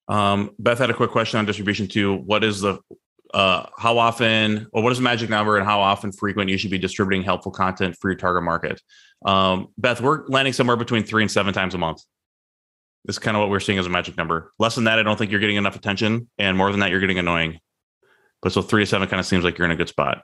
Um, 0.07 0.51
Beth 0.57 0.79
had 0.79 0.89
a 0.89 0.93
quick 0.93 1.11
question 1.11 1.37
on 1.37 1.45
distribution 1.45 1.87
too. 1.87 2.15
What 2.15 2.43
is 2.43 2.61
the 2.61 2.79
uh, 3.33 3.65
how 3.77 3.97
often 3.97 4.67
or 4.71 4.83
what 4.83 4.91
is 4.91 4.99
the 4.99 5.03
magic 5.03 5.29
number 5.29 5.57
and 5.57 5.65
how 5.65 5.81
often 5.81 6.11
frequent 6.11 6.49
you 6.49 6.57
should 6.57 6.71
be 6.71 6.77
distributing 6.77 7.23
helpful 7.23 7.51
content 7.51 7.95
for 7.99 8.09
your 8.09 8.17
target 8.17 8.43
market? 8.43 8.81
Um, 9.25 9.69
Beth, 9.77 10.01
we're 10.01 10.25
landing 10.27 10.53
somewhere 10.53 10.77
between 10.77 11.03
three 11.03 11.23
and 11.23 11.31
seven 11.31 11.53
times 11.53 11.73
a 11.73 11.77
month. 11.77 12.01
This 13.05 13.15
is 13.15 13.19
kind 13.19 13.35
of 13.35 13.41
what 13.41 13.49
we're 13.49 13.59
seeing 13.59 13.79
as 13.79 13.85
a 13.85 13.89
magic 13.89 14.17
number. 14.17 14.51
Less 14.59 14.75
than 14.75 14.85
that, 14.85 14.99
I 14.99 15.03
don't 15.03 15.17
think 15.17 15.31
you're 15.31 15.39
getting 15.39 15.57
enough 15.57 15.75
attention, 15.75 16.29
and 16.37 16.57
more 16.57 16.71
than 16.71 16.79
that, 16.79 16.89
you're 16.89 17.01
getting 17.01 17.19
annoying. 17.19 17.59
But 18.41 18.53
so 18.53 18.61
three 18.61 18.83
to 18.83 18.85
seven 18.85 19.07
kind 19.09 19.19
of 19.19 19.25
seems 19.25 19.43
like 19.43 19.57
you're 19.57 19.65
in 19.65 19.71
a 19.71 19.75
good 19.75 19.89
spot. 19.89 20.23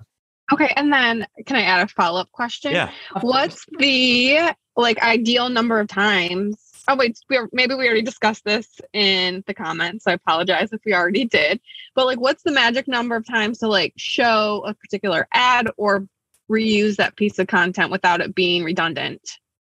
Okay, 0.52 0.72
and 0.76 0.92
then 0.92 1.28
can 1.46 1.58
I 1.58 1.62
add 1.62 1.82
a 1.82 1.88
follow 1.88 2.22
up 2.22 2.32
question? 2.32 2.72
Yeah. 2.72 2.92
What's 3.22 3.66
the 3.78 4.54
like 4.76 5.02
ideal 5.02 5.50
number 5.50 5.80
of 5.80 5.88
times 5.88 6.58
oh 6.90 6.96
wait 6.96 7.18
we 7.30 7.38
are, 7.38 7.48
maybe 7.54 7.76
we 7.76 7.86
already 7.86 8.02
discussed 8.02 8.44
this 8.44 8.82
in 8.94 9.44
the 9.48 9.54
comments 9.54 10.04
so 10.04 10.12
i 10.12 10.14
apologize 10.14 10.74
if 10.74 10.82
we 10.86 10.94
already 10.94 11.26
did. 11.26 11.60
But 11.96 12.06
like 12.06 12.20
what's 12.20 12.44
the 12.44 12.52
magic 12.52 12.88
number 12.88 13.16
of 13.16 13.26
times 13.26 13.60
to 13.60 13.68
like 13.68 13.94
show 13.98 14.64
a 14.66 14.74
particular 14.74 15.28
ad 15.34 15.70
or 15.78 16.08
reuse 16.50 16.96
that 16.98 17.16
piece 17.16 17.40
of 17.40 17.48
content 17.48 17.92
without 17.92 18.22
it 18.22 18.36
being 18.36 18.64
redundant? 18.64 19.22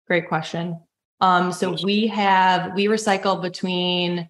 Great 0.07 0.27
question. 0.27 0.79
Um, 1.19 1.51
so 1.51 1.75
we 1.83 2.07
have 2.07 2.73
we 2.73 2.85
recycle 2.85 3.41
between 3.41 4.27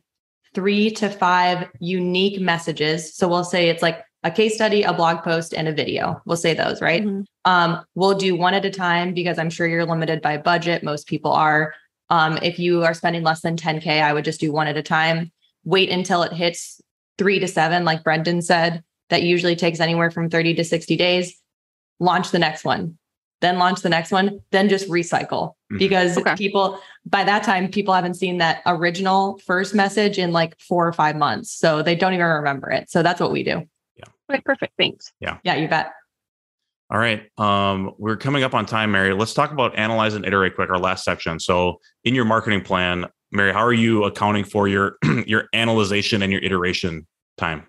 three 0.53 0.91
to 0.91 1.09
five 1.09 1.69
unique 1.79 2.41
messages. 2.41 3.15
So 3.15 3.27
we'll 3.27 3.45
say 3.45 3.69
it's 3.69 3.81
like 3.81 4.03
a 4.23 4.31
case 4.31 4.55
study 4.55 4.83
a 4.83 4.93
blog 4.93 5.23
post 5.23 5.53
and 5.53 5.67
a 5.67 5.73
video. 5.73 6.21
We'll 6.25 6.37
say 6.37 6.53
those 6.53 6.81
right? 6.81 7.03
Mm-hmm. 7.03 7.21
um, 7.45 7.83
we'll 7.95 8.17
do 8.17 8.35
one 8.35 8.53
at 8.53 8.65
a 8.65 8.69
time 8.69 9.13
because 9.13 9.39
i'm 9.39 9.49
sure 9.49 9.67
you're 9.67 9.85
limited 9.85 10.21
by 10.21 10.37
budget. 10.37 10.83
Most 10.83 11.07
people 11.07 11.31
are 11.31 11.73
um, 12.11 12.37
if 12.41 12.59
you 12.59 12.83
are 12.83 12.93
spending 12.93 13.23
less 13.23 13.39
than 13.39 13.55
10K, 13.55 14.03
I 14.03 14.11
would 14.11 14.25
just 14.25 14.41
do 14.41 14.51
one 14.51 14.67
at 14.67 14.75
a 14.75 14.83
time. 14.83 15.31
Wait 15.63 15.89
until 15.89 16.23
it 16.23 16.33
hits 16.33 16.81
three 17.17 17.39
to 17.39 17.47
seven, 17.47 17.85
like 17.85 18.03
Brendan 18.03 18.41
said. 18.41 18.83
That 19.09 19.23
usually 19.23 19.55
takes 19.55 19.79
anywhere 19.79 20.11
from 20.11 20.29
30 20.29 20.55
to 20.55 20.63
60 20.63 20.97
days. 20.97 21.41
Launch 21.99 22.31
the 22.31 22.39
next 22.39 22.65
one, 22.65 22.97
then 23.39 23.57
launch 23.57 23.81
the 23.81 23.89
next 23.89 24.11
one, 24.11 24.41
then 24.51 24.67
just 24.67 24.89
recycle 24.89 25.49
mm-hmm. 25.51 25.77
because 25.77 26.17
okay. 26.17 26.35
people, 26.35 26.79
by 27.05 27.23
that 27.23 27.43
time, 27.43 27.69
people 27.69 27.93
haven't 27.93 28.15
seen 28.15 28.39
that 28.39 28.61
original 28.65 29.37
first 29.45 29.73
message 29.73 30.17
in 30.17 30.31
like 30.31 30.59
four 30.59 30.85
or 30.85 30.93
five 30.93 31.15
months. 31.15 31.51
So 31.51 31.81
they 31.81 31.95
don't 31.95 32.13
even 32.13 32.25
remember 32.25 32.71
it. 32.71 32.89
So 32.89 33.03
that's 33.03 33.21
what 33.21 33.31
we 33.31 33.43
do. 33.43 33.65
Okay, 34.31 34.41
perfect. 34.45 34.73
Thanks. 34.77 35.11
Yeah. 35.19 35.37
Yeah, 35.43 35.55
you 35.55 35.67
bet. 35.67 35.91
All 36.91 36.99
right. 36.99 37.23
Um, 37.37 37.93
we're 37.97 38.17
coming 38.17 38.43
up 38.43 38.53
on 38.53 38.65
time, 38.65 38.91
Mary. 38.91 39.13
Let's 39.13 39.33
talk 39.33 39.51
about 39.51 39.77
analyze 39.79 40.13
and 40.13 40.25
iterate 40.25 40.55
quick, 40.55 40.69
our 40.69 40.77
last 40.77 41.05
section. 41.05 41.39
So 41.39 41.79
in 42.03 42.13
your 42.13 42.25
marketing 42.25 42.63
plan, 42.63 43.05
Mary, 43.31 43.53
how 43.53 43.63
are 43.63 43.71
you 43.71 44.03
accounting 44.03 44.43
for 44.43 44.67
your 44.67 44.97
your 45.25 45.45
analyzation 45.53 46.21
and 46.21 46.33
your 46.33 46.41
iteration 46.41 47.07
time? 47.37 47.65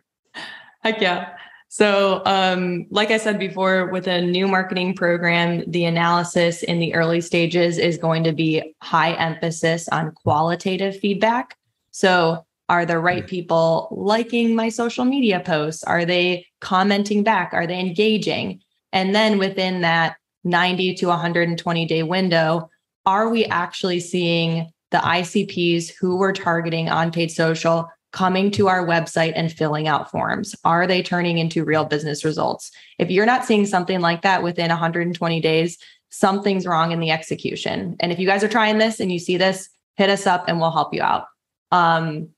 Heck 0.80 1.00
yeah. 1.00 1.36
So, 1.68 2.20
um, 2.26 2.86
like 2.90 3.10
I 3.12 3.16
said 3.16 3.38
before, 3.38 3.86
with 3.86 4.06
a 4.06 4.20
new 4.20 4.46
marketing 4.46 4.94
program, 4.94 5.62
the 5.70 5.84
analysis 5.84 6.62
in 6.64 6.80
the 6.80 6.92
early 6.92 7.20
stages 7.20 7.78
is 7.78 7.96
going 7.96 8.24
to 8.24 8.32
be 8.32 8.74
high 8.82 9.12
emphasis 9.14 9.88
on 9.88 10.10
qualitative 10.12 10.98
feedback. 10.98 11.56
So, 11.92 12.44
are 12.68 12.84
the 12.84 12.98
right 12.98 13.26
people 13.26 13.88
liking 13.92 14.56
my 14.56 14.68
social 14.68 15.04
media 15.04 15.40
posts? 15.40 15.84
Are 15.84 16.04
they 16.04 16.44
commenting 16.60 17.22
back? 17.22 17.54
Are 17.54 17.66
they 17.66 17.78
engaging? 17.78 18.60
And 18.92 19.14
then 19.14 19.38
within 19.38 19.80
that 19.82 20.16
90 20.44 20.94
to 20.96 21.06
120 21.06 21.86
day 21.86 22.02
window, 22.02 22.68
are 23.06 23.28
we 23.28 23.44
actually 23.46 24.00
seeing 24.00 24.70
the 24.90 24.98
ICPs 24.98 25.92
who 25.98 26.16
we're 26.16 26.32
targeting 26.32 26.88
on 26.88 27.10
paid 27.10 27.30
social 27.30 27.88
coming 28.12 28.50
to 28.50 28.68
our 28.68 28.86
website 28.86 29.32
and 29.34 29.50
filling 29.50 29.88
out 29.88 30.10
forms? 30.10 30.54
Are 30.64 30.86
they 30.86 31.02
turning 31.02 31.38
into 31.38 31.64
real 31.64 31.84
business 31.84 32.24
results? 32.24 32.70
If 32.98 33.10
you're 33.10 33.26
not 33.26 33.44
seeing 33.44 33.66
something 33.66 34.00
like 34.00 34.22
that 34.22 34.42
within 34.42 34.68
120 34.68 35.40
days, 35.40 35.78
something's 36.10 36.66
wrong 36.66 36.92
in 36.92 37.00
the 37.00 37.10
execution. 37.10 37.96
And 38.00 38.12
if 38.12 38.18
you 38.18 38.26
guys 38.26 38.44
are 38.44 38.48
trying 38.48 38.78
this 38.78 39.00
and 39.00 39.10
you 39.10 39.18
see 39.18 39.38
this, 39.38 39.70
hit 39.96 40.10
us 40.10 40.26
up 40.26 40.44
and 40.46 40.60
we'll 40.60 40.70
help 40.70 40.92
you 40.92 41.02
out. 41.02 41.24
Um, 41.70 42.28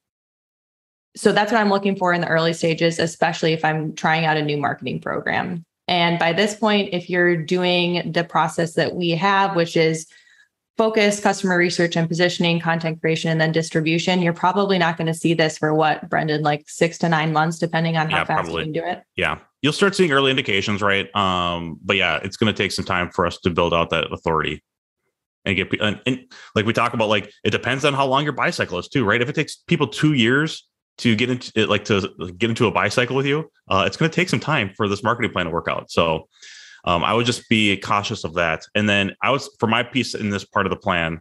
so 1.17 1.33
that's 1.33 1.53
what 1.53 1.61
I'm 1.61 1.71
looking 1.71 1.97
for 1.97 2.13
in 2.13 2.21
the 2.21 2.29
early 2.29 2.53
stages, 2.53 2.99
especially 2.99 3.53
if 3.53 3.65
I'm 3.65 3.95
trying 3.95 4.25
out 4.25 4.37
a 4.37 4.43
new 4.43 4.57
marketing 4.57 5.01
program. 5.01 5.65
And 5.87 6.19
by 6.19 6.33
this 6.33 6.55
point, 6.55 6.91
if 6.93 7.11
you're 7.11 7.37
doing 7.37 8.13
the 8.13 8.25
process 8.25 8.75
that 8.75 8.95
we 8.95 9.11
have, 9.11 9.55
which 9.55 9.77
is 9.77 10.07
focus, 10.77 11.21
customer 11.21 11.57
research 11.57 11.95
and 11.97 12.09
positioning, 12.09 12.59
content 12.59 13.01
creation, 13.01 13.31
and 13.31 13.41
then 13.41 13.53
distribution, 13.53 14.23
you're 14.23 14.33
probably 14.33 14.79
not 14.79 14.97
going 14.97 15.07
to 15.07 15.15
see 15.15 15.35
this 15.35 15.59
for 15.59 15.73
what, 15.75 16.09
Brendan, 16.09 16.43
like 16.43 16.65
six 16.69 16.99
to 16.99 17.09
nine 17.09 17.33
months, 17.33 17.59
depending 17.59 17.97
on 17.97 18.11
how 18.11 18.19
Yeah, 18.19 18.25
fast 18.25 18.45
probably. 18.45 18.67
you 18.67 18.73
can 18.73 18.83
do 18.83 18.89
it. 18.89 19.03
Yeah. 19.15 19.39
You'll 19.63 19.73
start 19.73 19.95
seeing 19.95 20.11
early 20.11 20.31
indications, 20.31 20.83
right? 20.83 21.15
Um, 21.15 21.79
but 21.85 21.97
yeah, 21.97 22.19
it's 22.25 22.37
going 22.37 22.53
to 22.53 22.57
take 22.57 22.73
some 22.73 22.85
time 22.85 23.11
for 23.11 23.25
us 23.27 23.39
to 23.41 23.51
build 23.51 23.73
out 23.73 23.91
that 23.91 24.13
authority 24.13 24.63
and 25.45 25.55
get, 25.57 25.73
and, 25.81 26.01
and 26.07 26.33
like 26.55 26.67
we 26.67 26.73
talk 26.73 26.95
about, 26.95 27.09
like 27.09 27.31
it 27.45 27.51
depends 27.51 27.85
on 27.85 27.95
how 27.95 28.07
long 28.07 28.25
your 28.25 28.33
buy 28.33 28.51
cycle 28.51 28.79
is 28.79 28.89
too, 28.89 29.05
right? 29.05 29.23
If 29.23 29.29
it 29.29 29.35
takes 29.35 29.57
people 29.57 29.87
two 29.87 30.15
years 30.15 30.67
to 30.99 31.17
get 31.17 31.31
into 31.31 31.67
like 31.67 31.85
to 31.87 32.33
get 32.39 32.51
into 32.51 32.67
a 32.67 32.71
buy 32.71 32.89
cycle 32.89 33.17
with 33.17 33.27
you, 33.27 33.51
uh, 33.69 33.85
it's 33.87 33.97
going 33.97 34.11
to 34.11 34.15
take 34.15 34.29
some 34.29 34.41
time 34.41 34.71
for 34.77 34.89
this 34.89 35.03
marketing 35.03 35.33
plan 35.33 35.47
to 35.47 35.53
work 35.53 35.67
out. 35.69 35.91
So 35.91 36.29
um, 36.85 37.03
I 37.03 37.15
would 37.15 37.27
just 37.27 37.49
be 37.49 37.77
cautious 37.77 38.25
of 38.25 38.35
that. 38.35 38.63
And 38.75 38.89
then 38.89 39.15
I 39.23 39.31
was, 39.31 39.51
for 39.59 39.67
my 39.67 39.83
piece 39.83 40.15
in 40.15 40.31
this 40.31 40.45
part 40.45 40.67
of 40.67 40.71
the 40.71 40.77
plan, 40.77 41.21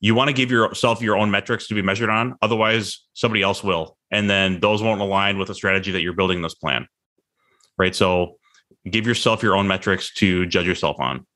you 0.00 0.14
want 0.14 0.28
to 0.28 0.34
give 0.34 0.50
yourself 0.50 1.00
your 1.00 1.16
own 1.16 1.30
metrics 1.30 1.66
to 1.68 1.74
be 1.74 1.80
measured 1.80 2.10
on. 2.10 2.36
Otherwise, 2.42 3.06
somebody 3.14 3.42
else 3.42 3.64
will. 3.64 3.96
And 4.10 4.28
then 4.28 4.60
those 4.60 4.82
won't 4.82 5.00
align 5.00 5.38
with 5.38 5.48
the 5.48 5.54
strategy 5.54 5.92
that 5.92 6.02
you're 6.02 6.12
building 6.12 6.42
this 6.42 6.54
plan. 6.54 6.86
Right. 7.78 7.94
So 7.94 8.36
give 8.88 9.06
yourself 9.06 9.42
your 9.42 9.56
own 9.56 9.66
metrics 9.66 10.12
to 10.14 10.46
judge 10.46 10.66
yourself 10.66 11.00
on. 11.00 11.26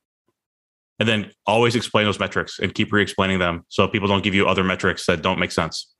And 0.98 1.08
then 1.08 1.30
always 1.46 1.76
explain 1.76 2.04
those 2.04 2.18
metrics 2.18 2.58
and 2.58 2.74
keep 2.74 2.92
re 2.92 3.00
explaining 3.00 3.38
them 3.38 3.64
so 3.68 3.88
people 3.88 4.08
don't 4.08 4.22
give 4.22 4.34
you 4.34 4.46
other 4.46 4.64
metrics 4.64 5.06
that 5.06 5.22
don't 5.22 5.38
make 5.38 5.52
sense. 5.52 5.94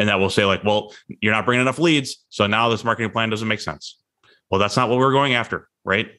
And 0.00 0.08
that 0.08 0.18
will 0.18 0.30
say, 0.30 0.46
like, 0.46 0.64
well, 0.64 0.94
you're 1.20 1.34
not 1.34 1.44
bringing 1.44 1.60
enough 1.60 1.78
leads. 1.78 2.24
So 2.30 2.46
now 2.46 2.70
this 2.70 2.84
marketing 2.84 3.10
plan 3.10 3.28
doesn't 3.28 3.46
make 3.46 3.60
sense. 3.60 3.98
Well, 4.50 4.58
that's 4.58 4.74
not 4.74 4.88
what 4.88 4.98
we're 4.98 5.12
going 5.12 5.34
after. 5.34 5.68
Right. 5.84 6.10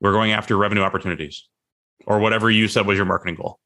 We're 0.00 0.12
going 0.12 0.30
after 0.30 0.56
revenue 0.56 0.82
opportunities 0.82 1.48
or 2.06 2.20
whatever 2.20 2.48
you 2.48 2.68
said 2.68 2.86
was 2.86 2.96
your 2.96 3.04
marketing 3.04 3.34
goal. 3.34 3.58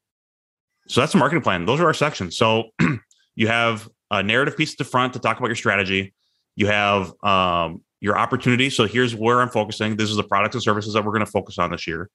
So 0.87 1.01
that's 1.01 1.13
the 1.13 1.19
marketing 1.19 1.43
plan. 1.43 1.67
Those 1.67 1.79
are 1.79 1.85
our 1.85 1.93
sections. 1.93 2.35
So 2.35 2.71
you 3.35 3.47
have 3.47 3.87
a 4.09 4.23
narrative 4.23 4.57
piece 4.57 4.71
at 4.71 4.79
the 4.79 4.85
front 4.85 5.13
to 5.13 5.19
talk 5.19 5.37
about 5.37 5.47
your 5.47 5.55
strategy. 5.55 6.15
You 6.55 6.65
have 6.65 7.13
um, 7.23 7.83
your 7.99 8.17
opportunity. 8.17 8.71
So 8.71 8.87
here's 8.87 9.15
where 9.15 9.39
I'm 9.39 9.49
focusing. 9.49 9.97
This 9.97 10.09
is 10.09 10.15
the 10.15 10.23
products 10.23 10.55
and 10.55 10.63
services 10.63 10.95
that 10.95 11.05
we're 11.05 11.11
going 11.11 11.25
to 11.25 11.31
focus 11.31 11.59
on 11.59 11.69
this 11.69 11.85
year. 11.85 12.09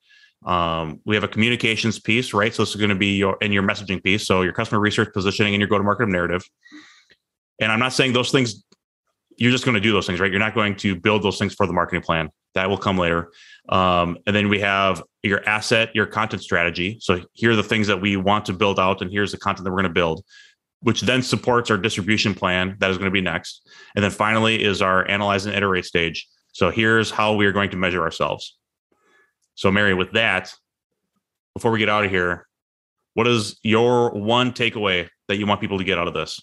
Um, 0.44 1.00
we 1.04 1.14
have 1.14 1.24
a 1.24 1.28
communications 1.28 2.00
piece, 2.00 2.34
right? 2.34 2.52
So 2.52 2.62
this 2.62 2.70
is 2.70 2.76
going 2.76 2.90
to 2.90 2.96
be 2.96 3.16
your 3.16 3.38
in 3.40 3.52
your 3.52 3.62
messaging 3.62 4.02
piece. 4.02 4.26
So 4.26 4.42
your 4.42 4.52
customer 4.52 4.80
research, 4.80 5.12
positioning, 5.14 5.54
and 5.54 5.60
your 5.60 5.68
go-to-market 5.68 6.08
narrative. 6.08 6.44
And 7.60 7.72
I'm 7.72 7.78
not 7.78 7.92
saying 7.92 8.12
those 8.12 8.30
things. 8.30 8.62
You're 9.38 9.52
just 9.52 9.64
going 9.64 9.74
to 9.74 9.80
do 9.80 9.92
those 9.92 10.06
things, 10.06 10.18
right? 10.18 10.30
You're 10.30 10.40
not 10.40 10.54
going 10.54 10.76
to 10.76 10.96
build 10.96 11.22
those 11.22 11.38
things 11.38 11.54
for 11.54 11.66
the 11.66 11.72
marketing 11.72 12.02
plan. 12.02 12.30
That 12.54 12.70
will 12.70 12.78
come 12.78 12.96
later. 12.96 13.32
Um, 13.68 14.16
and 14.26 14.34
then 14.34 14.48
we 14.48 14.60
have 14.60 15.02
your 15.22 15.46
asset, 15.46 15.90
your 15.94 16.06
content 16.06 16.42
strategy. 16.42 16.96
So 17.00 17.20
here 17.34 17.50
are 17.50 17.56
the 17.56 17.62
things 17.62 17.86
that 17.88 18.00
we 18.00 18.16
want 18.16 18.46
to 18.46 18.54
build 18.54 18.80
out, 18.80 19.02
and 19.02 19.10
here's 19.10 19.32
the 19.32 19.38
content 19.38 19.64
that 19.64 19.70
we're 19.70 19.82
going 19.82 19.92
to 19.92 20.00
build, 20.00 20.24
which 20.80 21.02
then 21.02 21.20
supports 21.20 21.70
our 21.70 21.76
distribution 21.76 22.34
plan 22.34 22.76
that 22.80 22.90
is 22.90 22.96
going 22.96 23.10
to 23.10 23.14
be 23.14 23.20
next. 23.20 23.68
And 23.94 24.02
then 24.02 24.10
finally 24.10 24.62
is 24.62 24.80
our 24.80 25.06
analyze 25.06 25.44
and 25.44 25.54
iterate 25.54 25.84
stage. 25.84 26.26
So 26.52 26.70
here's 26.70 27.10
how 27.10 27.34
we 27.34 27.44
are 27.44 27.52
going 27.52 27.70
to 27.70 27.76
measure 27.76 28.02
ourselves. 28.02 28.56
So, 29.54 29.70
Mary, 29.70 29.92
with 29.92 30.12
that, 30.12 30.54
before 31.54 31.70
we 31.70 31.78
get 31.78 31.90
out 31.90 32.04
of 32.04 32.10
here, 32.10 32.46
what 33.12 33.26
is 33.26 33.58
your 33.62 34.10
one 34.10 34.52
takeaway 34.52 35.08
that 35.28 35.36
you 35.36 35.46
want 35.46 35.60
people 35.60 35.78
to 35.78 35.84
get 35.84 35.98
out 35.98 36.08
of 36.08 36.14
this? 36.14 36.40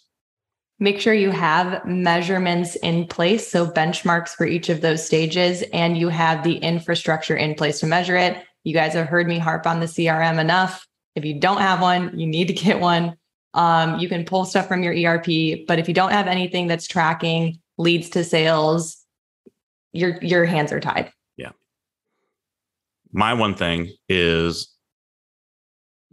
Make 0.84 1.00
sure 1.00 1.14
you 1.14 1.32
have 1.32 1.86
measurements 1.86 2.76
in 2.76 3.08
place. 3.08 3.50
So, 3.50 3.66
benchmarks 3.66 4.32
for 4.32 4.46
each 4.46 4.68
of 4.68 4.82
those 4.82 5.06
stages, 5.06 5.64
and 5.72 5.98
you 5.98 6.10
have 6.10 6.44
the 6.44 6.58
infrastructure 6.58 7.38
in 7.38 7.56
place 7.56 7.80
to 7.80 7.86
measure 7.86 8.18
it. 8.18 8.44
You 8.66 8.74
guys 8.74 8.92
have 8.92 9.08
heard 9.08 9.26
me 9.26 9.40
harp 9.40 9.66
on 9.66 9.80
the 9.80 9.86
CRM 9.86 10.42
enough. 10.42 10.86
If 11.16 11.24
you 11.24 11.40
don't 11.40 11.62
have 11.62 11.80
one, 11.80 12.20
you 12.20 12.28
need 12.28 12.50
to 12.50 12.54
get 12.54 12.82
one. 12.82 13.16
Um, 13.54 13.98
you 13.98 14.10
can 14.10 14.26
pull 14.26 14.44
stuff 14.44 14.68
from 14.68 14.84
your 14.84 14.94
ERP, 14.94 15.66
but 15.70 15.80
if 15.80 15.88
you 15.88 15.94
don't 15.94 16.12
have 16.12 16.28
anything 16.28 16.68
that's 16.68 16.86
tracking 16.86 17.62
leads 17.78 18.10
to 18.10 18.26
sales, 18.26 18.98
your 19.94 20.22
your 20.22 20.44
hands 20.44 20.74
are 20.74 20.82
tied. 20.82 21.14
Yeah. 21.38 21.52
My 23.14 23.34
one 23.36 23.56
thing 23.56 23.90
is 24.10 24.68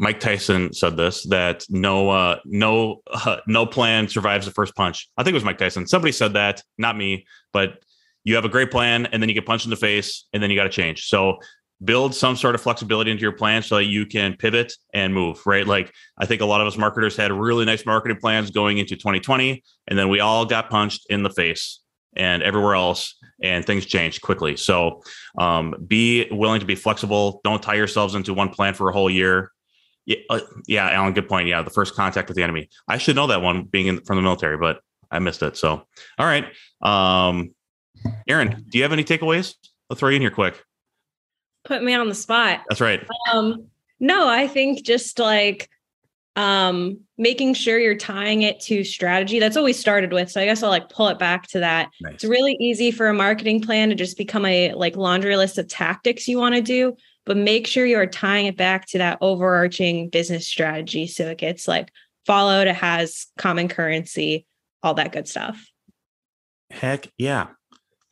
Mike 0.01 0.19
Tyson 0.19 0.73
said 0.73 0.97
this 0.97 1.25
that 1.27 1.65
no 1.69 2.09
uh 2.09 2.39
no 2.47 3.03
uh, 3.13 3.37
no 3.47 3.67
plan 3.67 4.09
survives 4.09 4.47
the 4.47 4.53
first 4.53 4.75
punch. 4.75 5.09
I 5.19 5.23
think 5.23 5.35
it 5.35 5.37
was 5.37 5.45
Mike 5.45 5.59
Tyson. 5.59 5.87
Somebody 5.87 6.13
said 6.13 6.33
that, 6.33 6.63
not 6.79 6.97
me, 6.97 7.27
but 7.53 7.85
you 8.25 8.35
have 8.35 8.47
a 8.47 8.49
great 8.49 8.71
plan 8.71 9.07
and 9.07 9.23
then 9.23 9.29
you 9.29 9.35
get 9.35 9.45
punched 9.45 9.67
in 9.67 9.71
the 9.71 9.77
face 9.77 10.27
and 10.33 10.43
then 10.43 10.51
you 10.51 10.57
got 10.57 10.65
to 10.65 10.71
change. 10.71 11.07
So 11.07 11.39
build 11.85 12.15
some 12.15 12.35
sort 12.35 12.55
of 12.55 12.63
flexibility 12.63 13.11
into 13.11 13.23
your 13.23 13.33
plan 13.33 13.63
so 13.63 13.77
that 13.77 13.85
you 13.85 14.07
can 14.07 14.37
pivot 14.37 14.73
and 14.95 15.13
move, 15.13 15.41
right? 15.45 15.67
Like 15.67 15.93
I 16.19 16.25
think 16.25 16.41
a 16.41 16.47
lot 16.47 16.63
of 16.63 16.67
us 16.67 16.79
marketers 16.79 17.17
had 17.17 17.31
really 17.31 17.67
nice 17.67 17.85
marketing 17.85 18.19
plans 18.19 18.51
going 18.51 18.79
into 18.79 18.97
2020 18.97 19.63
and 19.89 19.99
then 19.99 20.09
we 20.09 20.21
all 20.21 20.47
got 20.47 20.71
punched 20.71 21.07
in 21.11 21.23
the 21.23 21.31
face 21.31 21.81
and 22.17 22.43
everywhere 22.43 22.75
else 22.75 23.17
and 23.43 23.67
things 23.67 23.85
changed 23.85 24.23
quickly. 24.23 24.57
So 24.57 25.03
um, 25.39 25.75
be 25.87 26.27
willing 26.31 26.61
to 26.61 26.67
be 26.67 26.75
flexible. 26.75 27.41
Don't 27.45 27.63
tie 27.63 27.75
yourselves 27.75 28.15
into 28.15 28.33
one 28.33 28.49
plan 28.49 28.73
for 28.75 28.89
a 28.89 28.93
whole 28.93 29.11
year. 29.11 29.53
Yeah, 30.11 30.17
uh, 30.29 30.41
yeah, 30.67 30.91
Alan, 30.91 31.13
good 31.13 31.29
point. 31.29 31.47
Yeah, 31.47 31.63
the 31.63 31.71
first 31.71 31.95
contact 31.95 32.29
with 32.29 32.37
the 32.37 32.43
enemy. 32.43 32.69
I 32.89 32.99
should 32.99 33.15
know 33.15 33.29
that 33.29 33.43
one 33.43 33.63
being 33.63 33.87
in, 33.87 34.01
from 34.01 34.17
the 34.17 34.23
military, 34.23 34.57
but 34.57 34.81
I 35.09 35.21
missed 35.21 35.41
it. 35.41 35.57
So, 35.57 35.87
all 36.19 36.27
right. 36.27 36.47
Um, 36.83 37.55
Erin, 38.27 38.67
do 38.69 38.79
you 38.79 38.83
have 38.83 38.93
any 38.93 39.05
takeaways? 39.05 39.55
I'll 39.89 39.97
throw 39.97 40.09
you 40.09 40.17
in 40.17 40.23
here 40.23 40.33
quick. 40.33 40.65
Put 41.65 41.85
me 41.85 41.95
on 41.95 42.09
the 42.09 42.15
spot. 42.17 42.63
That's 42.69 42.81
right. 42.81 43.07
Um, 43.33 43.69
no, 44.01 44.29
I 44.29 44.49
think 44.49 44.85
just 44.85 45.21
like 45.21 45.71
um 46.37 47.01
making 47.19 47.55
sure 47.55 47.79
you're 47.79 47.97
tying 47.97 48.43
it 48.43 48.59
to 48.61 48.83
strategy. 48.83 49.39
That's 49.39 49.55
what 49.55 49.65
we 49.65 49.73
started 49.73 50.13
with. 50.13 50.31
So 50.31 50.41
I 50.41 50.45
guess 50.45 50.63
I'll 50.63 50.71
like 50.71 50.89
pull 50.89 51.07
it 51.09 51.21
back 51.21 51.47
to 51.49 51.61
that. 51.61 51.91
Nice. 52.01 52.15
It's 52.15 52.25
really 52.25 52.57
easy 52.59 52.91
for 52.91 53.09
a 53.09 53.15
marketing 53.15 53.61
plan 53.61 53.91
to 53.91 53.95
just 53.95 54.17
become 54.17 54.45
a 54.45 54.73
like 54.73 54.97
laundry 54.97 55.37
list 55.37 55.59
of 55.59 55.69
tactics 55.69 56.27
you 56.27 56.39
want 56.39 56.57
to 56.57 56.63
do, 56.63 56.97
but 57.31 57.37
make 57.37 57.64
sure 57.64 57.87
you're 57.87 58.07
tying 58.07 58.47
it 58.47 58.57
back 58.57 58.89
to 58.89 58.99
that 58.99 59.16
overarching 59.20 60.09
business 60.09 60.49
strategy 60.49 61.07
so 61.07 61.28
it 61.28 61.39
gets 61.39 61.68
like 61.68 61.93
followed, 62.26 62.66
it 62.66 62.74
has 62.74 63.28
common 63.39 63.68
currency, 63.68 64.49
all 64.83 64.95
that 64.95 65.12
good 65.12 65.28
stuff. 65.28 65.64
Heck 66.72 67.07
yeah. 67.18 67.47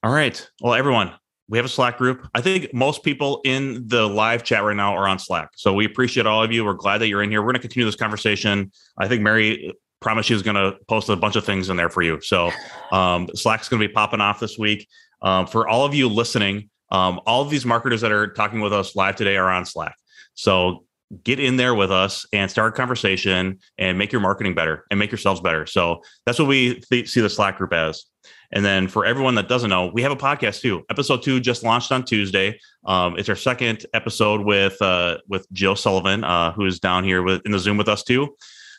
All 0.05 0.13
right. 0.13 0.49
Well, 0.61 0.75
everyone, 0.75 1.11
we 1.49 1.59
have 1.59 1.65
a 1.65 1.69
Slack 1.69 1.99
group. 1.99 2.29
I 2.33 2.41
think 2.41 2.73
most 2.73 3.03
people 3.03 3.41
in 3.45 3.89
the 3.89 4.07
live 4.07 4.45
chat 4.45 4.63
right 4.63 4.77
now 4.77 4.95
are 4.95 5.09
on 5.09 5.19
Slack. 5.19 5.49
So 5.57 5.75
we 5.75 5.85
appreciate 5.85 6.27
all 6.27 6.45
of 6.45 6.53
you. 6.53 6.65
We're 6.65 6.75
glad 6.75 6.99
that 6.99 7.09
you're 7.09 7.25
in 7.25 7.31
here. 7.33 7.41
We're 7.41 7.47
going 7.47 7.55
to 7.55 7.61
continue 7.63 7.87
this 7.87 7.97
conversation. 7.97 8.71
I 8.99 9.09
think 9.09 9.23
Mary 9.23 9.75
promised 10.01 10.29
she 10.29 10.35
was 10.35 10.45
going 10.45 10.55
to 10.55 10.79
post 10.87 11.09
a 11.09 11.17
bunch 11.17 11.35
of 11.35 11.45
things 11.45 11.71
in 11.71 11.77
there 11.77 11.91
for 11.91 12.03
you. 12.03 12.21
So 12.21 12.53
um, 12.93 13.29
Slack's 13.35 13.69
going 13.69 13.83
to 13.83 13.89
be 13.89 13.93
popping 13.93 14.21
off 14.21 14.39
this 14.39 14.57
week. 14.59 14.87
Um, 15.23 15.49
for 15.49 15.67
all 15.67 15.85
of 15.85 15.93
you 15.93 16.09
listening, 16.09 16.71
um, 16.91 17.21
all 17.27 17.43
of 17.43 17.51
these 17.51 17.67
marketers 17.67 18.01
that 18.01 18.13
are 18.13 18.29
talking 18.29 18.61
with 18.61 18.73
us 18.73 18.97
live 18.97 19.17
today 19.17 19.37
are 19.37 19.51
on 19.51 19.65
Slack. 19.65 19.97
So 20.35 20.85
get 21.25 21.41
in 21.41 21.57
there 21.57 21.75
with 21.75 21.91
us 21.91 22.27
and 22.33 22.51
start 22.51 22.75
a 22.75 22.77
conversation 22.77 23.59
and 23.79 23.99
make 23.99 24.13
your 24.13 24.21
marketing 24.21 24.55
better 24.55 24.85
and 24.91 24.99
make 24.99 25.11
yourselves 25.11 25.41
better. 25.41 25.67
So 25.67 26.03
that's 26.27 26.39
what 26.39 26.49
we 26.49 26.81
th- 26.91 27.09
see 27.09 27.21
the 27.21 27.31
Slack 27.31 27.59
group 27.59 27.73
as. 27.73 28.05
And 28.51 28.65
then 28.65 28.89
for 28.89 29.05
everyone 29.05 29.35
that 29.35 29.49
doesn't 29.49 29.69
know, 29.69 29.91
we 29.93 30.03
have 30.03 30.13
a 30.13 30.17
podcast 30.17 30.61
too. 30.61 30.85
Episode 30.91 31.23
two 31.23 31.39
just 31.41 31.63
launched 31.63 31.93
on 31.93 32.05
Tuesday. 32.05 32.59
Um, 32.87 33.19
it's 33.19 33.29
our 33.29 33.37
second 33.37 33.85
episode 33.93 34.41
with 34.41 34.81
uh, 34.81 35.19
with 35.29 35.51
Jill 35.53 35.77
Sullivan, 35.77 36.25
uh, 36.25 36.53
who 36.53 36.65
is 36.65 36.81
down 36.81 37.05
here 37.05 37.23
with 37.23 37.45
in 37.45 37.53
the 37.53 37.59
Zoom 37.59 37.77
with 37.77 37.89
us 37.89 38.03
too. 38.03 38.37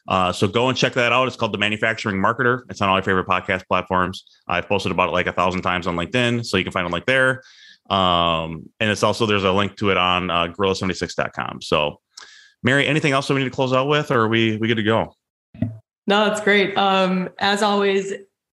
Uh, 0.07 0.31
so 0.31 0.47
go 0.47 0.69
and 0.69 0.77
check 0.77 0.93
that 0.93 1.11
out. 1.11 1.27
It's 1.27 1.37
called 1.37 1.53
The 1.53 1.59
Manufacturing 1.59 2.17
Marketer. 2.17 2.63
It's 2.69 2.81
on 2.81 2.89
all 2.89 2.95
your 2.95 3.03
favorite 3.03 3.27
podcast 3.27 3.67
platforms. 3.67 4.23
I've 4.47 4.67
posted 4.67 4.91
about 4.91 5.09
it 5.09 5.11
like 5.11 5.27
a 5.27 5.31
thousand 5.31 5.61
times 5.61 5.85
on 5.85 5.95
LinkedIn, 5.95 6.45
so 6.45 6.57
you 6.57 6.63
can 6.63 6.73
find 6.73 6.87
a 6.87 6.89
like 6.89 7.05
there. 7.05 7.43
Um, 7.89 8.69
and 8.79 8.91
it's 8.91 9.03
also 9.03 9.25
there's 9.25 9.43
a 9.43 9.51
link 9.51 9.75
to 9.77 9.89
it 9.89 9.97
on 9.97 10.29
uh, 10.29 10.47
gorilla76.com. 10.47 11.61
So, 11.61 11.99
Mary, 12.63 12.85
anything 12.85 13.13
else 13.13 13.27
that 13.27 13.33
we 13.33 13.41
need 13.41 13.49
to 13.49 13.55
close 13.55 13.73
out 13.73 13.87
with, 13.87 14.11
or 14.11 14.21
are 14.21 14.27
we 14.27 14.57
we 14.57 14.67
good 14.67 14.75
to 14.75 14.83
go? 14.83 15.15
No, 16.07 16.25
that's 16.25 16.41
great. 16.41 16.77
Um, 16.77 17.29
as 17.39 17.61
always, 17.61 18.13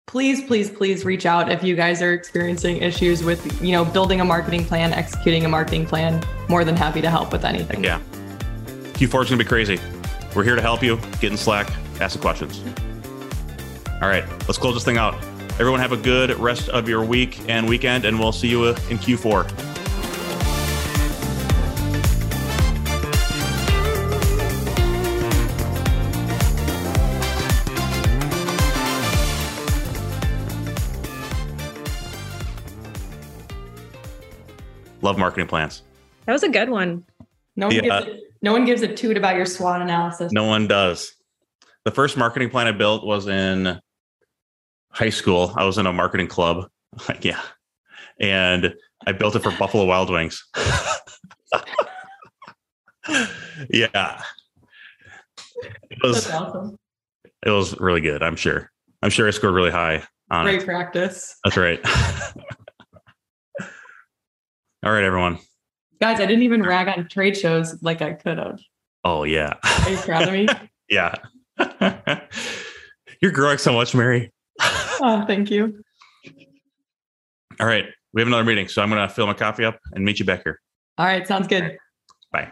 please, 0.06 0.42
please, 0.44 0.70
please 0.70 1.04
reach 1.04 1.26
out 1.26 1.50
if 1.50 1.62
you 1.62 1.76
guys 1.76 2.00
are 2.00 2.12
experiencing 2.12 2.78
issues 2.78 3.22
with, 3.22 3.62
you 3.62 3.72
know, 3.72 3.84
building 3.84 4.20
a 4.20 4.24
marketing 4.24 4.64
plan, 4.64 4.92
executing 4.92 5.44
a 5.44 5.48
marketing 5.48 5.86
plan. 5.86 6.22
More 6.48 6.64
than 6.64 6.76
happy 6.76 7.00
to 7.00 7.10
help 7.10 7.32
with 7.32 7.44
anything. 7.44 7.84
Yeah. 7.84 8.00
Q4 8.94 9.22
is 9.22 9.30
gonna 9.30 9.36
be 9.36 9.44
crazy. 9.44 9.80
We're 10.34 10.44
here 10.44 10.56
to 10.56 10.62
help 10.62 10.82
you. 10.82 10.96
Get 11.20 11.32
in 11.32 11.36
Slack, 11.36 11.70
ask 12.00 12.14
the 12.14 12.22
questions. 12.22 12.62
All 14.00 14.08
right, 14.08 14.24
let's 14.46 14.58
close 14.58 14.74
this 14.74 14.84
thing 14.84 14.96
out. 14.96 15.14
Everyone 15.60 15.80
have 15.80 15.92
a 15.92 15.96
good 15.98 16.30
rest 16.38 16.70
of 16.70 16.88
your 16.88 17.04
week 17.04 17.38
and 17.46 17.68
weekend, 17.68 18.06
and 18.06 18.18
we'll 18.18 18.32
see 18.32 18.48
you 18.48 18.68
in 18.68 18.74
Q4. 18.96 19.44
Love 35.02 35.18
marketing 35.18 35.46
plans. 35.46 35.82
That 36.24 36.32
was 36.32 36.42
a 36.42 36.48
good 36.48 36.70
one. 36.70 37.04
No 37.56 37.66
one, 37.66 37.76
Yeah. 37.76 37.82
gives 37.82 38.06
a, 38.06 38.20
no 38.40 38.52
one 38.52 38.64
gives 38.64 38.80
a 38.80 38.88
toot 38.88 39.18
about 39.18 39.36
your 39.36 39.44
SWOT 39.44 39.82
analysis. 39.82 40.32
No 40.32 40.44
one 40.44 40.66
does. 40.66 41.12
The 41.84 41.90
first 41.90 42.16
marketing 42.16 42.48
plan 42.48 42.66
I 42.66 42.72
built 42.72 43.04
was 43.04 43.26
in 43.26 43.78
high 44.90 45.10
school. 45.10 45.52
I 45.56 45.64
was 45.64 45.78
in 45.78 45.86
a 45.86 45.92
marketing 45.92 46.28
club. 46.28 46.68
Like, 47.08 47.24
yeah. 47.24 47.40
And 48.20 48.74
I 49.06 49.12
built 49.12 49.36
it 49.36 49.44
for 49.44 49.52
Buffalo 49.52 49.84
Wild 49.84 50.10
Wings. 50.10 50.44
yeah. 53.70 54.22
It 55.90 55.98
was 56.02 56.24
That's 56.26 56.34
awesome. 56.34 56.76
it 57.46 57.50
was 57.50 57.78
really 57.78 58.00
good, 58.00 58.22
I'm 58.24 58.34
sure. 58.36 58.70
I'm 59.02 59.10
sure 59.10 59.28
I 59.28 59.30
scored 59.30 59.54
really 59.54 59.70
high 59.70 60.02
on 60.30 60.44
Great 60.44 60.62
it. 60.62 60.64
practice. 60.64 61.36
That's 61.44 61.56
right. 61.56 61.80
All 64.82 64.92
right, 64.92 65.04
everyone. 65.04 65.38
Guys, 66.00 66.18
I 66.20 66.26
didn't 66.26 66.42
even 66.42 66.62
rag 66.62 66.88
on 66.88 67.06
trade 67.08 67.36
shows 67.36 67.80
like 67.82 68.02
I 68.02 68.14
could 68.14 68.38
have. 68.38 68.58
Oh 69.04 69.24
yeah. 69.24 69.54
Are 69.62 69.90
you 69.90 69.96
proud 69.98 70.26
of 70.28 70.32
me? 70.34 70.48
yeah. 70.88 71.14
You're 73.22 73.30
growing 73.32 73.58
so 73.58 73.72
much, 73.72 73.94
Mary. 73.94 74.32
Oh, 74.62 75.24
thank 75.26 75.50
you. 75.50 75.82
All 77.58 77.66
right. 77.66 77.86
We 78.12 78.20
have 78.20 78.28
another 78.28 78.44
meeting. 78.44 78.68
So 78.68 78.82
I'm 78.82 78.90
going 78.90 79.06
to 79.06 79.12
fill 79.12 79.26
my 79.26 79.34
coffee 79.34 79.64
up 79.64 79.78
and 79.94 80.04
meet 80.04 80.18
you 80.18 80.24
back 80.24 80.42
here. 80.44 80.60
All 80.98 81.06
right, 81.06 81.26
sounds 81.26 81.46
good. 81.46 81.78
Bye. 82.32 82.50